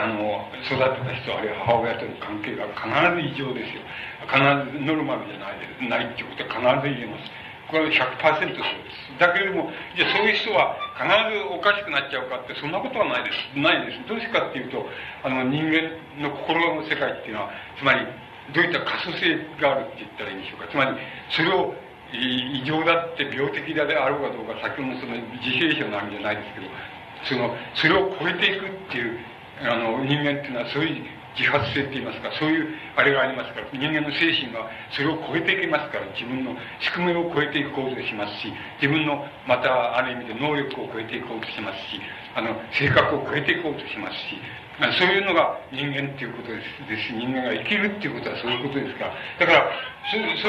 [0.03, 3.83] あの、育てた人、あるいは母親との関係が必ず異常ですよ。
[4.27, 7.31] 必ずノルマルじゃないないっていうことは必ず言えます。
[7.73, 9.19] これは100%そうです。
[9.19, 13.57] だけれども、じゃそういう人は必ずおかしくなっちゃうかって、そんなことはないです。
[13.57, 14.05] ないです。
[14.05, 14.85] どうしてかっていうと、
[15.25, 15.89] あの、人間
[16.21, 17.51] の心の世界っていうのは、
[17.81, 18.05] つまり、
[18.53, 20.69] どういった可塑性があるって言ったらいいんでしょうか。
[20.69, 20.93] つまり、
[21.33, 21.73] それを、
[22.13, 26.69] 異常だって病的だであろうかどうか、先ほどのその自閉症のあるんじゃないですけど、
[27.25, 29.19] その、それを超えていくっていう、
[29.65, 31.07] あの、人間っていうのはそういう
[31.39, 42.01] 自発性って言いますか、そういうあれがありますから、人間の精神がそれを超えていきますから、自分の宿命を超えていこうとしますし、自分のまたある意味で能力を超えていこうとしますし、
[42.35, 44.37] あの、性格を超えていこうとしますし、
[44.99, 49.71] そういうのが人間っていうことですです、人間が生きるっていうことはそういうことですから、だから、
[50.11, 50.43] そういう育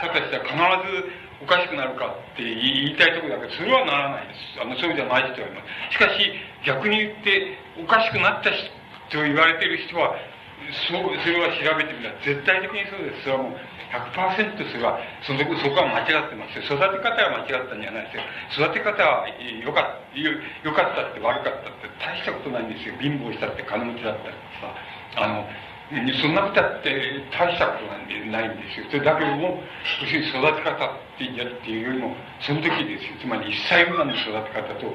[0.00, 4.60] 方したら必ずおかしくなるかって言いたいところだけど、それはならないです。
[4.60, 5.94] あの、そうじゃない人はいます。
[5.94, 6.32] しかし、
[6.64, 8.50] 逆に言って、おかしくなった、
[9.10, 10.14] と言われている人は、
[10.88, 13.22] そう、それは調べてみたら絶対的にそうです。
[13.24, 13.58] それはもう
[13.94, 16.58] 100%それは、そのそこは間違ってます。
[16.58, 18.18] 育て方は間違ったんじゃないで
[18.50, 18.66] すよ。
[18.66, 22.94] 育て方はよかった、よかったって悪かったって大したことないんですよ。
[22.98, 24.74] 貧乏したって金持ちだったりさ。
[25.16, 25.46] あの、
[26.18, 26.90] そんなことだって
[27.30, 28.86] 大したことなんでないんですよ。
[28.90, 29.62] それだけども、
[30.00, 33.20] 要するに育て方っていうよりも、その時ですよ。
[33.20, 34.90] つまり1歳未満の育て方と、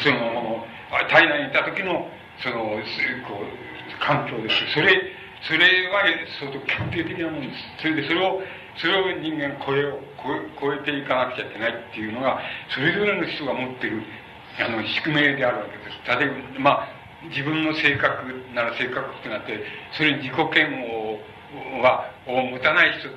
[0.00, 0.66] その、
[1.10, 2.08] 体内にいた時の
[2.42, 2.80] その、
[3.28, 4.72] こう、環境です。
[4.72, 6.02] それ、それは
[6.40, 7.82] 相当決定的なものです。
[7.82, 8.42] それで、それを、
[8.76, 10.00] それを人間超えを
[10.60, 12.40] 超えていかなくちゃいけないっていうのが、
[12.70, 14.02] それぞれの人が持ってる、
[14.58, 16.20] あの、宿命であるわけです。
[16.20, 16.28] 例え
[16.58, 16.88] ば、まあ、
[17.28, 18.08] 自分の性格
[18.54, 21.20] なら性格ってなって、それに自己嫌悪
[21.82, 23.12] は、を持たない人っ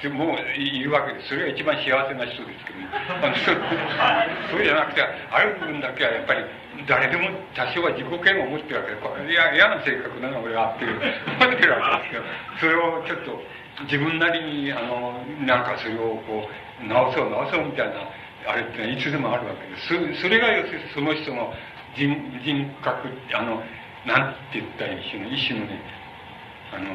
[0.00, 1.28] てもいるわけです。
[1.28, 2.88] それが一番幸せな人ですけども。
[3.22, 3.50] あのそ
[4.54, 6.44] そうじゃなくて、ある部分だけはやっぱり、
[6.86, 8.86] 誰でも多少は自己嫌悪を持ってるわ
[9.16, 10.94] けで、いや嫌な性格なの俺はってる、
[11.40, 12.24] 思ってるわけですけど、
[12.60, 13.40] それをちょっと
[13.84, 18.06] 自分なりに、あの、なんかそれをこう、直そう直そうみたいな、
[18.46, 19.76] あれってのはいつでもあるわけで
[20.14, 20.22] す。
[20.22, 21.52] それが要するにその人の
[21.94, 22.14] 人
[22.44, 23.62] 人格、あの、
[24.06, 25.80] なんて言ったらいい一種の、一種のね、
[26.74, 26.94] あの、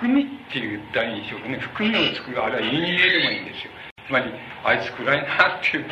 [0.00, 1.58] 含みって言ったらいいでしょうかね。
[1.58, 3.72] 含みを作る、あるいは陰影でもいいんですよ。
[4.10, 4.26] つまり、
[4.64, 5.86] あいつ暗いなっていう、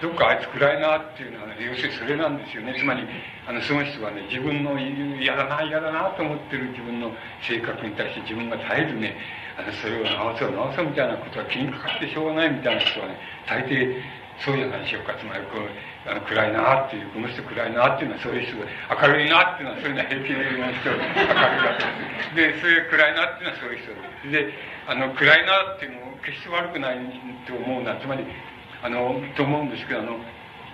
[0.00, 2.72] どっかあいつ暗いなっていうのは、ね、要するにそれなんですよね。
[2.78, 3.02] つまり、
[3.48, 7.10] あの、その人はね、自分の嫌だな、嫌だなと思ってる自分の
[7.42, 9.18] 性格に対して自分が絶えずね、
[9.58, 13.18] あの、それを直そう直そうみたいなことは気にかかってしょうがないみたいな人はね、
[13.50, 13.98] 大抵
[14.38, 15.14] そうじゃないでしょうか。
[15.18, 15.66] つまり、こう、
[16.06, 22.62] あの暗いなっていう、この人暗いなっていうのはそういう人で、明るいなっていうのはそういうのは平気な人、明るいわけです。
[22.62, 24.74] で、そういう暗いなっていうのはそういう人で。
[24.86, 26.98] あの、暗いなっていうのも決して悪くない
[27.46, 28.24] と思うのは、つまり、
[28.82, 30.18] あの、と思うんですけど、あの、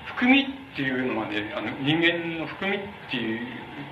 [0.06, 3.46] 含みっていうのはね、あの、人間の含みっていう、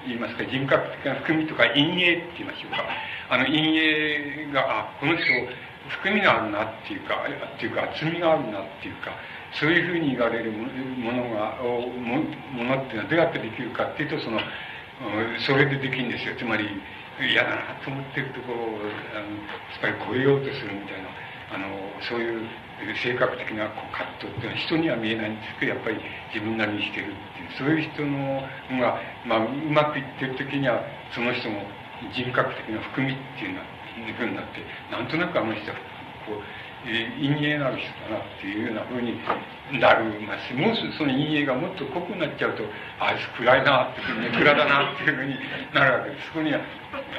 [0.07, 2.85] 言いますか、人格的な含みとか陰影って言いましょうか。
[3.31, 5.25] あの、陰影が、あ、この人、
[5.89, 9.13] 含みがあるなっていうか、っていうか、厚みがあるなっていうか、
[9.59, 12.23] そういうふうに言われるものが、も
[12.53, 14.41] ものっていうのはどうやってできるかっていうと、その、
[15.47, 16.37] それでできるんですよ。
[16.37, 16.69] つまり、
[17.21, 18.79] 嫌だなと思ってるところを、
[19.17, 21.09] あの、やっぱり超えようとするみたいな、
[21.51, 21.67] あの、
[22.09, 22.49] そういう
[23.03, 26.01] 性格的な葛藤っていうのは人には見えないんですけど、やっぱり
[26.35, 28.45] 自分なりにしてるっていう、そういう人の
[28.81, 30.83] が、まあ、うまくいってる時には、
[31.15, 31.65] その人の
[32.13, 33.67] 人格的な含みっていうのは、
[34.17, 35.77] ふうになって、なんとなくあの人は、
[36.27, 36.43] こう、
[36.85, 39.19] 陰影のある人だなっていうようなふうに
[39.81, 42.65] なるます、もうその陰影がもっと濃くなっちゃうと、
[43.01, 45.37] あいつ暗いなっていうふうに、ネクラだなっていうふうに
[45.75, 46.27] なるわけです。
[46.29, 46.61] そこには、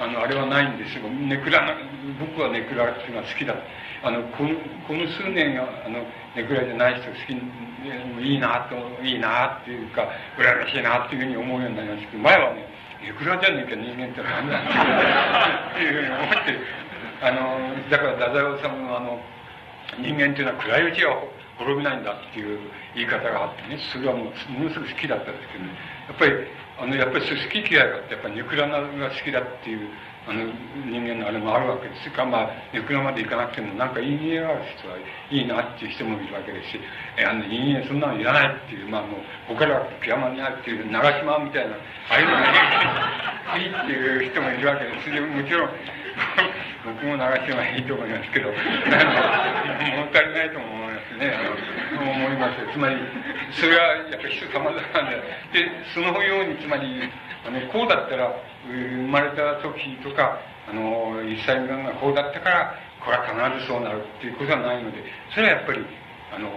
[0.01, 1.09] あの、あれはないんですよ。
[1.09, 1.77] ネクラ、
[2.19, 3.53] 僕はネクラっていうのは好きだ。
[4.01, 4.55] あの、この、
[4.87, 6.03] この数年が、あの、
[6.35, 10.07] ネクラじゃない人好き、いいなと、いいなっていうか、
[10.37, 12.65] 羨ましいなっていうふうに思うようになりましたけど、前はね、
[13.03, 14.59] ネクラじゃねえか人間って何だ
[15.71, 16.89] っていうふうに思って、
[17.21, 19.21] あの、だから太宰治のあの、
[19.97, 21.23] 人間っていうのは暗いうちは
[21.57, 22.59] 滅びないんだっていう
[22.95, 25.71] 言い方があってね、それはもうものすごく好きだったんですけどね、
[26.07, 26.31] やっぱり、
[26.79, 29.89] あの、やっぱり好き嫌いがあって、やっぱりネクラが好きだっていう、
[30.27, 30.45] あの、
[30.87, 32.11] 人間のあれもあるわけです。
[32.11, 34.95] か、まあ、ネクラまで行かなくても、なんか陰影がある人は
[35.31, 36.79] いいなっていう人もいるわけですし、
[37.17, 41.79] え、あの、陰影そんなのいらないっていう、まあもう、僕らピアノにあるっていう、長島みたいな、あ
[42.15, 45.09] あいうのがいいっていう人もいるわけです。
[45.09, 45.69] もちろん、
[46.89, 48.57] 僕も長島いいと思いますけど、物
[50.09, 52.73] 足りないと思いますね、あの思います。
[52.73, 52.97] つまり、
[53.51, 55.21] それはやっぱり人様々で、
[55.53, 57.03] で、そのように、つまり、
[57.45, 58.33] あの、こうだったら、
[58.65, 60.39] 生まれた時とか、
[60.69, 62.75] あの、一歳ぐらいがこうだったから、
[63.05, 65.03] これは必ずそうなるっていうことはないので、
[65.33, 65.85] それはやっぱり、
[66.33, 66.49] あの、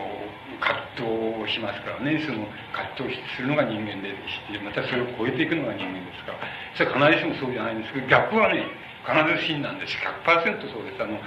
[0.60, 6.38] 葛藤をしますからね、その葛藤するのが人間でして、またそれを超えていくのが人間ですから、
[6.74, 8.66] それは必ずしもそうじゃないんですけど、逆はね、
[9.04, 9.96] 必ず真なんです。
[9.98, 11.02] 100%そうです。
[11.02, 11.18] あの、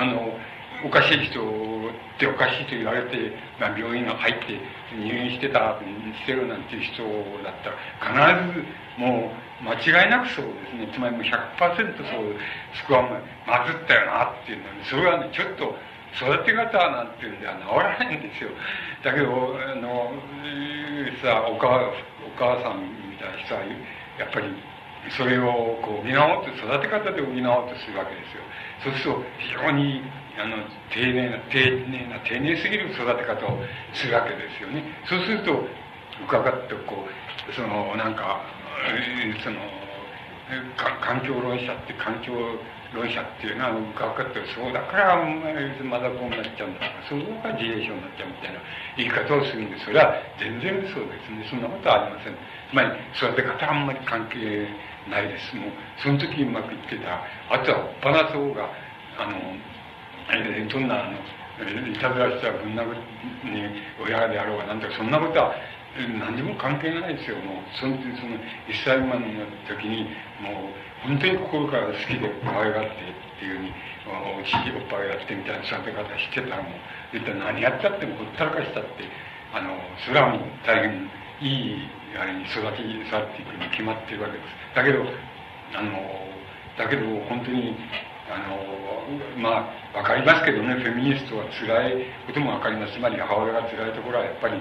[0.00, 0.38] あの、
[0.84, 1.42] おかしい人っ
[2.18, 4.60] ておかしいと言われて、まあ、病院が入って
[4.96, 5.78] 入院してた、
[6.24, 7.02] してるなんていう人
[7.44, 8.64] だったら、必ず
[8.96, 9.74] もう間
[10.04, 10.88] 違いなくそうですね。
[10.92, 12.36] つまりもう100%そう、
[12.80, 15.76] そこはもうまずったよなっていうのは、それはね、ちょっと
[16.16, 18.50] 育て方なんていうんでは治らないんですよ。
[19.04, 19.26] だけど、
[19.60, 20.12] あの、
[21.22, 21.92] さ、お母、
[22.24, 22.80] お母さん
[23.10, 23.60] みたいな人は、
[24.18, 24.48] やっぱり、
[25.16, 28.44] それをこう補おうと、育て方で補おうとするわけですよ。
[28.84, 30.02] そうすると、非常に、
[30.36, 30.56] あの、
[30.92, 31.58] 丁寧な、丁
[31.88, 33.58] 寧な、丁寧すぎる育て方を
[33.94, 34.84] するわけですよね。
[35.08, 35.64] そうすると、
[36.24, 37.06] 伺ってこ
[37.48, 38.44] う、その、なんか、
[39.42, 39.56] その、
[41.00, 42.34] 環境論者って環境
[42.92, 48.58] 論者っていうのは伺ってそうだからまだこうなっちゃうんだからそうが自衛症になっちゃうみたいな
[48.98, 54.66] 言い方をするんですそれは全然そうですねそんなことはありませんつまり育て方あんまり関係
[55.10, 55.56] ないです。
[55.56, 55.70] もう
[56.02, 58.70] その時うまくいってたあとはおっぱなそうが
[59.18, 59.36] あの
[60.68, 61.18] どんなあの
[61.60, 62.94] いたずらしたらぶん殴
[63.44, 63.68] に
[64.00, 65.54] 親であろうがなんとかそんなことは
[65.98, 67.36] 何にも関係ないですよ。
[67.42, 68.38] もうそのその
[68.70, 70.06] 1歳未満の時に
[70.40, 73.72] もう本当に心から好きで可愛がってっていうふうに
[74.06, 76.70] おちおっぱいやってみたいな育て方してたらも
[77.12, 79.08] う一体何やったってもほったらかしたって
[79.52, 79.76] あの
[80.06, 81.10] それはもう大変
[81.42, 84.74] いいあれに育ち育っていくに決まってるわけです。
[84.74, 85.04] だけど
[85.74, 85.92] あの
[86.78, 87.76] だけど本当に
[88.30, 94.54] あのまあわかりますけどねフェミニストは辛いこともわかりますつまり母親が辛いところはやっぱり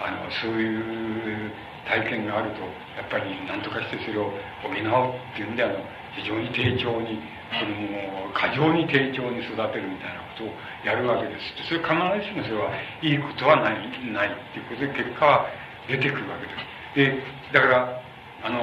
[0.00, 1.52] あのそういう
[1.84, 2.60] 体験があると
[2.96, 4.32] やっぱり何とかしてそれを
[4.64, 5.76] 補おうっていうんであの
[6.16, 7.20] 非常に丁重に
[7.52, 10.52] 子供を過剰に丁重に育てるみたいなことを
[10.84, 11.68] やるわけです。
[11.68, 11.92] それ必
[12.24, 13.76] ずしもそれはいいことはない
[14.08, 15.46] ないっていうことで結果は
[15.88, 16.71] 出てくるわけです。
[16.94, 18.02] でだから
[18.44, 18.60] あの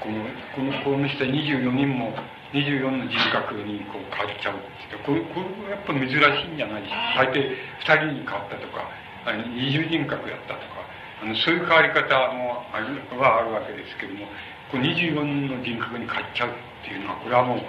[0.00, 0.24] この
[0.54, 2.12] このこの人24人も
[2.52, 4.60] 24の人格にこう変わっちゃうっ
[4.90, 8.88] てこれこれやっぱ珍しいんじゃないし大抵2人に変わったとか
[9.34, 10.86] 二重人格やったとか、
[11.22, 14.26] あのそういう変わり方もあるはあるわけですけども、
[14.70, 16.52] こう24の人格に変わっちゃうっ
[16.84, 17.60] ていうのは、これはもう、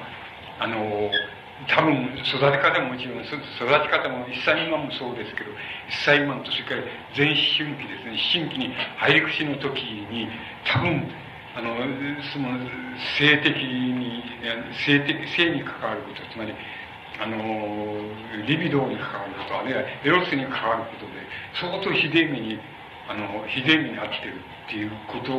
[0.59, 1.09] あの、
[1.65, 5.55] 多分育て方ももちろん、育ち方も1歳未満もそうですけど、1
[6.05, 6.83] 歳未満とそれから
[7.15, 10.29] 全思春期ですね、思春期に入り口の時に、
[10.65, 11.09] 多分、
[11.57, 11.73] あの、
[12.29, 12.53] その、
[13.17, 14.21] 性的に、
[14.85, 16.53] 性的、性に関わること、つまり、
[17.19, 17.35] あの、
[18.45, 21.25] リビドーに関わること、あるいはエロスに関わることで、
[21.59, 22.59] 相当ひでえ目に、
[23.09, 24.35] あの、ひでえ目に遭ってる
[24.67, 25.31] っていうこと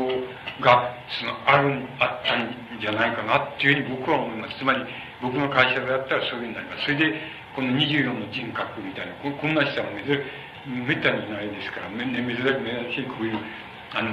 [0.64, 4.58] が、その、ある、あったんじゃないかなっていうふうに僕は思います。
[4.58, 4.84] つまり、
[5.20, 6.82] 僕の会社でやったらそういうふうになります。
[6.84, 7.20] それで、
[7.54, 10.22] この24の人格みたいな、ここんな人は珍
[10.66, 12.24] めったにいないですから、め珍
[12.92, 13.38] しいこういう、
[13.94, 14.12] あの、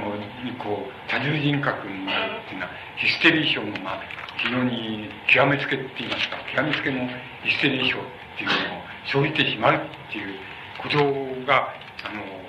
[0.58, 4.00] こう、多重人格になるっていうのは、ヒステリー症の、まあ、
[4.38, 7.08] 非常に極めつけって言いますか、極めつけの
[7.44, 8.02] ヒステリー症っ
[8.38, 9.80] ていうのを生じてしまうっ
[10.10, 10.38] ていう
[10.82, 10.98] こと
[11.46, 11.68] が、
[12.04, 12.45] あの、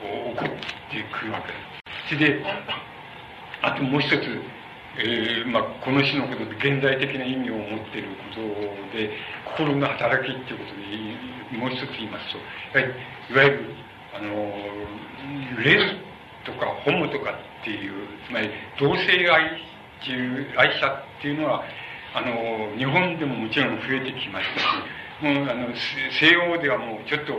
[0.00, 0.48] 起こっ
[0.90, 1.58] てくわけで
[2.08, 2.16] す。
[2.16, 2.44] それで、
[3.62, 4.14] あともう一つ、
[4.98, 9.10] えー、まあ、この詩のことで現代的な意味を持っていることで、
[9.56, 12.38] 心の働きっていうことで、もう一つ言いますと、
[12.78, 13.74] いわゆる、
[14.14, 15.96] あの、レズ
[16.44, 19.66] とかホモとかっていう、つまり同性愛
[20.02, 21.64] っていう愛者っていうのは
[22.14, 24.66] あの日本でももちろん増えてきましたし
[25.20, 27.32] もうあの西欧ではもうちょっと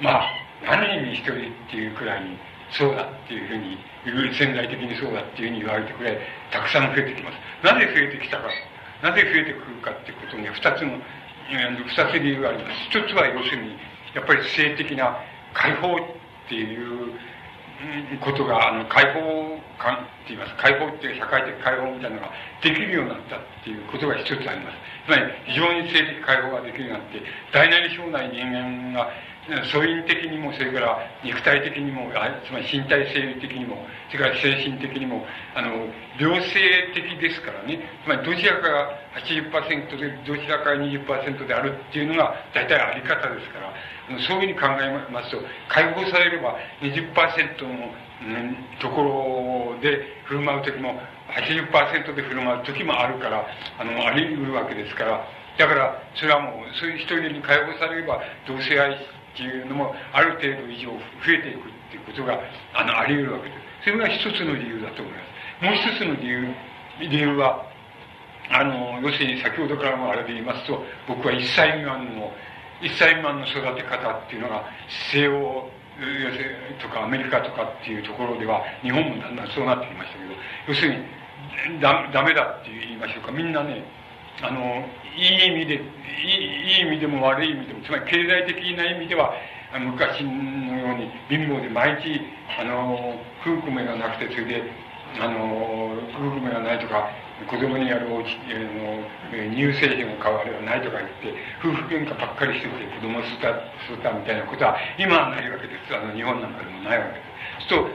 [0.00, 1.36] まあ何人に一人っ
[1.70, 2.38] ていうくらいに
[2.70, 6.18] そうだっていうふうに潜在的にそうだっていうふうに言われてくらい
[6.50, 8.48] たくさん増えてきますなぜ増えてきたか
[9.02, 10.98] なぜ増えてくるかっていうことには二つの
[11.48, 13.76] 二つ理由があります一つは要するに
[14.14, 15.18] やっぱり性的な
[15.52, 17.12] 解放っていう
[18.20, 20.54] ことが、あの、解放感って言います。
[20.56, 22.30] 解放っていう社会的解放みたいなのが
[22.62, 24.76] できるようになったっていうことが一つあります。
[25.06, 27.22] つまり、非常に性的解放ができるようになって、
[27.52, 29.10] 大なり小なり人間が、
[29.70, 32.10] 素因的にも、それから肉体的にも、
[32.46, 33.76] つまり身体生理的にも、
[34.08, 35.86] それから精神的にも、あの、
[36.18, 37.78] 良性的ですからね。
[38.04, 43.72] つまり、どちらかが80%で、どちらかが20%であるっていうのが、大体あり方ですから、
[44.26, 45.38] そういうふうに考えますと、
[45.68, 47.92] 解放されれば20%の、
[48.22, 49.02] うん、とこ
[49.76, 50.98] ろで振る舞う時も、
[51.28, 53.44] 80%で振る舞う時もあるから、
[53.78, 55.26] あの、あり得るわけですから、
[55.56, 58.98] だから、それはもう、そういう人に解放されれば、同性愛
[59.34, 62.38] っていうのも、ある程度以上増えていくっていうことが、
[62.72, 63.84] あの、あり得るわけです。
[63.84, 65.18] それが一つの理由だと思いま
[65.60, 65.64] す。
[65.64, 66.54] もう一つの理由、
[67.00, 67.66] 理由は、
[68.50, 72.32] あの、要するに先ほどからもあれで言いますと、僕は一切未満の
[72.84, 74.64] 一歳未満の育て方っていうのが
[75.12, 75.70] 西欧
[76.82, 80.34] とかアメリカとかっていうところでは日本もだんだんそうなってきましたけど
[80.68, 80.94] 要する
[81.72, 83.84] にだダメだって言いましょうかみんなね
[84.42, 84.86] あの
[85.16, 89.32] いい意味でいいいい意味でも悪い意味でもつまり経済的な意味では
[89.72, 90.30] あの昔の
[90.78, 92.20] ように貧乏で毎日
[92.58, 94.62] あの夫婦目がなくてそれで
[95.20, 97.10] あの夫婦目がないとか
[97.50, 99.02] 子供にやるおちの
[99.50, 105.94] 乳製品を買うあれはないとか言って夫婦喧嘩ばっかりしてて子供を吸ったたみたいなことは今はないわけです。
[105.94, 107.20] あの日本なんかでもないわけで
[107.66, 107.68] す。
[107.68, 107.90] そう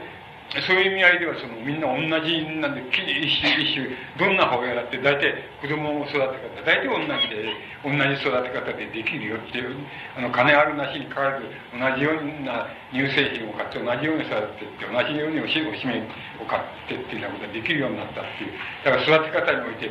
[0.50, 3.86] そういう意味合いではそのみんな同じなんで一種一種
[4.18, 6.34] どんな母親だって大体子供を育て方
[6.66, 7.54] 大体同じで
[7.86, 9.78] 同じ育て方でできるよっていう
[10.18, 16.02] あの金あるなしに変わらず同じような乳製品を買って同じように育てて同じようにおしおしめ
[16.42, 18.52] を買ってっていうようなことができるようになったっていう
[18.82, 19.86] だから育て方において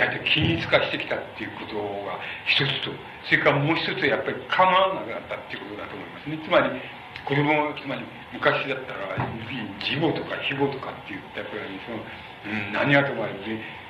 [0.00, 1.76] 大体均一化してきたっていうこと
[2.08, 2.16] が
[2.48, 2.96] 一つと
[3.28, 6.40] それからもう一つやっぱり構わなくなったっていうことだと思いますね。
[6.40, 6.72] つまり
[7.30, 7.46] 子供
[7.78, 8.02] つまり
[8.34, 9.14] 昔だったら
[9.78, 13.38] 義母とか非母とかって言ったくらいにその、うん、何はともあれ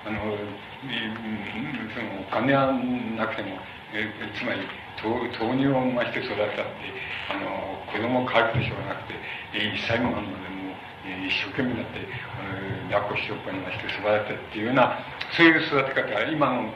[0.05, 2.77] あの、うん、そのお金は
[3.17, 3.57] なくても
[3.97, 4.69] えつまり
[5.01, 6.93] 豆乳を産まして育てたって
[7.33, 9.17] あの子供を飼うでしょうがなくて
[9.57, 15.01] 一歳もあるのでもう一生懸命だって、えー、抱っこしよっぱにまして育てたっていうような
[15.33, 16.69] そういう育て方は今の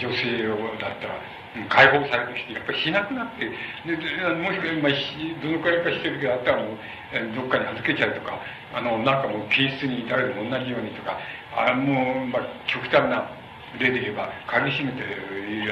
[0.00, 0.40] 女性
[0.80, 1.20] だったら
[1.68, 3.44] 解放されてきて、やっぱりしなくなって、
[3.84, 3.96] で
[4.40, 4.92] もしかまあ、
[5.42, 6.76] どのくらいかしてるけど、あったらもう、
[7.36, 8.40] どっかに預けちゃうとか、
[8.72, 11.18] あの、なんかもう、気質に誰でも同じようにとか、
[11.54, 13.28] あもう、まあ、極端な
[13.78, 15.04] 例で言えば、鍵閉めて、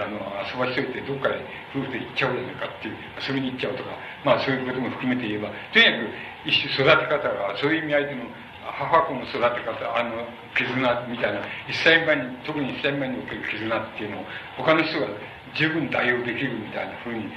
[0.01, 1.40] あの、遊ばしといて、どっかで
[1.74, 3.90] 夫婦で行っちゃうじゃないかっていう、遊びに行っちゃうとか、
[4.24, 8.24] まあ、そういうことも含めて言えば、とにかく、一種育て方が、そういう意味合いでの、
[8.61, 10.24] 母子の育て方、あの、
[10.57, 10.77] 絆
[11.09, 14.24] みたいな、一歳前に、特に一歳前における絆っていうのを、
[14.57, 15.09] 他の人が
[15.55, 17.31] 十分対応できるみたいな風に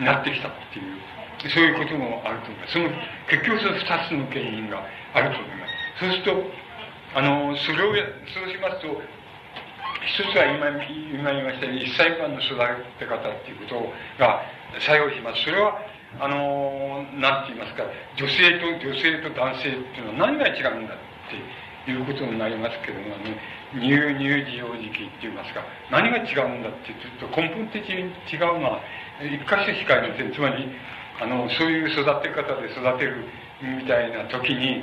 [0.00, 2.72] なってきたっていう、そういうこともあると思います。
[2.72, 2.90] その、
[3.28, 4.82] 結局その二つの原因が
[5.14, 6.00] あると思います。
[6.00, 6.50] そうすると、
[7.14, 9.02] あの、それを、そうしますと、
[10.06, 10.68] 一つは今、
[11.12, 12.56] 今言いましたように、一歳間の育
[12.98, 14.42] て方っていうことが
[14.80, 15.42] 作用します。
[15.42, 15.76] それは、
[16.18, 17.84] あの、なんて言いますか、
[18.16, 20.98] 女性と、女性と男性っていうのは何が違うんだっ
[21.84, 23.34] ていうことになりますけども、あの、
[23.74, 28.80] 乳乳児幼児期って言いますか何が違うんだってちょっと根本的に違うのは
[29.22, 30.32] 一箇所しかありません。
[30.32, 30.66] つまり
[31.20, 33.24] あのそういう育て方で育てる
[33.62, 34.82] みたいな時に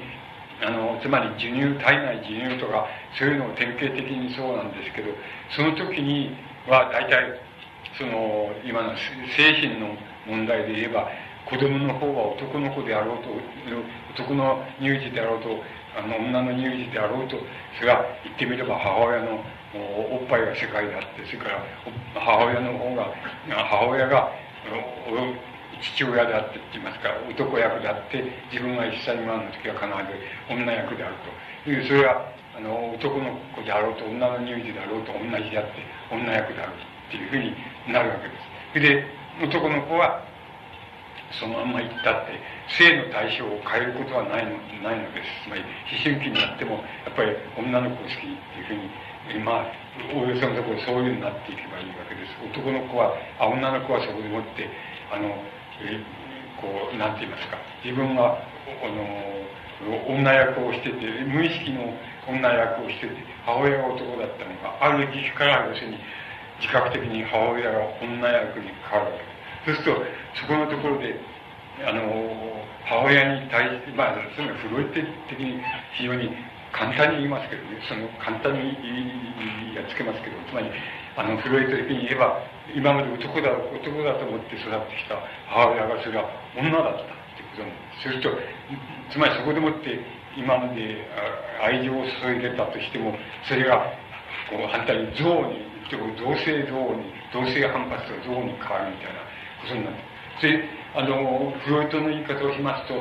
[0.62, 2.86] あのつまり授乳体内授乳とか
[3.18, 5.10] そういうのを典型的にそうなんですけど
[5.56, 6.32] その時に
[6.70, 7.42] は大体
[7.98, 8.94] その今の
[9.36, 11.10] 精神の問題で言えば
[11.50, 13.30] 子供の方は男の子であろうと
[14.14, 15.50] 男の乳児であろうと
[15.98, 17.38] あの女の乳児であろうと
[17.80, 19.42] それは言ってみれば母親の
[19.74, 21.66] おっぱいが世界であってそれから
[22.14, 23.10] 母親の方が
[23.50, 24.32] 母親が
[25.82, 31.16] 父親であってって言いますか男役であって自分が一歳未満の時は必ず女役である
[31.66, 35.82] というそれはあの男の子であろうと女の乳児であろうと同じであって
[36.14, 37.54] 女役であるっていうふうに
[37.94, 38.82] なるわけです。
[38.82, 39.06] で
[39.46, 40.26] 男の子は
[41.36, 45.44] そのまんま行ったって性の対象を変えることはないのないのです。
[45.44, 48.88] つまり思春期になってもやっぱり女の子好きっていう
[49.28, 49.66] ふうにまあ
[50.16, 52.32] おおよそのところそういうになっていけばいいわけです。
[52.44, 54.70] 男の子はあ女の子はそこでもって
[55.12, 55.28] あの
[55.84, 56.00] え
[56.62, 57.58] こうなんて言いますか。
[57.84, 58.40] 自分は
[58.84, 59.04] あの
[60.10, 61.94] 女役をしてて無意識の
[62.28, 65.98] 女役をしてて母親が男だったのがある時期から要するに
[66.60, 69.27] 自覚的に母親が女役に変わるわけ
[69.68, 70.00] そうすると、
[70.40, 71.20] そこのところで、
[71.84, 72.00] あの、
[72.88, 75.60] 母親に対して、まあ、つまりフロイト的に
[76.00, 76.32] 非常に
[76.72, 78.72] 簡単に言いますけどね、その簡単に
[79.76, 80.72] やっつけますけど、つまり、
[81.20, 82.40] あの、フロイト的に言えば、
[82.72, 85.20] 今まで男だ、男だと思って育ってきた
[85.52, 88.08] 母親がそれは女だったってことなんです。
[88.08, 88.40] そうすると、
[89.12, 90.00] つまりそこでもって、
[90.40, 91.04] 今まで
[91.60, 93.12] 愛情を注いでたとしても、
[93.44, 93.84] それが、
[94.48, 99.27] こう、反対に憎悪に、同性憎悪に、同性反発が憎悪に変わるみたいな、
[99.62, 99.98] ことになる。
[100.42, 102.94] で、あの、フロイトの言い方をしますと、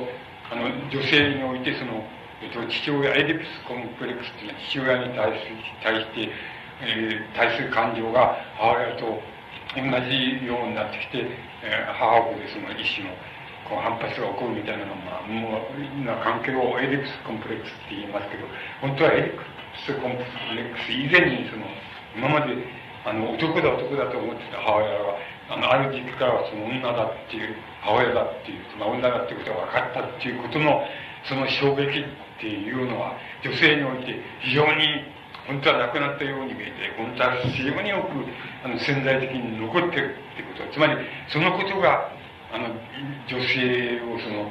[0.50, 2.04] あの、女性においてその、
[2.42, 5.46] えっと、父親、エディプスコンプレックスっていうのは父親に対し
[5.82, 6.28] 対して、
[6.84, 9.20] えー、対する感情が母親と
[9.72, 11.24] 同じようになってきて、
[11.64, 13.16] えー、母子でその一種の
[13.64, 18.44] こう反発が起こるみたいなのが、まあ、もうな関係をエディプスコンプレックスって言いますけど、
[18.80, 19.42] 本当はエディプ
[19.88, 20.22] スコンプ
[20.54, 21.64] レックス以前にその、
[22.14, 22.52] 今まで
[23.08, 25.16] あの男だ男だと思ってた母親が
[25.48, 30.82] あのある時期からはその女だっていう母親だっていうその女だっていうことが分かったっていうことの
[31.28, 32.04] その衝撃っ
[32.40, 33.14] ていうのは
[33.44, 35.06] 女性において非常に
[35.46, 40.98] 本当はなくなったように見えて本当は非常によくあの潜在的に残ってるっていうことつまり
[41.28, 42.10] そのことが
[42.52, 42.74] あの
[43.30, 44.50] 女性をその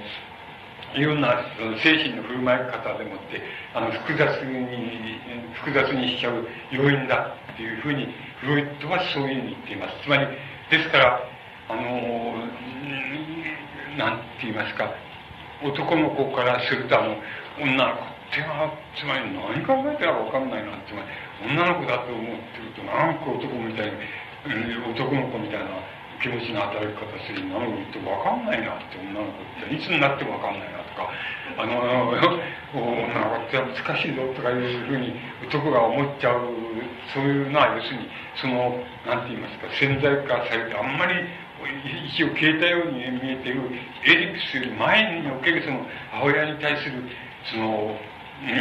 [0.96, 3.42] いろんなその精神の振る舞い方でもって、
[3.74, 5.20] あの、複雑に、
[5.60, 8.08] 複雑にしちゃう要因だっていうふうに、
[8.40, 10.04] フロイトはそういうふうに言っています。
[10.04, 10.28] つまり、
[10.70, 11.20] ですから、
[11.70, 11.82] あの、
[13.98, 14.90] なんて言いますか、
[15.64, 17.16] 男の子からすると、あの、
[17.62, 21.08] 女の子っては、つまり何考えてるかわかんないな、つまり、
[21.54, 23.94] 女の子だと思ってると、なんか男みたいに、
[24.90, 25.70] 男の子みたいな、
[26.26, 31.06] 気持ちの与え方するなのにって分かんないなって女の子っていつになっても分かんないなとか
[31.54, 35.14] あの女の子って難しいぞとかいうふうに
[35.46, 36.50] 男が思っちゃう
[37.14, 38.10] そういうのは要するに
[38.42, 41.14] その何て言いますか潜在化されてあんまり
[42.10, 43.62] 一応消えたように見えている
[44.10, 47.06] エリクスより前におけるその母親に対する
[47.54, 47.94] その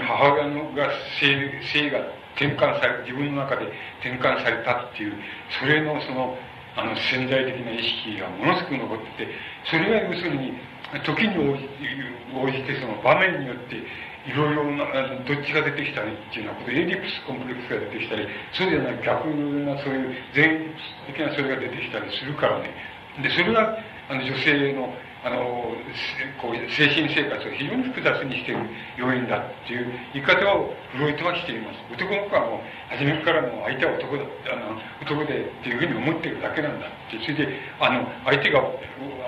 [0.05, 2.05] 母親のが性性が
[2.37, 3.73] 転換され自分の中で
[4.05, 5.17] 転換されたっていう
[5.59, 6.37] それのその
[6.77, 9.31] あの潜在的な意識がものすごく残ってて
[9.71, 10.59] それが要するに
[11.05, 11.69] 時に応じ
[12.35, 13.77] 応じてその場面によって
[14.27, 14.87] いろいろな
[15.23, 20.75] どっちが出てきたりっていうようなことエリプスコンプレックスが出てきたりそうじゃない逆なそういう全
[21.07, 22.75] 的なそれが出てきたりするからね。
[23.23, 23.79] でそれが
[24.09, 24.91] あの女性の
[25.25, 25.73] あの
[26.37, 28.61] こう精神生活を非常に複雑にしている
[28.99, 31.81] 要因だっていう言い方をフロイトはしています。
[31.97, 32.61] 男の子はもう
[32.93, 38.61] 初めからもう相手は男だあの男でっていうふうに思ってるだけなんだってそれであの相手が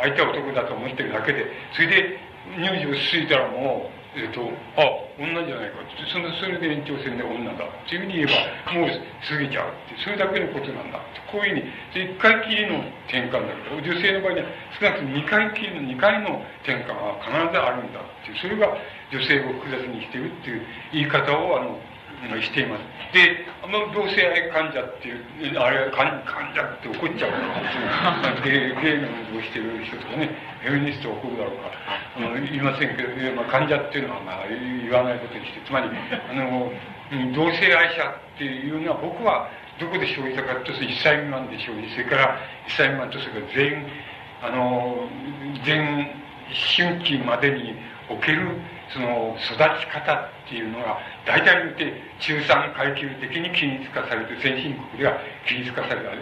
[0.02, 2.20] 相手は男だと思ってるだけでそれで
[2.60, 4.49] 乳児をついたらもうえっ、ー、と、
[4.81, 4.89] あ、
[5.21, 7.69] 女じゃないか、その、それで延長線で女だ。
[7.69, 8.27] っていうふうに言え
[8.65, 10.97] ば、もう過ぎちゃうって、それだけのことなんだ、
[11.29, 12.81] こういうふうに、一回きりの
[13.13, 14.49] 転換だけど、女性の場合には
[14.81, 18.33] 少なくとも二回きりの二回の転換は必ずあるんだって。
[18.33, 18.73] いう、それが
[19.13, 20.63] 女性を複雑にしてるっていう
[20.97, 21.77] 言い方を、あの、
[22.25, 22.83] のしています。
[23.13, 26.09] で、あの同性愛患者っていう、あれは患
[26.55, 30.31] 者って怒っちゃうから、ゲイ、ゲイの運動してる人とかね、
[30.63, 31.71] フェミニスト怒るだろうか、
[32.17, 36.73] あの、言いませんけど、まあ、患者っていうのはまあ言わないことにして、つまり、あの、
[37.35, 39.49] 同性愛者っていうのは僕は
[39.79, 43.87] どこで生じたかというと、一歳未満で生じ、それから一歳未満とそれから全、
[44.43, 45.09] あの、
[45.65, 46.11] 全
[46.77, 47.75] 春期までに
[48.09, 48.49] おける
[48.97, 50.97] その育ち方っていうのが
[51.27, 56.16] 大体によって中産階級的に均一化されて先進国では均一化された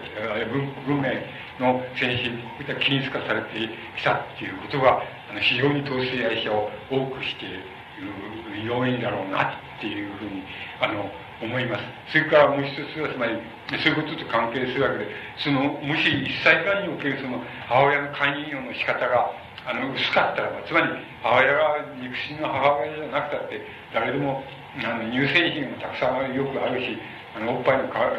[0.51, 1.15] 文文明
[1.63, 4.99] の先進国では均一化されてきたっていうことが
[5.31, 10.43] あの非常に同性愛者を多くしている要因だろうなっていうふうに
[10.83, 11.07] あの
[11.43, 11.85] 思います。
[12.11, 13.39] それからもう一つはつまり
[13.71, 17.39] そういうことと関係するわけでそのもし一歳間におけるその
[17.69, 19.31] 母親の勧誘の仕方が
[19.65, 20.89] あの薄かったらばつまり
[21.23, 23.61] 母親が肉親の母親じゃなくたって
[23.93, 24.45] 誰でも
[24.85, 26.99] あの乳製品もたくさんよくあるし
[27.37, 28.13] あのおっぱいの代わ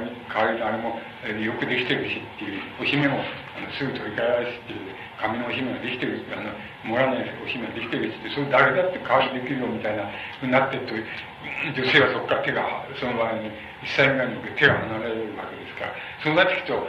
[0.00, 0.96] り代わあれも
[1.36, 6.50] よくできてるしっていうお姫もあのすぐ取り替えられるしっていう髪のお姫ができてるあの
[6.88, 10.08] 盛らないお姫ができてるしってそれ誰だって代わりできるよみたいな
[10.40, 12.64] ふうになってると女性はそこから手が
[12.96, 13.52] その場合に
[13.84, 15.92] 一歳ぐらいに手が離れるわけですから
[16.24, 16.88] そうなっていくと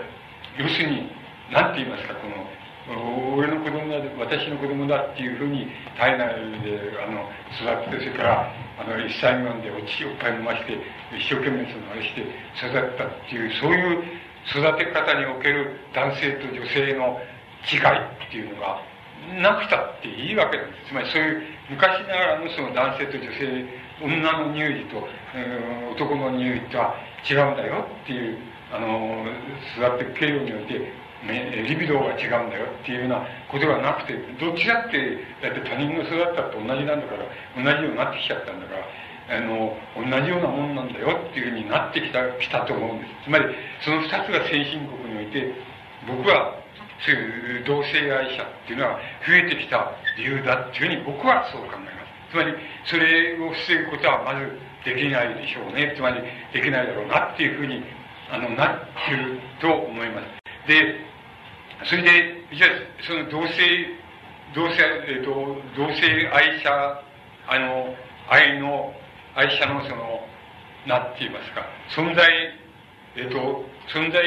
[0.58, 1.12] 要するに
[1.52, 2.48] 何て言いますかこの
[2.88, 7.28] 俺の子供だ私の子供だっていうふうに体内であの
[7.60, 10.80] 育ってそれからあの一歳未満でおちおっぱい飲まして
[11.12, 12.22] 一生懸命そのあれして
[12.56, 14.04] 育ったっていうそういう
[14.48, 17.20] 育て方における男性と女性の
[17.68, 18.80] 違いっていうのが
[19.36, 20.88] なくたっていいわけなんです。
[20.88, 23.68] つまりそういう昔ながらのその男性と女性
[24.00, 26.96] 女の乳児と、うん、男の乳児とは
[27.28, 28.38] 違うんだよっていう
[28.72, 29.26] あの
[29.76, 30.94] 育ていく経路において、
[31.26, 37.26] リビドーが違うんだよっていうようなことがなくてどっちだってだって他人の育ったって同じなんだから
[37.58, 38.86] 同じようになってきちゃったんだから
[39.28, 43.26] あの同じようなもんなんだよっていうふうになってきたきたと思うんです。
[43.26, 43.46] つまり
[43.82, 45.52] その二つが先進国において
[46.06, 46.56] 僕は
[47.04, 52.32] そういう同性愛者っていうのは増えてきた理由だっていうふうに僕はそう考えます。
[52.32, 52.54] つまり
[52.86, 54.48] それを防ぐことはまず
[54.86, 55.94] できないでしょうね。
[55.96, 56.22] つまり
[56.54, 57.84] できないだろうなっていうふうに
[58.32, 60.47] あのなってると思います。
[60.68, 61.00] で、
[61.86, 62.10] それで、
[62.54, 62.68] じゃ、
[63.08, 63.54] その同性、
[64.54, 65.32] 同性、えっ、ー、と、
[65.76, 67.04] 同性愛者、
[67.48, 67.96] あの、
[68.30, 68.94] 愛の、
[69.36, 70.28] 愛者のその、
[70.86, 71.66] なって言いますか、
[71.96, 72.28] 存在、
[73.16, 73.64] えっ、ー、と、
[73.94, 74.24] 存在、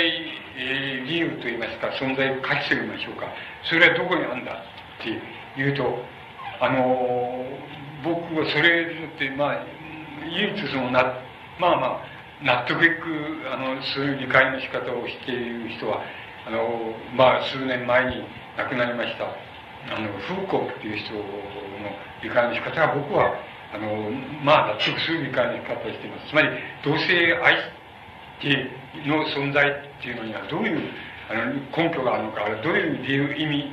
[0.56, 3.26] えー、理由と言いますか、存在価値と言いましょうか、
[3.64, 4.56] それはどこにあるんだっ
[5.02, 5.20] て
[5.56, 6.04] 言うと、
[6.60, 7.44] あの、
[8.04, 9.64] 僕はそれによって、まあ、
[10.24, 11.02] 唯一そのな、
[11.58, 12.10] まあまあ、
[12.42, 16.02] 納得いく、あの、そういう理解の仕方をしている人は、
[16.50, 18.24] あのまあ数年前に
[18.58, 19.24] 亡くなりました。
[19.94, 21.22] あのフーコーっていう人の
[22.22, 23.32] 理解の仕方は僕は
[23.72, 24.10] あの
[24.42, 26.28] まあ納得する理解の仕方をしています。
[26.28, 26.48] つまり
[26.82, 27.54] 同性愛
[29.06, 30.90] の存在っていうのにはどういう
[31.30, 33.70] あの根拠があるのかどういう理由意味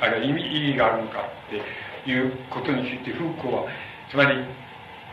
[0.00, 3.66] ある意味意義があるのかっていうことについてフーコーは
[4.08, 4.38] つまり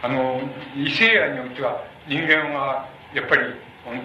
[0.03, 0.39] あの
[0.75, 3.41] 異性愛においては人間はやっぱり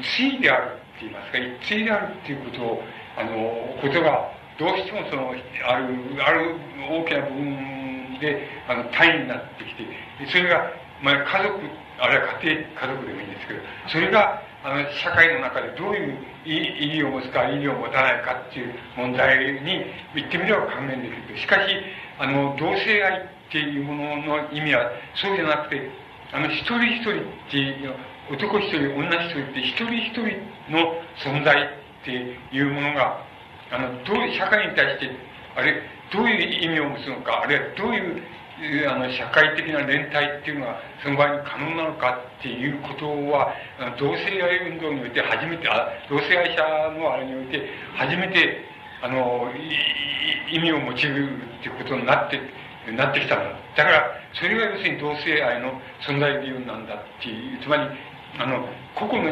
[0.00, 2.82] 対であるって言いますか一対であるっていうことを
[3.18, 5.90] あのことがどうしてもそのある
[6.22, 6.54] ある
[6.90, 9.82] 大きな部分であの単位になってきて
[10.30, 10.70] それが、
[11.02, 11.58] まあ、家族
[11.98, 19.84] あるいは家庭家族でもいいんですけどそれがあの社会の中でどういう意義を持つか意義を持たないかっていう問題に
[20.14, 21.74] 言ってみれば関連できるしかし
[22.18, 25.90] あの同性愛っていうものの意味はそうじゃなくて
[26.32, 27.94] あの一人一人っていうの
[28.30, 30.22] 男一人女一人って一人一人
[30.70, 31.54] の存在
[32.02, 32.10] って
[32.52, 33.24] いうものが
[33.70, 35.10] あのどう社会に対して
[35.56, 35.82] あれ
[36.12, 43.52] どういう意味を持つのかあるいはどういうあの社会的な連帯っていうのはその場合に可能なのかっていうことは
[43.98, 46.62] 同性愛運動において初めてあ同性愛者
[46.98, 47.66] のあれにおいて
[47.96, 48.64] 初めて
[49.02, 49.50] あの
[50.50, 51.28] 意味を持ちる
[51.58, 52.38] っていうことになって
[52.92, 53.44] なってきたんだ
[53.76, 54.04] だから
[54.34, 55.72] それが要するに同性愛の
[56.06, 57.88] 存在理由なんだっていうつまり
[58.38, 59.30] あの個々の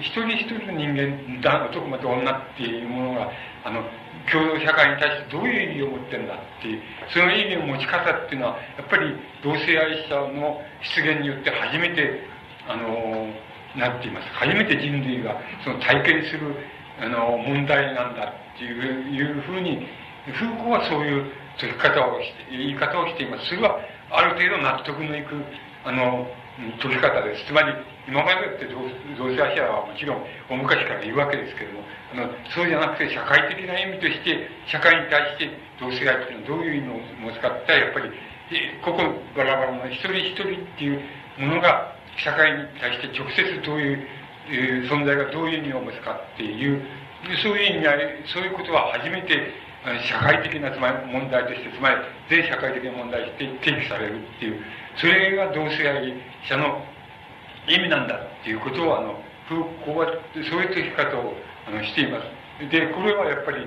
[0.00, 3.30] 一人一人の人間男また女っていうものが
[3.64, 3.82] あの
[4.30, 6.82] 共同社会に対してどういう意味を持ってるんだっていう
[7.12, 10.60] その意味を持ち方っていうのはやっぱり同性愛者の
[10.94, 12.20] 出現によって初めて
[12.68, 13.32] あの
[13.76, 14.28] なっています。
[14.34, 16.54] 初めて人類がその体験する
[17.00, 19.86] あの問題なんだっていうふうに
[20.26, 22.20] フーコーはそういう解き方を
[22.50, 23.46] 言い方をしています。
[23.46, 23.78] それは
[24.10, 25.34] ある程度納得のいく
[25.84, 26.26] あの
[26.82, 27.46] 解き方です。
[27.46, 27.72] つまり
[28.08, 38.08] 今までって同性愛者はもちろん大昔から言うわけですけれどもあのそうじゃなくて社会的な意味として社会に対して同性愛っていうのはどういう意味を持つかってやっぱり
[38.80, 39.04] ここ
[39.36, 41.04] バラバラの一人一人っていう
[41.36, 44.08] ものが社会に対して直接どういう、
[44.48, 46.80] えー、存在がどういう意味を持つかっていう
[47.44, 49.52] そういう意味合いそういうことは初めて
[50.08, 51.96] 社会的なつまり問題としてつまり
[52.30, 54.64] 全社会的な問題として提起されるっていう
[54.96, 56.14] それが同性愛
[56.48, 56.82] 者の
[57.68, 61.34] 意味なんだっていうことをあのフーコーはそういう解き方を
[61.66, 62.70] あのしています。
[62.70, 63.66] でこれはやっぱり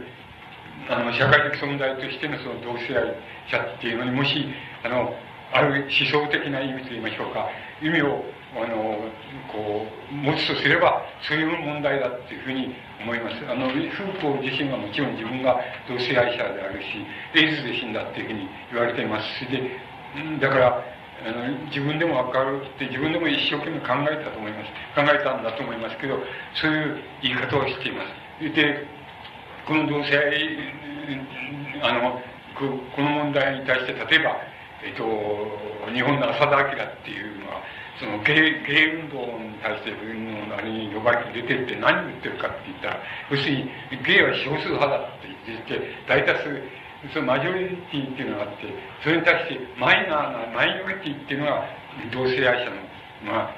[0.89, 3.15] あの社会的存在としてのその同性愛
[3.49, 4.45] 者っていうのにもし
[4.83, 5.13] あの
[5.53, 7.49] ある思想的な意味といいましょうか
[7.81, 8.23] 意味を
[8.55, 9.09] あの
[9.51, 13.35] こう持つとすればそういう問題だっていうふうに思います。
[13.49, 16.87] あのフーコー自身はもちろん自分が同性愛者であるし
[17.35, 19.79] エイズで死んだっていうふうに言われていますしで
[20.39, 20.83] だから
[21.21, 26.17] あの自分でも分かるって自分でも一生懸命考えたと思います考えたんだと思いますけど
[26.55, 28.03] そういう言い方をしていま
[28.39, 28.53] す。
[28.53, 28.87] で
[29.67, 30.81] この同性愛
[31.83, 32.21] あの
[32.57, 34.37] この問題に対して例えば、
[34.83, 37.61] えっと、日本の浅田明っていうのは
[37.99, 42.99] その芸芸運動に対してのあれに呼ばれて出てって何を言ってるかって言ったら
[43.29, 43.69] 要するに
[44.03, 46.80] 芸は少数派だって言って大多数
[47.13, 48.69] そのマジョリティっていうのがあって
[49.03, 51.65] それに対してマイナーなマイノリティっていうのが
[52.13, 52.77] 同性愛者の、
[53.25, 53.55] まあ、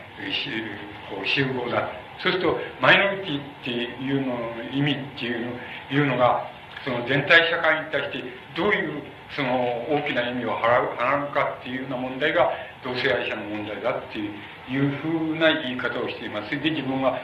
[1.10, 1.90] こう集合だ
[2.24, 5.52] そうするとマイノリティっていうのの意味っていうの
[5.92, 6.48] いうのが
[6.86, 8.24] その全体社会に対して
[8.56, 9.04] どういう
[9.36, 9.50] その
[9.90, 12.52] 大きな意味を払う払うかっていうような問題が
[12.84, 16.52] 同性愛者の問題だっていうふうな言い方をしています。
[16.52, 17.18] で自分は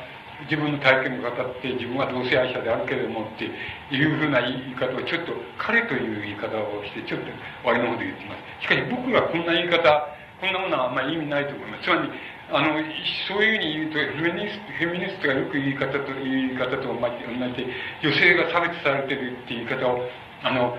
[0.48, 7.28] 自分の体験を語って自分は同性愛者であるけれどもっていうふうな言い方をちょっと彼という言い方をしてちょっと
[7.64, 9.84] 終わりの方で言ってますしかし僕がこんな言い方
[10.40, 11.84] こんなものはあんまり意味ないと思います。
[11.84, 12.10] つまり
[12.52, 12.82] あの
[13.28, 17.14] そういうふうに言うとフェミニストフェミニストがよく言い方と言い方と同じ
[17.54, 17.68] で
[18.02, 20.08] 女性が差別されてるっていう言い方を
[20.42, 20.74] あの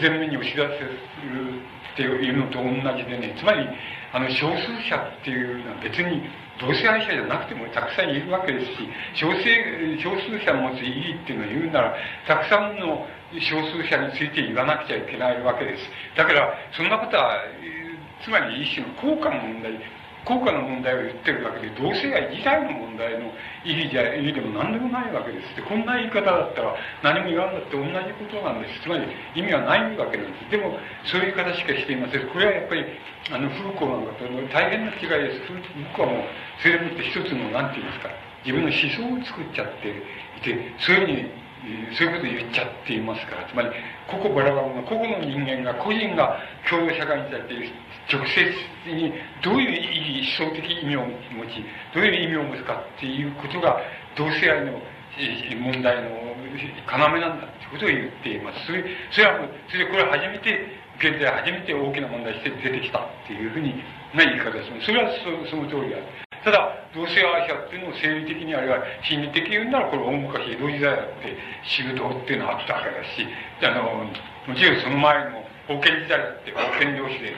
[0.00, 0.98] 前面に押し出せる
[1.94, 2.68] っていうのと同
[2.98, 3.64] じでねつまり
[4.12, 6.28] あの少数者っていうのは別に
[6.58, 9.44] 同性愛者じゃなくてもたくさんいるわけですし少数
[10.00, 11.94] 少数者の持つ意義っていうのを言うなら
[12.26, 13.06] たくさんの
[13.40, 15.82] 少数者について言わなくちゃいけないわけです。
[16.16, 17.40] だからそんなことは
[18.22, 19.72] つまり一種の効果の問題。
[20.26, 23.30] 効果の問題を言ってるわけで同性愛自体の問題の
[23.62, 26.74] 意義じゃ意義でも何でもないわけですでこんな言い方だったら
[27.06, 28.82] 何も言わんだって同じことなんです。
[28.82, 29.06] つまり
[29.38, 30.74] 意味はないわけなんですでも
[31.06, 32.84] そういう言い方しかしていませんこれはやっぱり
[33.30, 35.46] あのフーコーなんかと大変な違いです
[35.94, 36.26] 僕はもう
[36.58, 38.10] それでもって一つの何て言いますか
[38.42, 41.46] 自分の思想を作っちゃっていてそういうふうに
[41.94, 43.48] そういうことを言っちゃっていますから。
[43.48, 43.70] つまり
[44.06, 46.38] 個々バラバラの個々の人間が個人が
[46.70, 47.54] 共同社会に対して
[48.08, 49.12] 直接に
[49.42, 51.10] どういう意義思想的意味を持
[51.50, 51.64] ち
[51.94, 53.78] どういう意味を持つかっていうことが
[54.16, 54.80] 同性愛の
[55.60, 56.10] 問題の
[56.86, 63.74] 要なんだってことを言っていますそれそれはそれでこれは初めて現在初めて大きな問題として出てきたっていうふうに
[64.14, 65.10] な言い方ですそれは
[65.44, 66.06] そその通りである
[66.44, 73.26] ただ同性愛者っていうのを生理的にあるいは心理的に言うならこれ大昔江戸時代だって修道っていうのはあったわけだし
[73.66, 77.34] あのもちろんその前の封建時代だって封建領主で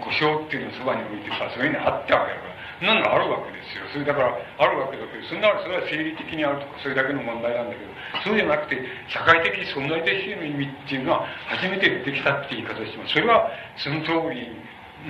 [0.00, 3.86] 故障っていうのをそばに置いてさそういうのあったわけだからそんなのあるわけですよ。
[3.92, 7.90] それだからあるわけだけどそんなそれは生理的にあるとかそれだけの問題なんだけど
[8.22, 8.78] そうじゃなくて
[9.08, 13.14] 社会的存在としての意味っていうのは初めて出てきたって言い方をします。
[13.14, 14.46] それはその通り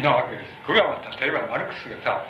[0.00, 0.48] なわけです。
[0.66, 2.24] これは例えばマルクスがさ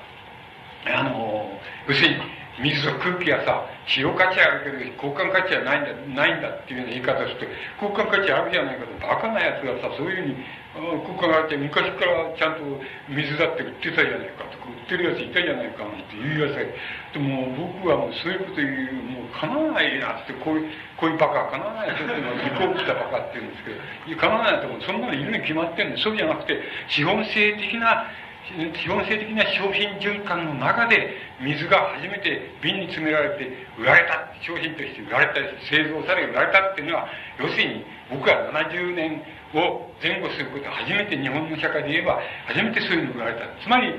[0.86, 1.50] あの
[1.88, 2.16] 要するに
[2.60, 5.92] 水と空気はさ使用価値あるけど交換価値はないんだ
[6.22, 7.48] ないんだっていうような言い方をして
[7.82, 10.36] 交換価値あるじゃないかとバカなやつがさそういうふうに
[10.74, 16.66] 交換があって昔からちゃんと水だって売ってたじゃないかとか売ってるやついたじゃないかなんて言いやすい。
[17.14, 17.46] でも
[17.78, 24.82] 僕はもうそういうこと言うもうかなわないなってこういうこういうバカかなわないやつっていうの離婚したバカって言うんですけどかなわないと思う。
[24.82, 25.98] そんなのいるに決まってんの。
[25.98, 28.10] そうじゃなくて資本性的な
[28.44, 33.48] 基本性的な商品循環の中で水が初めて瓶に詰められて
[33.78, 37.08] 売られた商品として売られた製造され売られたっていうのは
[37.40, 39.22] 要するに僕は70年
[39.54, 43.62] を前後すること初めて日本の社会で言えば初めてそういうのが生まれた。
[43.62, 43.94] つまり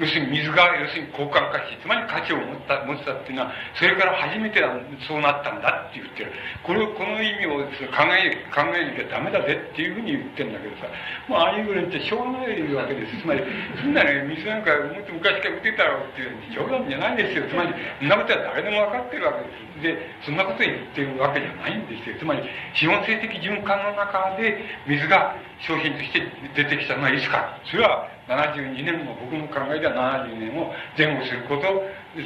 [0.00, 4.64] 要するに水が要するに交換価値つまり価値を持った持ったっていうのはそれから初めて
[5.06, 6.32] そうなったんだって言ってる。
[6.64, 7.60] これこの意味を
[7.92, 10.88] 考え考えなきゃダメだぜっていうふうに言ってるんだけどさ。
[11.28, 13.20] もうああいうぐらいってしょうがないわけです。
[13.20, 13.44] つまり
[13.80, 17.44] そんなね水なんかもっと昔から売ってたろうっていう冗談じゃないですよ。
[17.48, 19.82] つまりそんなことは誰でも分かってるわけです。
[19.82, 22.16] でそんなこと言ってるわけじゃないんですよ。
[22.18, 22.42] つまり
[22.74, 24.56] 資本性的循環の中で
[24.86, 26.24] 水が商品として
[26.56, 27.60] 出てきたのはいつか。
[27.68, 31.62] それは72年も僕の考えでは70年を前後すること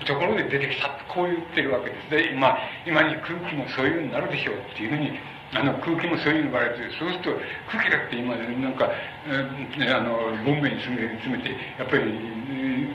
[0.06, 2.10] ところで出てきたとこう言ってるわけです。
[2.10, 5.18] で、まあ、今に空気もそういうふうになるでしょうっていうふうに
[5.54, 7.30] あの空気もそういうふうに言われてそうすると
[7.70, 8.90] 空気だって今なんか、
[9.26, 12.02] えー、あのボンベに詰め詰めてやっぱり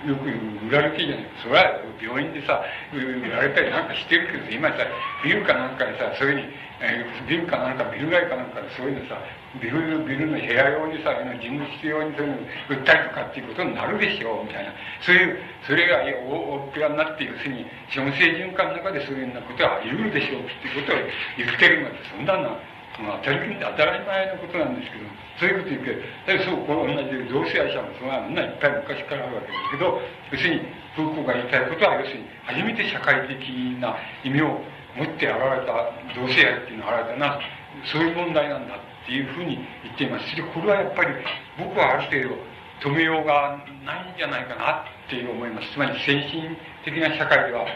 [0.04, 0.28] よく
[0.68, 1.26] 売られていいじゃない。
[1.44, 2.60] それは病院でさ
[2.92, 4.84] 売られたりなんかしてるけど今さ
[5.24, 9.22] ビルかなんかでさそういうふうにえー、ビルかなんかビル街かなんかでそういうのさ
[9.60, 14.72] ビルビルの部屋用にさの事務室用にそういうの売ったりとかっていうことになるでしょうみたいな。
[15.02, 15.38] そういう
[15.68, 21.03] それが大っぺらになって要するに資本性循環の中でそういうようなことはあり得るでしょうっていうことを
[21.36, 22.56] 言ってるのでそんなの
[22.99, 25.07] まあ、当たり当たり前のことなんですけど
[25.40, 30.02] そういうこと言うけどだけどそうこの同じ同性愛者もそんなみんないっぱい昔からあるわけですけど
[30.32, 33.40] 要するにフーコーが言いたいことは要するに初めて社会的
[33.80, 33.95] な
[34.28, 34.60] 意味を
[34.99, 37.40] 持って現れた同性愛っていうのが現れたな
[37.88, 38.90] そういう問題なんだ。
[39.12, 40.30] っていうふうに言っています。
[40.30, 41.12] しこれはやっぱり
[41.60, 42.40] 僕はある程度
[42.80, 46.56] 止めようがないんじゃないかなっていう思いますつまり先進
[46.86, 47.68] 的な社会では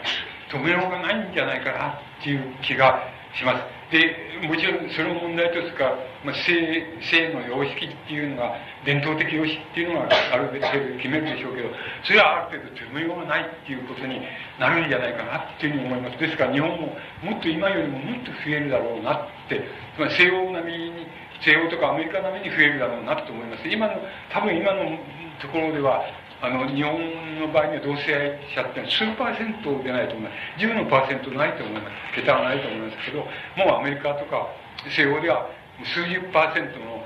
[0.50, 3.04] 止めようがないんじゃないかなっていう気が
[3.36, 3.76] します。
[3.92, 5.94] でもちろんその問題とすか、
[6.24, 11.68] まあ、性性の様式っていうのが伝統的様式っていうのがある程度決めるでしょうけど
[12.02, 14.20] それはある程度手めようがないっていうことに
[14.58, 16.18] なるんじゃないかなっていうふうに思います。
[16.18, 19.86] ですから日本ももっと今よりももっと増えるだろうなって。
[19.96, 21.06] つまり西欧並みに
[21.40, 23.68] 西欧とかアメリカ並みに増えるだろうなと思います。
[23.68, 23.94] 今の
[24.32, 24.98] 多分今の
[25.40, 26.04] ところでは
[26.42, 30.64] あの日本の場合には同性愛者って数パーセントでないと思います。
[30.64, 32.14] 10のパーセントないと思います。
[32.14, 34.48] 桁はないと思いますけどもうアメリカとか
[34.88, 35.48] 西欧では
[35.84, 37.04] 数十パーセントの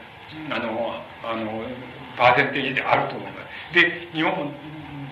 [0.50, 1.62] あのあの
[2.16, 3.38] パーセンテージであると思いま
[3.70, 3.74] す。
[3.74, 4.52] で日本も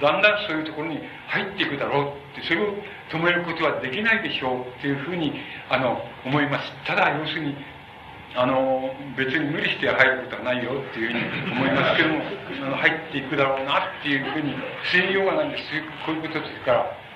[0.01, 2.74] だんだんそういうところに入っていくだろうってそれを
[3.11, 5.32] 止めることはできないでしょうっていうふうに
[5.69, 6.73] あの思います。
[6.86, 7.57] ただ要するに
[8.36, 12.20] あの別に無理して入ることはないよっていうふうに思いますけども
[12.66, 15.64] あの入っていくだろうなっていうふうに防ぎようがないんです
[16.05, 17.09] こういうことですから。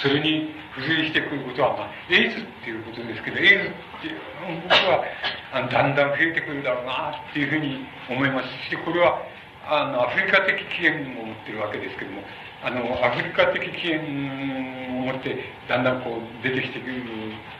[0.00, 3.70] それに付随してくることは、まあ、エイズっていうことですけどエイズっ
[4.00, 4.16] て
[4.64, 5.04] 僕は
[5.52, 9.20] あのだんだん増えてくるだろうなっていうふうに思いますしこれは
[9.68, 12.22] あのアフリカ的起源を持ってるわけですけども
[12.64, 15.36] あのアフリカ的起源を持って
[15.68, 17.02] だんだんこう出てきてくる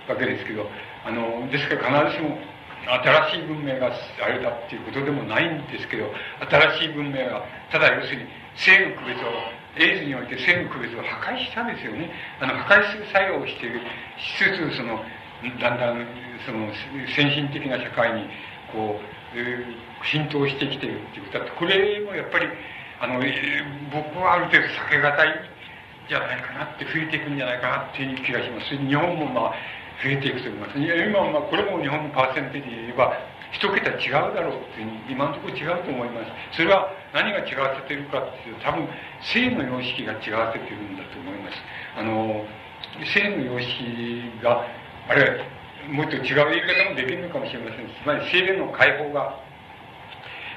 [0.08, 0.64] わけですけど
[1.04, 2.38] あのですから必ずしも
[2.86, 3.92] 新しい文明が
[4.22, 6.10] あれだっていうことでもないんですけど
[6.48, 8.26] 新しい文明がただ要するに
[8.56, 12.10] 性の区別をエイズにおいて性の区別を破壊したんですよね。
[12.40, 13.80] あの破壊する作用をしている
[14.18, 14.98] しつつその
[15.60, 16.06] だんだん
[16.44, 16.68] その
[17.14, 18.28] 先進的な社会に
[18.72, 18.98] こ
[19.34, 22.48] う、えー、浸透してきてるっていうことだってこれもやっぱり
[23.00, 25.34] あの、えー、僕はある程度避けがたい
[26.08, 28.76] じゃないかなって増えていくんじゃないかなっていう気がします。
[28.76, 29.54] 日本もまあ
[30.02, 33.12] 増えていくと思います今まあこれも日本のパーセンテージで言えば
[33.52, 36.22] 一桁違うだろうっていう今のところ違うと思いま
[36.52, 36.56] す。
[36.56, 38.88] それは何が違わせてるかっていうと多分
[39.20, 41.56] 性の様式が違わせてるんだと思います。
[41.98, 42.46] あの
[43.12, 44.64] 性の様式が
[45.08, 45.42] あれ
[45.90, 49.40] もっと違う言い方もできるのかもしれませんつまり性の解放が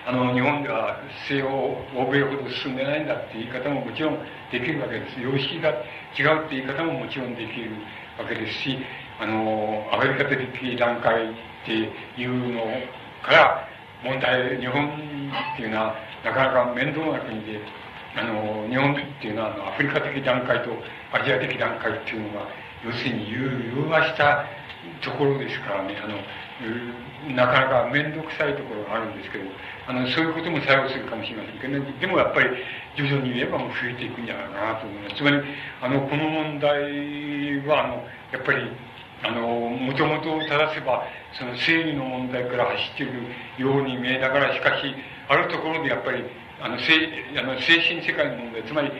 [0.05, 1.47] あの日本では西欧
[1.95, 4.19] 欧米ほど進んでないんだっていう言い方ももちろん
[4.51, 5.19] できるわけです。
[5.19, 5.69] 様式が
[6.13, 7.71] 違うって言い方ももちろんできる
[8.19, 8.77] わけですし
[9.23, 11.33] あのアメリカ的段階っ
[11.65, 11.71] て
[12.19, 12.59] いうの
[13.23, 13.67] から
[14.03, 15.95] 問題日本っていうのは
[16.25, 17.61] なかなか面倒な国で
[18.19, 20.75] あの日本っていうのはアフリカ的段階と
[21.15, 22.47] アジア的段階っていうのが
[22.83, 24.43] 要するに融和した
[25.01, 26.19] ところですからねあの
[27.33, 29.45] なかなか面倒くさいところがあるんですけど
[29.87, 32.49] あのそういうことも作用するかもしれませんけど、ね、でもやっぱり
[32.99, 35.15] 徐々に言えばもう増えていくんじゃないかなと思います。
[35.15, 35.39] つまり
[35.81, 38.67] あのこの問題はあのやっぱり
[39.23, 43.23] あのもともと正せばその正義の問題から走っている
[43.57, 44.93] ように見えながらしかし
[45.29, 46.23] あるところでやっぱり
[46.61, 46.93] あの精
[47.39, 48.91] あの精神世界の問題つまり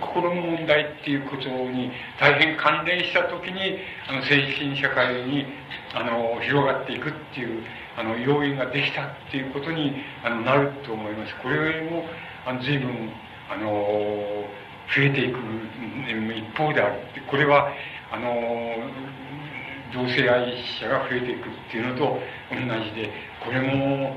[0.00, 5.46] 心の問題っていうことに大変関連した時にあの精神社会に
[5.94, 7.64] あの広がっていくっていう
[7.96, 9.94] あの要因ができたっていうことに
[10.24, 11.34] あのなると思います。
[11.42, 12.04] これも
[12.46, 13.10] あの随分
[13.50, 13.68] あの
[14.94, 15.38] 増えていく
[16.08, 17.00] 一方である。
[17.28, 17.70] これは
[18.12, 18.32] あの
[19.92, 22.18] 同性愛者が増えていくっていうのと
[22.50, 23.10] 同じで
[23.44, 24.16] これも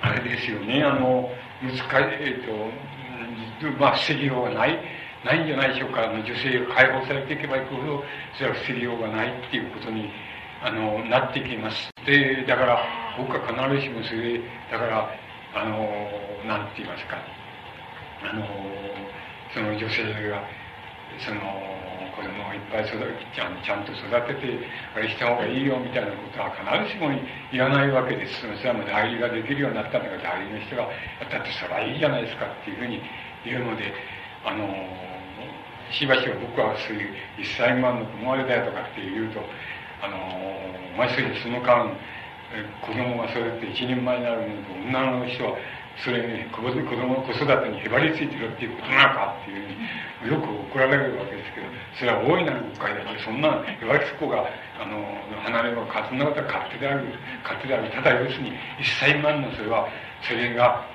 [0.00, 0.82] あれですよね。
[0.82, 1.30] あの
[1.62, 1.84] 難しい
[2.20, 4.78] えっ、ー、とまあ防ぎようがない
[5.24, 6.04] ないんじゃないでしょうか。
[6.04, 8.04] あの女性が解放されていけばいくほど
[8.36, 10.10] それは防ぎようがないっていうことに
[10.62, 12.78] あのなってきますでだから
[13.16, 14.40] 僕は必ずしもそれ
[14.70, 15.10] だから
[15.54, 15.78] あの
[16.46, 17.16] なんて言いますか。
[18.20, 18.44] あの
[19.54, 20.42] その女性が
[21.24, 21.40] その
[22.18, 24.58] 子供をいっぱい育ちゃんちゃんと育てて
[24.94, 27.14] あれした方がいいよみたいなことは必ずしも
[27.54, 28.42] 言わないわけです。
[28.42, 30.90] それはもう代理ができるようになったんだから代理の人が
[31.30, 33.00] 「だってそれはいいじゃないですか」っていうふうに
[33.46, 33.94] 言うので
[34.44, 34.66] あの
[35.90, 39.40] しばしば僕はそういう一歳未満の子供れだよとかって言うと
[40.02, 40.18] あの
[40.98, 41.86] ましてその間
[42.82, 45.56] 子供が育って一人前になるのと女の人は
[46.04, 49.66] それに子供子育てにへばりついてるっていうことなのかっていう
[50.22, 51.66] ふうによく怒られるわけですけど
[51.98, 54.46] それは大いなる誤解だしそんなへばりつく子が
[54.78, 55.02] あの
[55.42, 57.06] 離ればそんなことは勝手である
[57.42, 59.88] 勝手であるただ要するに一切万のそれは
[60.22, 60.86] それが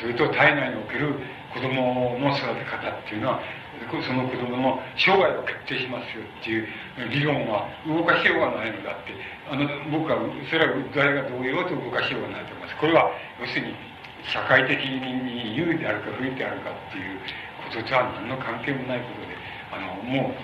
[0.00, 1.14] それと体内における
[1.54, 3.40] 子供の育て方っていうのは
[3.88, 6.66] その子供の生涯を決定しますよっていう
[7.10, 9.14] 理論は動かしようがないのだって
[9.48, 10.18] あの僕は
[10.50, 12.76] それは誰がどう言おうと動かしようがないと思います。
[12.76, 13.10] これは
[13.40, 13.74] 要するに
[14.24, 17.18] 社会的に有利であるか不利であるかっていう
[17.64, 19.36] こととは何の関係もないことで
[19.70, 20.34] あのもう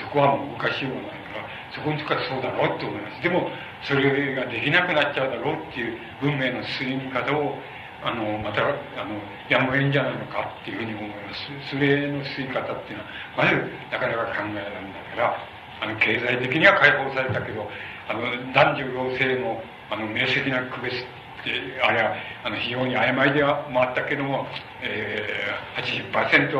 [0.00, 3.22] そこはもう動かしようがないからそこにつかそうだろうと思います。
[3.22, 3.50] でも
[3.82, 7.58] それができなくなっちゃうだろうっていう文明の進み方を
[8.04, 9.18] あのまたあの
[9.48, 11.70] やむを得んじゃないのかっていうふうに思います。
[11.70, 13.54] それの吸い方っていうのはまず
[13.90, 15.36] なかなか考えられるんだから
[15.80, 17.68] あの経済的には解放されたけど
[18.08, 18.20] あの
[18.52, 21.04] 男女同性のあの明晰な区別
[21.82, 22.14] あれは
[22.44, 24.46] あの非常に曖昧ではもあったけども、
[24.82, 26.50] えー、80%、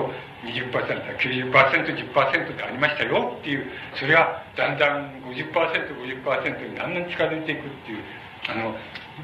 [0.42, 0.72] 20%、
[1.18, 8.02] 90%、10%でありましたよっていう、それはだんだん50%、50%にだんだん近づいていくっていう、
[8.48, 8.74] あの、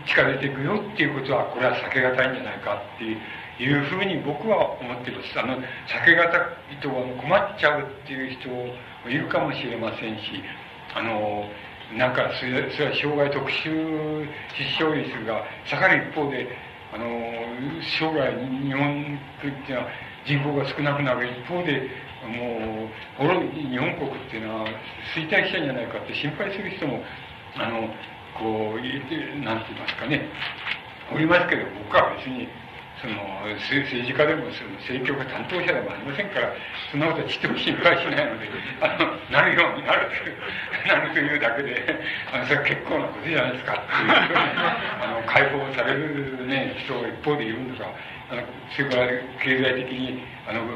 [0.07, 3.19] 近づいていくよっていうことは、これは避けがたいんじゃないかっていう、
[3.59, 5.39] いうふうに僕は思っています。
[5.41, 8.67] あの、避けがたいと困っちゃうっていう人も
[9.09, 10.43] いるかもしれませんし、
[10.95, 11.51] あの、
[11.97, 16.49] なんかそれそれは障害特殊失笑率が下がる一方で
[16.93, 17.07] あの
[17.99, 19.89] 将来日本っていうのは
[20.27, 21.89] 人口が少なくなる一方で
[22.27, 24.69] もう日本国っていうのは
[25.15, 27.01] 衰退しちゃうんじゃないかって心配する人も
[27.57, 27.89] あの
[28.39, 30.29] こうなんて言いますかね。
[31.11, 32.49] おりますけど僕は別に
[33.01, 33.15] その
[33.71, 36.51] 政治家でもその政局担当者でもありませんから
[36.91, 38.51] そんなことはちっとも心配しないので
[38.83, 40.35] あのなるようになるという
[40.89, 41.79] なるというだけで
[42.33, 43.75] あのそれは結構なことじゃないですか。
[43.75, 44.39] っていう
[44.99, 47.89] あの解放される、ね、人が一方でいるんですが
[48.31, 48.43] あの
[48.75, 49.07] それから
[49.43, 50.67] 経済的にあの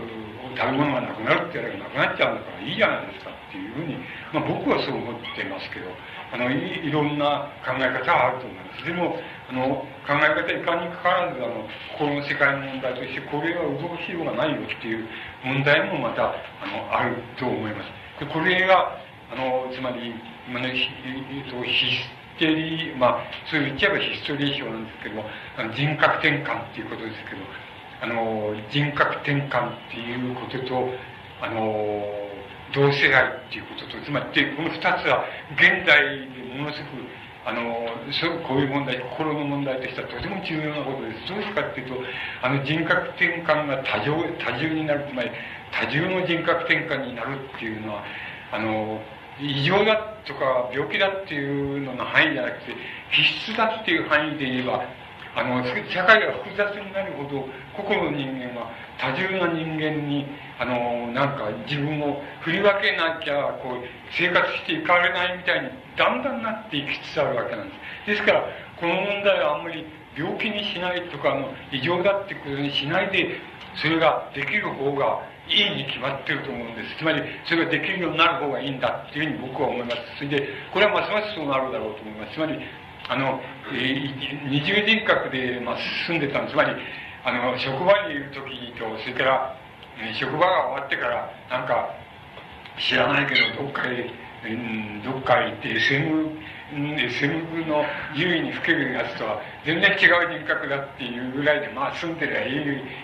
[0.55, 3.97] 食べ物がなくなるって言わればなくなっちゃうんだからいいじゃないですかっていうふうに、
[4.33, 5.91] まあ、僕はそう思ってますけど
[6.33, 8.85] あのいいろんな考え方はあると思います。
[8.85, 9.19] でも
[9.53, 11.69] あの考え方いかにかかわらずあの
[11.99, 15.07] 心の世界の問題としてこれは動きようがないよっていう
[15.45, 18.25] 問題もまたあのあると思います。
[18.25, 18.97] でこれが
[19.31, 20.15] あのつまり
[20.49, 23.21] 今の、ヒステリーまあ
[23.51, 25.25] そう言っちゃえばヒストリー賞なんですけども
[25.57, 27.45] あの人格転換っていうことですけど
[28.01, 30.89] あの人格転換っていうことと
[31.41, 32.03] あの
[32.75, 35.25] 同性愛っていうこととつまりこの二つは
[35.55, 41.29] 現代でものすごくあのそうこういう問題心の問題としてはとても重要なことです。
[41.29, 41.95] どうしてかっていうと
[42.43, 45.31] あの人格転換が多重多重になるつまり
[45.73, 48.05] 多重の人格転換になるっていうのは
[48.53, 49.01] あの
[49.41, 52.77] 異常だとか病気だっていうのの範囲じゃなくて
[53.11, 54.85] 必須だっていう範囲で言えば
[55.35, 58.71] あの社会が複雑になるほど個々の人間は
[59.01, 60.27] 多重な人間に
[60.59, 63.83] あのなんか自分を振り分けなきゃこう
[64.17, 67.75] 生活していかれないみたいにだんだんなっていきつつあるわけなんで
[68.07, 68.45] すですから
[68.79, 69.85] この問題はあんまり
[70.17, 73.41] 病気にしないとか、あの、異常だってことにしないで、
[73.81, 76.99] それができる方がいいに決まってると思うんです。
[76.99, 79.97] つまり、それができるようになる方がいいんだっていうふうに僕は思います。
[80.19, 82.35] それで、これはますますそうなるだろうと思います。
[82.35, 82.59] つまり、
[83.09, 83.41] あの、
[83.73, 86.77] えー、二重人格で、まあ、住んでたつまり、
[87.25, 89.57] あの、職場にいる時と、それから、
[89.99, 91.95] え職場が終わってから、なんか、
[92.79, 94.11] 知らないけど、どっかへ、
[94.45, 96.43] うん、どっかへ行って SM
[96.73, 97.85] SM の
[98.15, 102.51] 優位にふけるやつとは全然違う人格だっていうぐらいでまあ住んでりゃい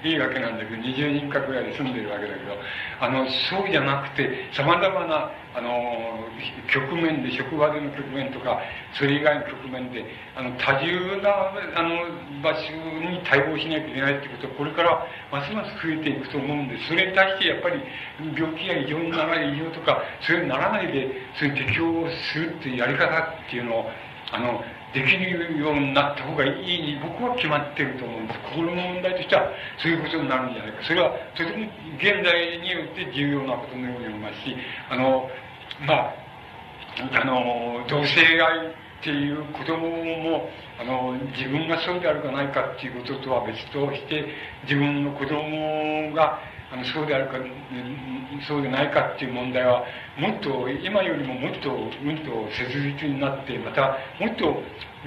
[0.03, 2.55] いいいわけなんだけど二重人格ぐらいで住んでるわけだけど
[3.01, 6.27] あのそうじゃなくてさまざまなあの
[6.67, 8.59] 局面で職場での局面とか
[8.95, 10.05] それ以外の局面で
[10.37, 11.31] あの多重な
[11.79, 12.75] あの場所
[13.07, 17.81] に対応しなきゃいけないってことはこれからますます増えていくと思うんでそれに対してやっぱり
[18.37, 21.07] 病気が異常にならない異常とかそれにならないで
[21.39, 23.91] それに適応するっていうやり方っていうのを
[24.31, 24.63] あの
[24.95, 28.41] できるようになった方がいいに僕は決まってると思うんです。
[28.55, 30.83] 心の問題としてはそういうことになるんじゃないか。
[30.83, 34.57] それはとても現代によって重要なことのように思いますし
[34.91, 35.29] あの
[35.87, 36.29] まあ
[37.21, 40.49] あの同性愛っていう子供も
[40.81, 44.27] あの自分がそうであるかないかっていうこととは別として
[44.65, 47.39] 自分の子供があのそうであるか
[48.47, 49.85] そうでないかっていう問題は
[50.19, 54.63] もっと今よりももっとうんと切実になってまたもっと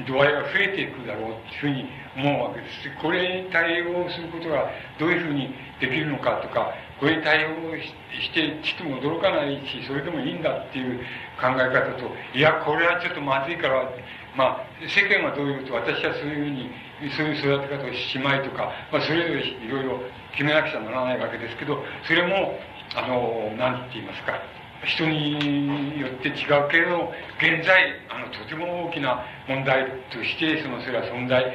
[0.07, 1.85] 度合いが増えていくだろうっていうふうに
[2.17, 2.89] 思うわけです。
[3.01, 10.99] これに対応することがどういうふうにできるのかとかこれに対応してちっとも驚かないしそれでもいいんだっていう
[11.41, 13.89] 考え方といやこれはちょっとまずいから
[14.35, 16.69] まあ世間はどういうと私はそういうふうに
[17.09, 19.99] そういう育て方をしまいとか、まあ、それぞれいろいろ
[20.33, 22.59] 決めなくちゃならないわけですけどそれも
[22.95, 24.37] あの何て言いますか
[24.85, 31.45] 人によって違うけれど現在あのとても大きな問題としてそのそれは存在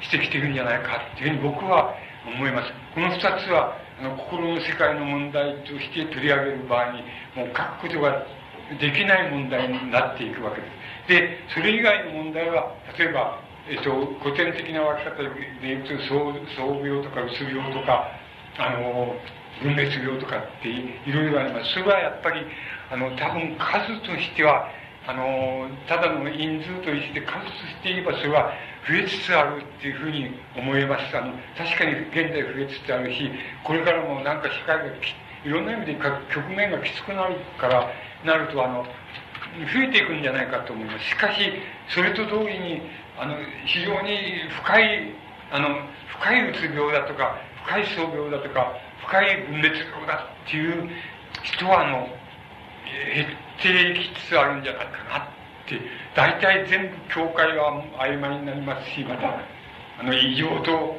[0.00, 1.94] してきてるんじゃないかっていうふうに僕は
[2.26, 2.72] 思います。
[2.94, 3.22] この二つ
[3.52, 7.02] はあの心の世界の問題として取り上げる場合に
[7.36, 8.24] もう書くことが
[8.78, 10.80] できない問題になっていくわけです。
[11.08, 13.90] で、それ以外の問題は、例えば、えっと、
[14.22, 15.30] 古典的な分け方で
[15.62, 16.32] 言うと、創
[16.84, 18.08] 病とかうつ病とか、
[18.58, 19.14] あの、
[19.62, 21.72] 分裂病とかっていろいろあります。
[21.72, 22.46] それはやっぱり、
[22.90, 24.68] あの、多分数としては、
[25.06, 28.52] あの、ただの因数として数として言えばそれは
[28.88, 31.16] 増えつつあるっていうふうに思います。
[31.16, 33.30] あの、確かに現在増えつつあるし、
[33.64, 34.84] これからもなんか社会が
[35.44, 37.90] いろんな意味で局面がきつくなるから、
[38.24, 38.84] なると、あの、
[39.72, 41.04] 増えていくんじゃないかと思います。
[41.06, 41.52] しかし、
[41.88, 42.82] それと同時に、
[43.20, 43.36] あの、
[43.66, 45.12] 非常に深い、
[45.52, 45.68] あの、
[46.08, 47.36] 深いうつ病だとか、
[47.66, 48.72] 深い創病だとか、
[49.06, 50.88] 深い分裂病だっていう
[51.42, 52.08] 人は、あの、
[53.14, 55.28] 減ってきつつあるんじゃないかなっ
[55.68, 55.78] て、
[56.16, 59.38] 大体全部境界は曖昧になりますし、また、
[59.98, 60.96] あの、異常と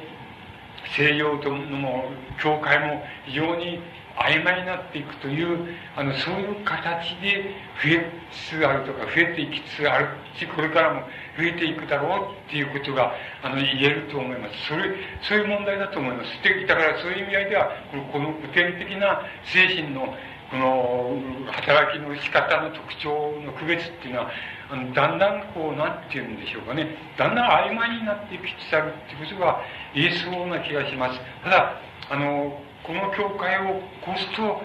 [0.95, 3.79] 西洋との境界も非常に
[4.17, 10.07] 曖昧になっていくというあのそういう形で増えつつあるとか増えていきつつある
[10.37, 11.01] しこれからも
[11.37, 13.13] 増えていくだろうっていうことが
[13.43, 14.67] あの言えると思います。
[14.67, 16.43] それそういう問題だと思います。
[16.43, 20.13] でだからそういう意味合いではこのこの古典的な精神の
[20.51, 21.21] この
[21.53, 24.31] 働きの仕方の特徴の区別っていうのは
[24.69, 29.61] あのだんだんこうなんて言うんでしょうかねだんだん曖昧になっていきつつあるっていうことが
[29.95, 31.79] 言えそうな気がしますただ
[32.09, 34.61] あのこの教会を越すと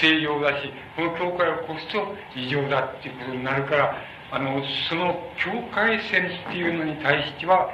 [0.00, 3.94] 正常だしこの教会を越すと異常だっていうことになるから
[4.32, 7.70] あのその境界線っていうのに対しては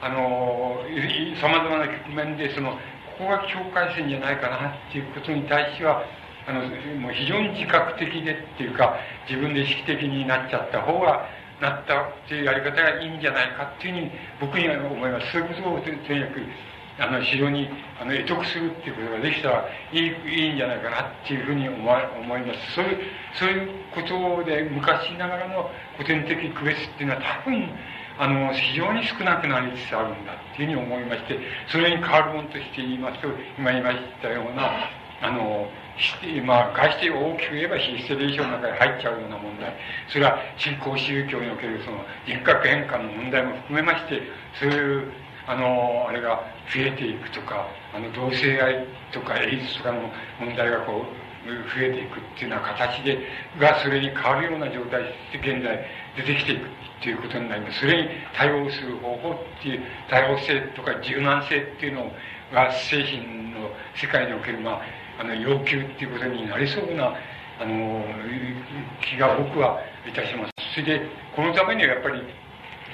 [0.00, 0.80] あの
[1.40, 2.72] さまざまな局面でその
[3.18, 6.02] ここが境界線じゃないかなっていうことに対しては
[6.48, 6.60] あの
[7.00, 8.96] もう非常に自覚的でっていうか
[9.28, 11.28] 自分で意識的になっちゃった方が
[11.60, 14.10] なったっていうやり方がいいんじゃないかっていうふうに
[14.40, 15.32] 僕には思います。
[15.32, 16.40] そういうことをとにかく
[17.00, 17.68] あの非常に
[18.00, 22.72] あの得得するっていうことができたらいいいいんじゃないかなっていうふうに思思います。
[22.74, 22.98] そういう
[23.34, 27.68] そういうことで昔ながらの古典的区別っていうのは多分
[28.18, 33.28] あの非常に少なくなりつつあるんだっていうふうに思いましてそれに変わるものとして言いますと
[33.58, 34.90] 今言いましたような
[35.22, 35.68] あの
[36.46, 39.76] まあ、外して大きく言えばヒステリー症の中に入っちゃうような問題。
[40.08, 44.22] それは新興宗教におけるその人格変換の問題も含めまして
[44.58, 45.12] そういう
[45.50, 46.40] あのあれが
[46.72, 50.08] 増えていくとかあの同性愛とかエイズとかの
[50.38, 51.20] 問題がこう
[51.74, 53.18] 増えていくっていうような形で
[53.58, 55.02] がそれに変わるような状態
[55.32, 55.84] で現在
[56.16, 57.80] 出てきていくっていうことになります。
[57.80, 62.12] それに対応する方法っていう多様性とか柔軟性っていうの
[62.52, 63.18] が精神
[63.50, 64.80] の世界における、まあ、
[65.18, 67.16] あの要求っていうことになりそうな
[67.58, 68.04] あの
[69.02, 70.52] 気が僕はいたします。
[70.74, 72.22] それでこのためにはやっぱり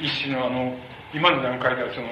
[0.01, 0.75] 一種のあの
[1.13, 2.07] 今の段階ではその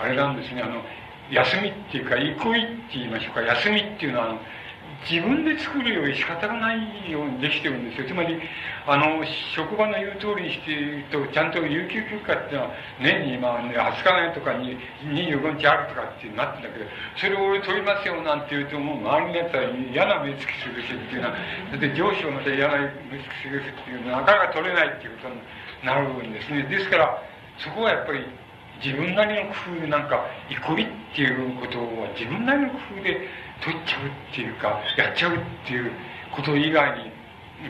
[0.00, 0.82] あれなんですねあの
[1.30, 4.38] 休みっていうか憩いって言いましょうか休みっていうのはあの
[5.06, 8.08] 自分で作るより仕方がないようにできてるんですよ。
[8.08, 8.40] つまり、
[8.86, 9.22] あの、
[9.54, 12.70] 職場の言う通りにしていると、ちゃんと有給休暇っていうのは、
[13.00, 14.76] 年に、まあ、ね、20日内とかに
[15.06, 16.84] 25日あるとかってなってんだけど、
[17.16, 19.62] それを俺取りますよなんて言うと、もう周りのやつは
[19.92, 21.36] 嫌な目つきするしっていうのは、
[21.78, 25.40] で上司をまた嫌な目つきするしっていうのは、なかなか取れないっていうことに
[25.84, 26.64] なるんですね。
[26.64, 27.22] ですから、
[27.58, 28.26] そこはやっぱり、
[28.84, 33.28] 自分なりの工夫でなんか、憩いっていうことは自分なりの工夫で、
[33.62, 35.90] 取っちゃうっていうかやっちゃうっていう
[36.30, 37.10] こと以外に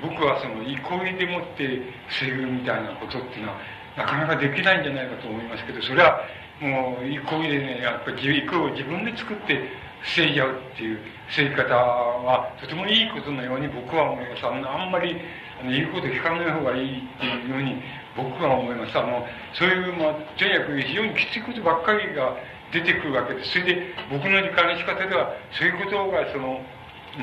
[0.03, 3.59] 僕はその憩いでもって防ぐみたいなことっていうのは
[3.97, 6.21] なかなかできないんじゃないかと思いますけどそれは
[6.61, 9.63] もう憩いでねやっぱり憩いを自分で作って
[10.03, 10.99] 防いじゃうっていう
[11.29, 14.47] 防ぎ方はとてもいいことのように僕は思います。
[14.47, 15.17] あんまり
[15.65, 17.83] 言うこと聞かない方がいいっていうように
[18.19, 22.35] 僕は思いましたもうそういう、まあ、とにかく非常にきついことばっかりが
[22.73, 23.53] 出てくるわけです。
[23.53, 26.61] それで、僕の理解の仕方では、そういうことが、その、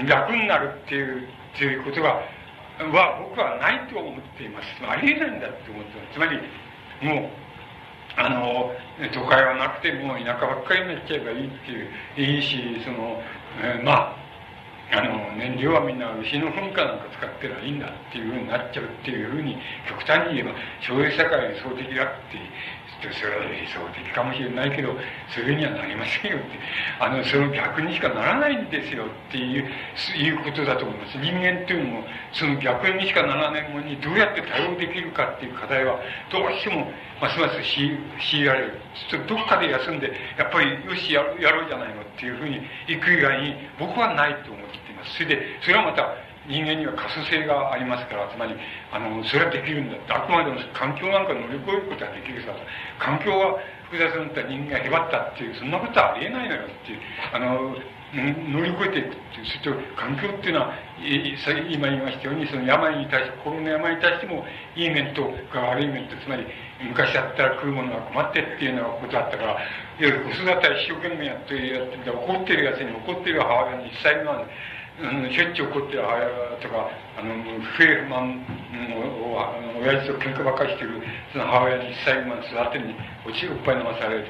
[0.07, 2.21] 楽になるっていう、っていうことが、
[2.79, 4.67] は、僕はないと思っています。
[4.87, 6.13] ありえないんだって思ってます。
[6.13, 6.39] つまり、
[7.01, 7.29] もう、
[8.17, 8.71] あの、
[9.13, 13.21] 都会はなくて、もう田舎ばっかりになっちゃえばいいっていう、いいし、その、
[13.61, 14.24] えー、まあ、
[14.91, 19.57] あの、燃料はみんな牛の噴火なんか使ってりゃいいんだっていうふうになっちゃうっていうふうに、
[19.89, 22.37] 極端に言えば、そういう社会理想的だって
[23.13, 24.95] それは理想的かもしれないけど
[25.29, 26.47] それにはなりませんよって。
[26.99, 29.69] あのその逆にしかならないんですよっていう
[30.15, 31.17] いうことだと思います。
[31.17, 35.99] 人間っていうのもその逆にしかならないものにどうやって対応できるかっていう課題は
[36.31, 36.91] どうしても
[37.21, 38.79] ますます強いられる。
[39.09, 44.64] ちょっとどっかで休んでやっぱりよしやろうじゃないのっていうふうに行く以外に僕はないと思っています
[45.05, 46.15] それでそれはまた
[46.47, 48.53] 人間には可塑性がありますから、つまり、
[48.91, 50.13] あの、それはできるんだって。
[50.13, 52.53] あくまでも環境なんか乗り越えることはできるさ。
[52.99, 53.57] 環境が
[53.89, 56.99] 複雑になった人間がへばったっていう、そんなことはありえないのよっていう、
[57.33, 57.75] あの、
[58.13, 64.45] 乗り越えていくっていう、それと環境っていうのは、今言いましたように、その病に対して、心の病に対しても、
[64.75, 66.45] いい面と悪い面と、つまり、
[66.93, 69.59] 昔だったら食うものが困ってっていうようなことだったから、いわ
[69.97, 74.45] ゆる子育ては一生懸命やってやってて、怒ってるやつに怒ってる母親に一切の
[74.95, 76.87] あのしょっちゅう怒ってる母親とか、
[77.19, 78.39] あの、不平不満
[78.95, 81.03] を、あの親父と喧嘩ばっかりしてる、
[81.33, 82.95] その母親に最後まで育てに、
[83.27, 84.29] おちおっぱい飲まされて、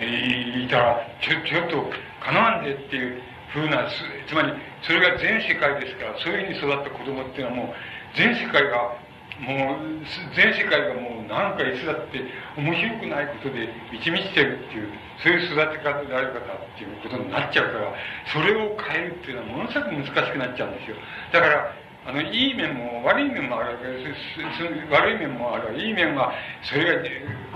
[0.00, 1.86] えー、いたら、ちょ、ちょっと、
[2.18, 3.22] かなわんでっていう
[3.54, 3.86] ふうな、
[4.26, 4.52] つまり、
[4.82, 7.74] それが全世界ですから、そういうふうに育った子供っていうのはもう、
[8.18, 8.98] 全世界が
[9.40, 10.04] もう
[10.36, 12.20] 全世界がもう何かいつだって
[12.56, 14.88] 面白くないことで満ち満ちてるっていう
[15.22, 17.94] そういう育て方である方っていうことになっちゃうから
[18.28, 20.96] それを変えるっていうのはものすごく難しくなっちゃうんですよ。
[21.32, 21.72] だから
[22.04, 27.02] あのいい面も悪い面もあるわけです悪い面もあるいい面はそれが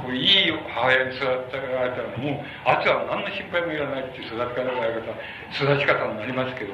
[0.00, 5.10] こういい母親に育てられたらもうあとは何の心配もいらないっていう育て方である方
[5.50, 6.72] 育ち方になりますけど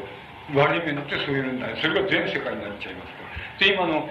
[0.54, 1.80] 悪い面ってそういうのになる。
[1.80, 3.32] それが全世界になっちゃいますから。
[3.58, 4.08] で今の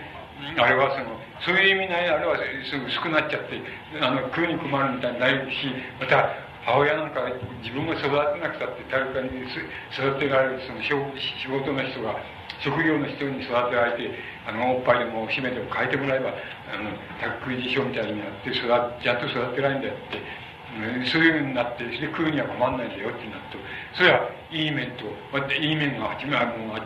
[0.57, 2.37] あれはその、そういう意味ないあれは
[2.69, 3.61] すぐ薄くなっちゃって、
[4.01, 5.67] あの、食うに困るみたいになるし、
[5.99, 6.29] また、
[6.63, 7.25] 母親なんか
[7.63, 10.93] 自分が育てなくたって誰かに育てられるその仕
[11.49, 12.15] 事の人が、
[12.61, 14.13] 職業の人に育てられて、
[14.45, 20.21] あの、おっぱいでもお姫でも変えてもらえば、あの、宅食い事象みたいになって育、ちゃんと育てられんだよって、
[21.09, 23.57] そういうふうになって、それで食うには困んないんだよってなると、
[23.97, 26.13] それはいい面と、またいい面が、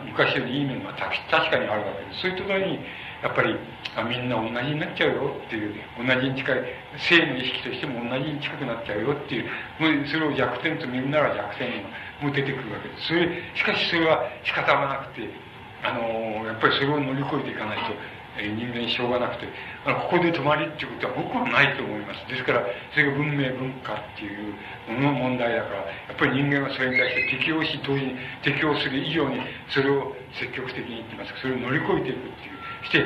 [0.06, 2.20] 昔よりいい面が確かにあるわけです。
[2.22, 2.80] そういうところに、
[3.26, 3.58] やっぱり
[3.98, 6.62] あみんな同じになっちゃうよっていう同じに近い
[6.96, 9.50] 性の意識としても同じに近くなっちゃうよっていう
[9.82, 11.82] もうそれを弱点と見るなら弱点
[12.22, 13.08] も出てくるわけです。
[13.08, 15.26] それしかしそれは仕方がなくて
[15.82, 17.98] あのやっぱりそれを乗り越えていかないと
[18.36, 19.48] 人間しょうがなくて
[19.84, 22.28] あのここで止まりっていうことは僕はないと思います。
[22.28, 22.62] ですから
[22.92, 24.54] それが文明文化っていう
[24.86, 29.40] ものの問題だからやっぱり人間はそれに対して適応し同時に適応する以上に
[29.72, 31.32] それを積極的に言ってます。
[31.40, 32.55] それを乗り越えていくっていう
[32.86, 33.04] して、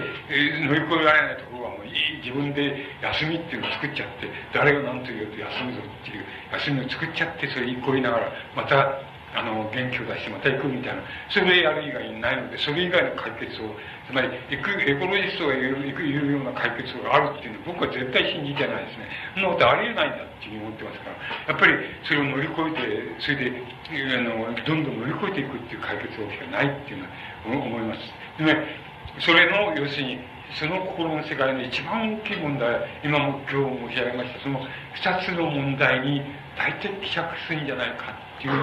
[0.66, 1.88] 乗り越えられないところはもう
[2.22, 9.00] 自分で休みっていうのを作っちゃって誰が何と言うと休むぞっていう休みを作っちゃってそれにこいながらまた
[9.30, 13.70] あの元気を出してまた行くみたいなそれやる以外にないのでそれ以外の解決を
[14.10, 19.06] つまり行くエコロジストが言う言うような解決があるっていうのは僕は絶対信じてないですね。
[19.34, 21.54] そんなことありえないんだっていうふうに思ってますから。
[21.54, 28.02] やっぱりそれを乗り越えてそれであのどんどん乗り越えていくっていう解決法しかないっていうのは思います。
[28.42, 30.18] でねそれの要するに
[30.58, 34.60] その心の世界の一番大きい問題今も今日申し上げましたその
[34.94, 36.22] 二つの問題に
[36.56, 38.58] 大体希釈するんじゃないかっていうふう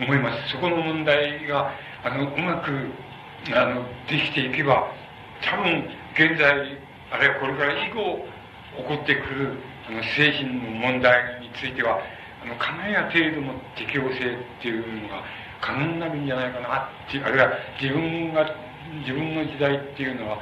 [0.00, 0.52] に思います。
[0.52, 1.72] そこの問題が
[2.04, 2.70] あのうまく
[3.54, 4.92] あのできていけば
[5.42, 6.50] 多分現在
[7.10, 8.24] あるいはこれから以後
[8.76, 9.58] 起こってくる
[9.88, 11.98] あの精神の問題については
[12.42, 15.24] あのかなりな程度の適応性っていうのが
[15.60, 17.50] 可能になるんじゃないかなっていうあるいは
[17.80, 20.38] 自分が自分の時代っていうのは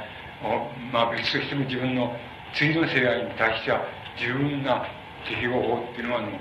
[0.91, 2.15] まあ別としても自分の
[2.55, 3.81] 次の世代に対しては
[4.17, 4.85] 十分な
[5.27, 6.31] 適合法っていうのはあの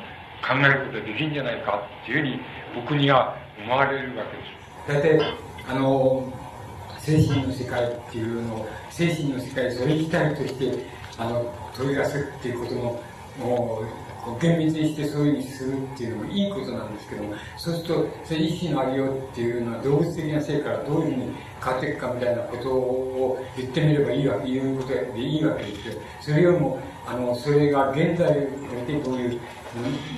[0.41, 2.41] 考えることができるんじゃないかっていうふうに
[2.75, 5.19] 僕には思われるわけです。
[5.19, 5.35] 大体
[5.69, 6.33] あの
[6.99, 10.85] 精神の世界っていうのを精神の世界それ自体として
[11.19, 13.03] あの取り出すっていうことの
[13.39, 28.47] もう厳密にしてそういうふうにするっていうのもいいことなんですけどもそうするとそれ意識のありようっていうのは動物的な性からどういうふうに変わっていくかみたいなことを言ってみればいいわけいうことでいいわけですけどそれよりもあのそれが現在に
[28.77, 29.41] おいてどういう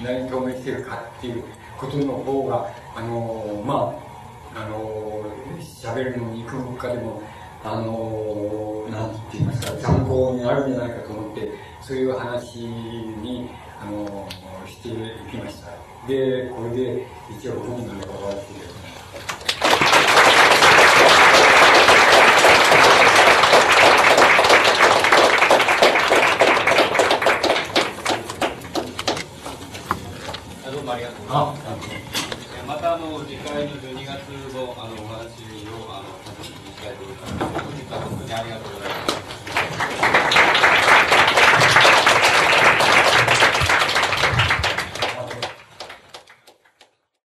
[0.04, 1.44] 何に透明してるかっていう
[1.76, 4.10] ことの方があのまあ
[4.62, 5.24] あの
[5.60, 7.22] 喋るのに行くかでも
[7.62, 13.50] あのなんて言いますか参考になるんじゃないかと思ってそういう話に
[13.80, 14.28] あの
[14.66, 14.92] してい
[15.30, 15.70] きました
[16.06, 18.70] でこれで一応本人の終わって
[31.32, 31.54] あ
[32.66, 37.34] またあの次回の12月のあのお話をあのさせていただきたいと思います。
[37.34, 38.89] 本日は本当にありがとうございます。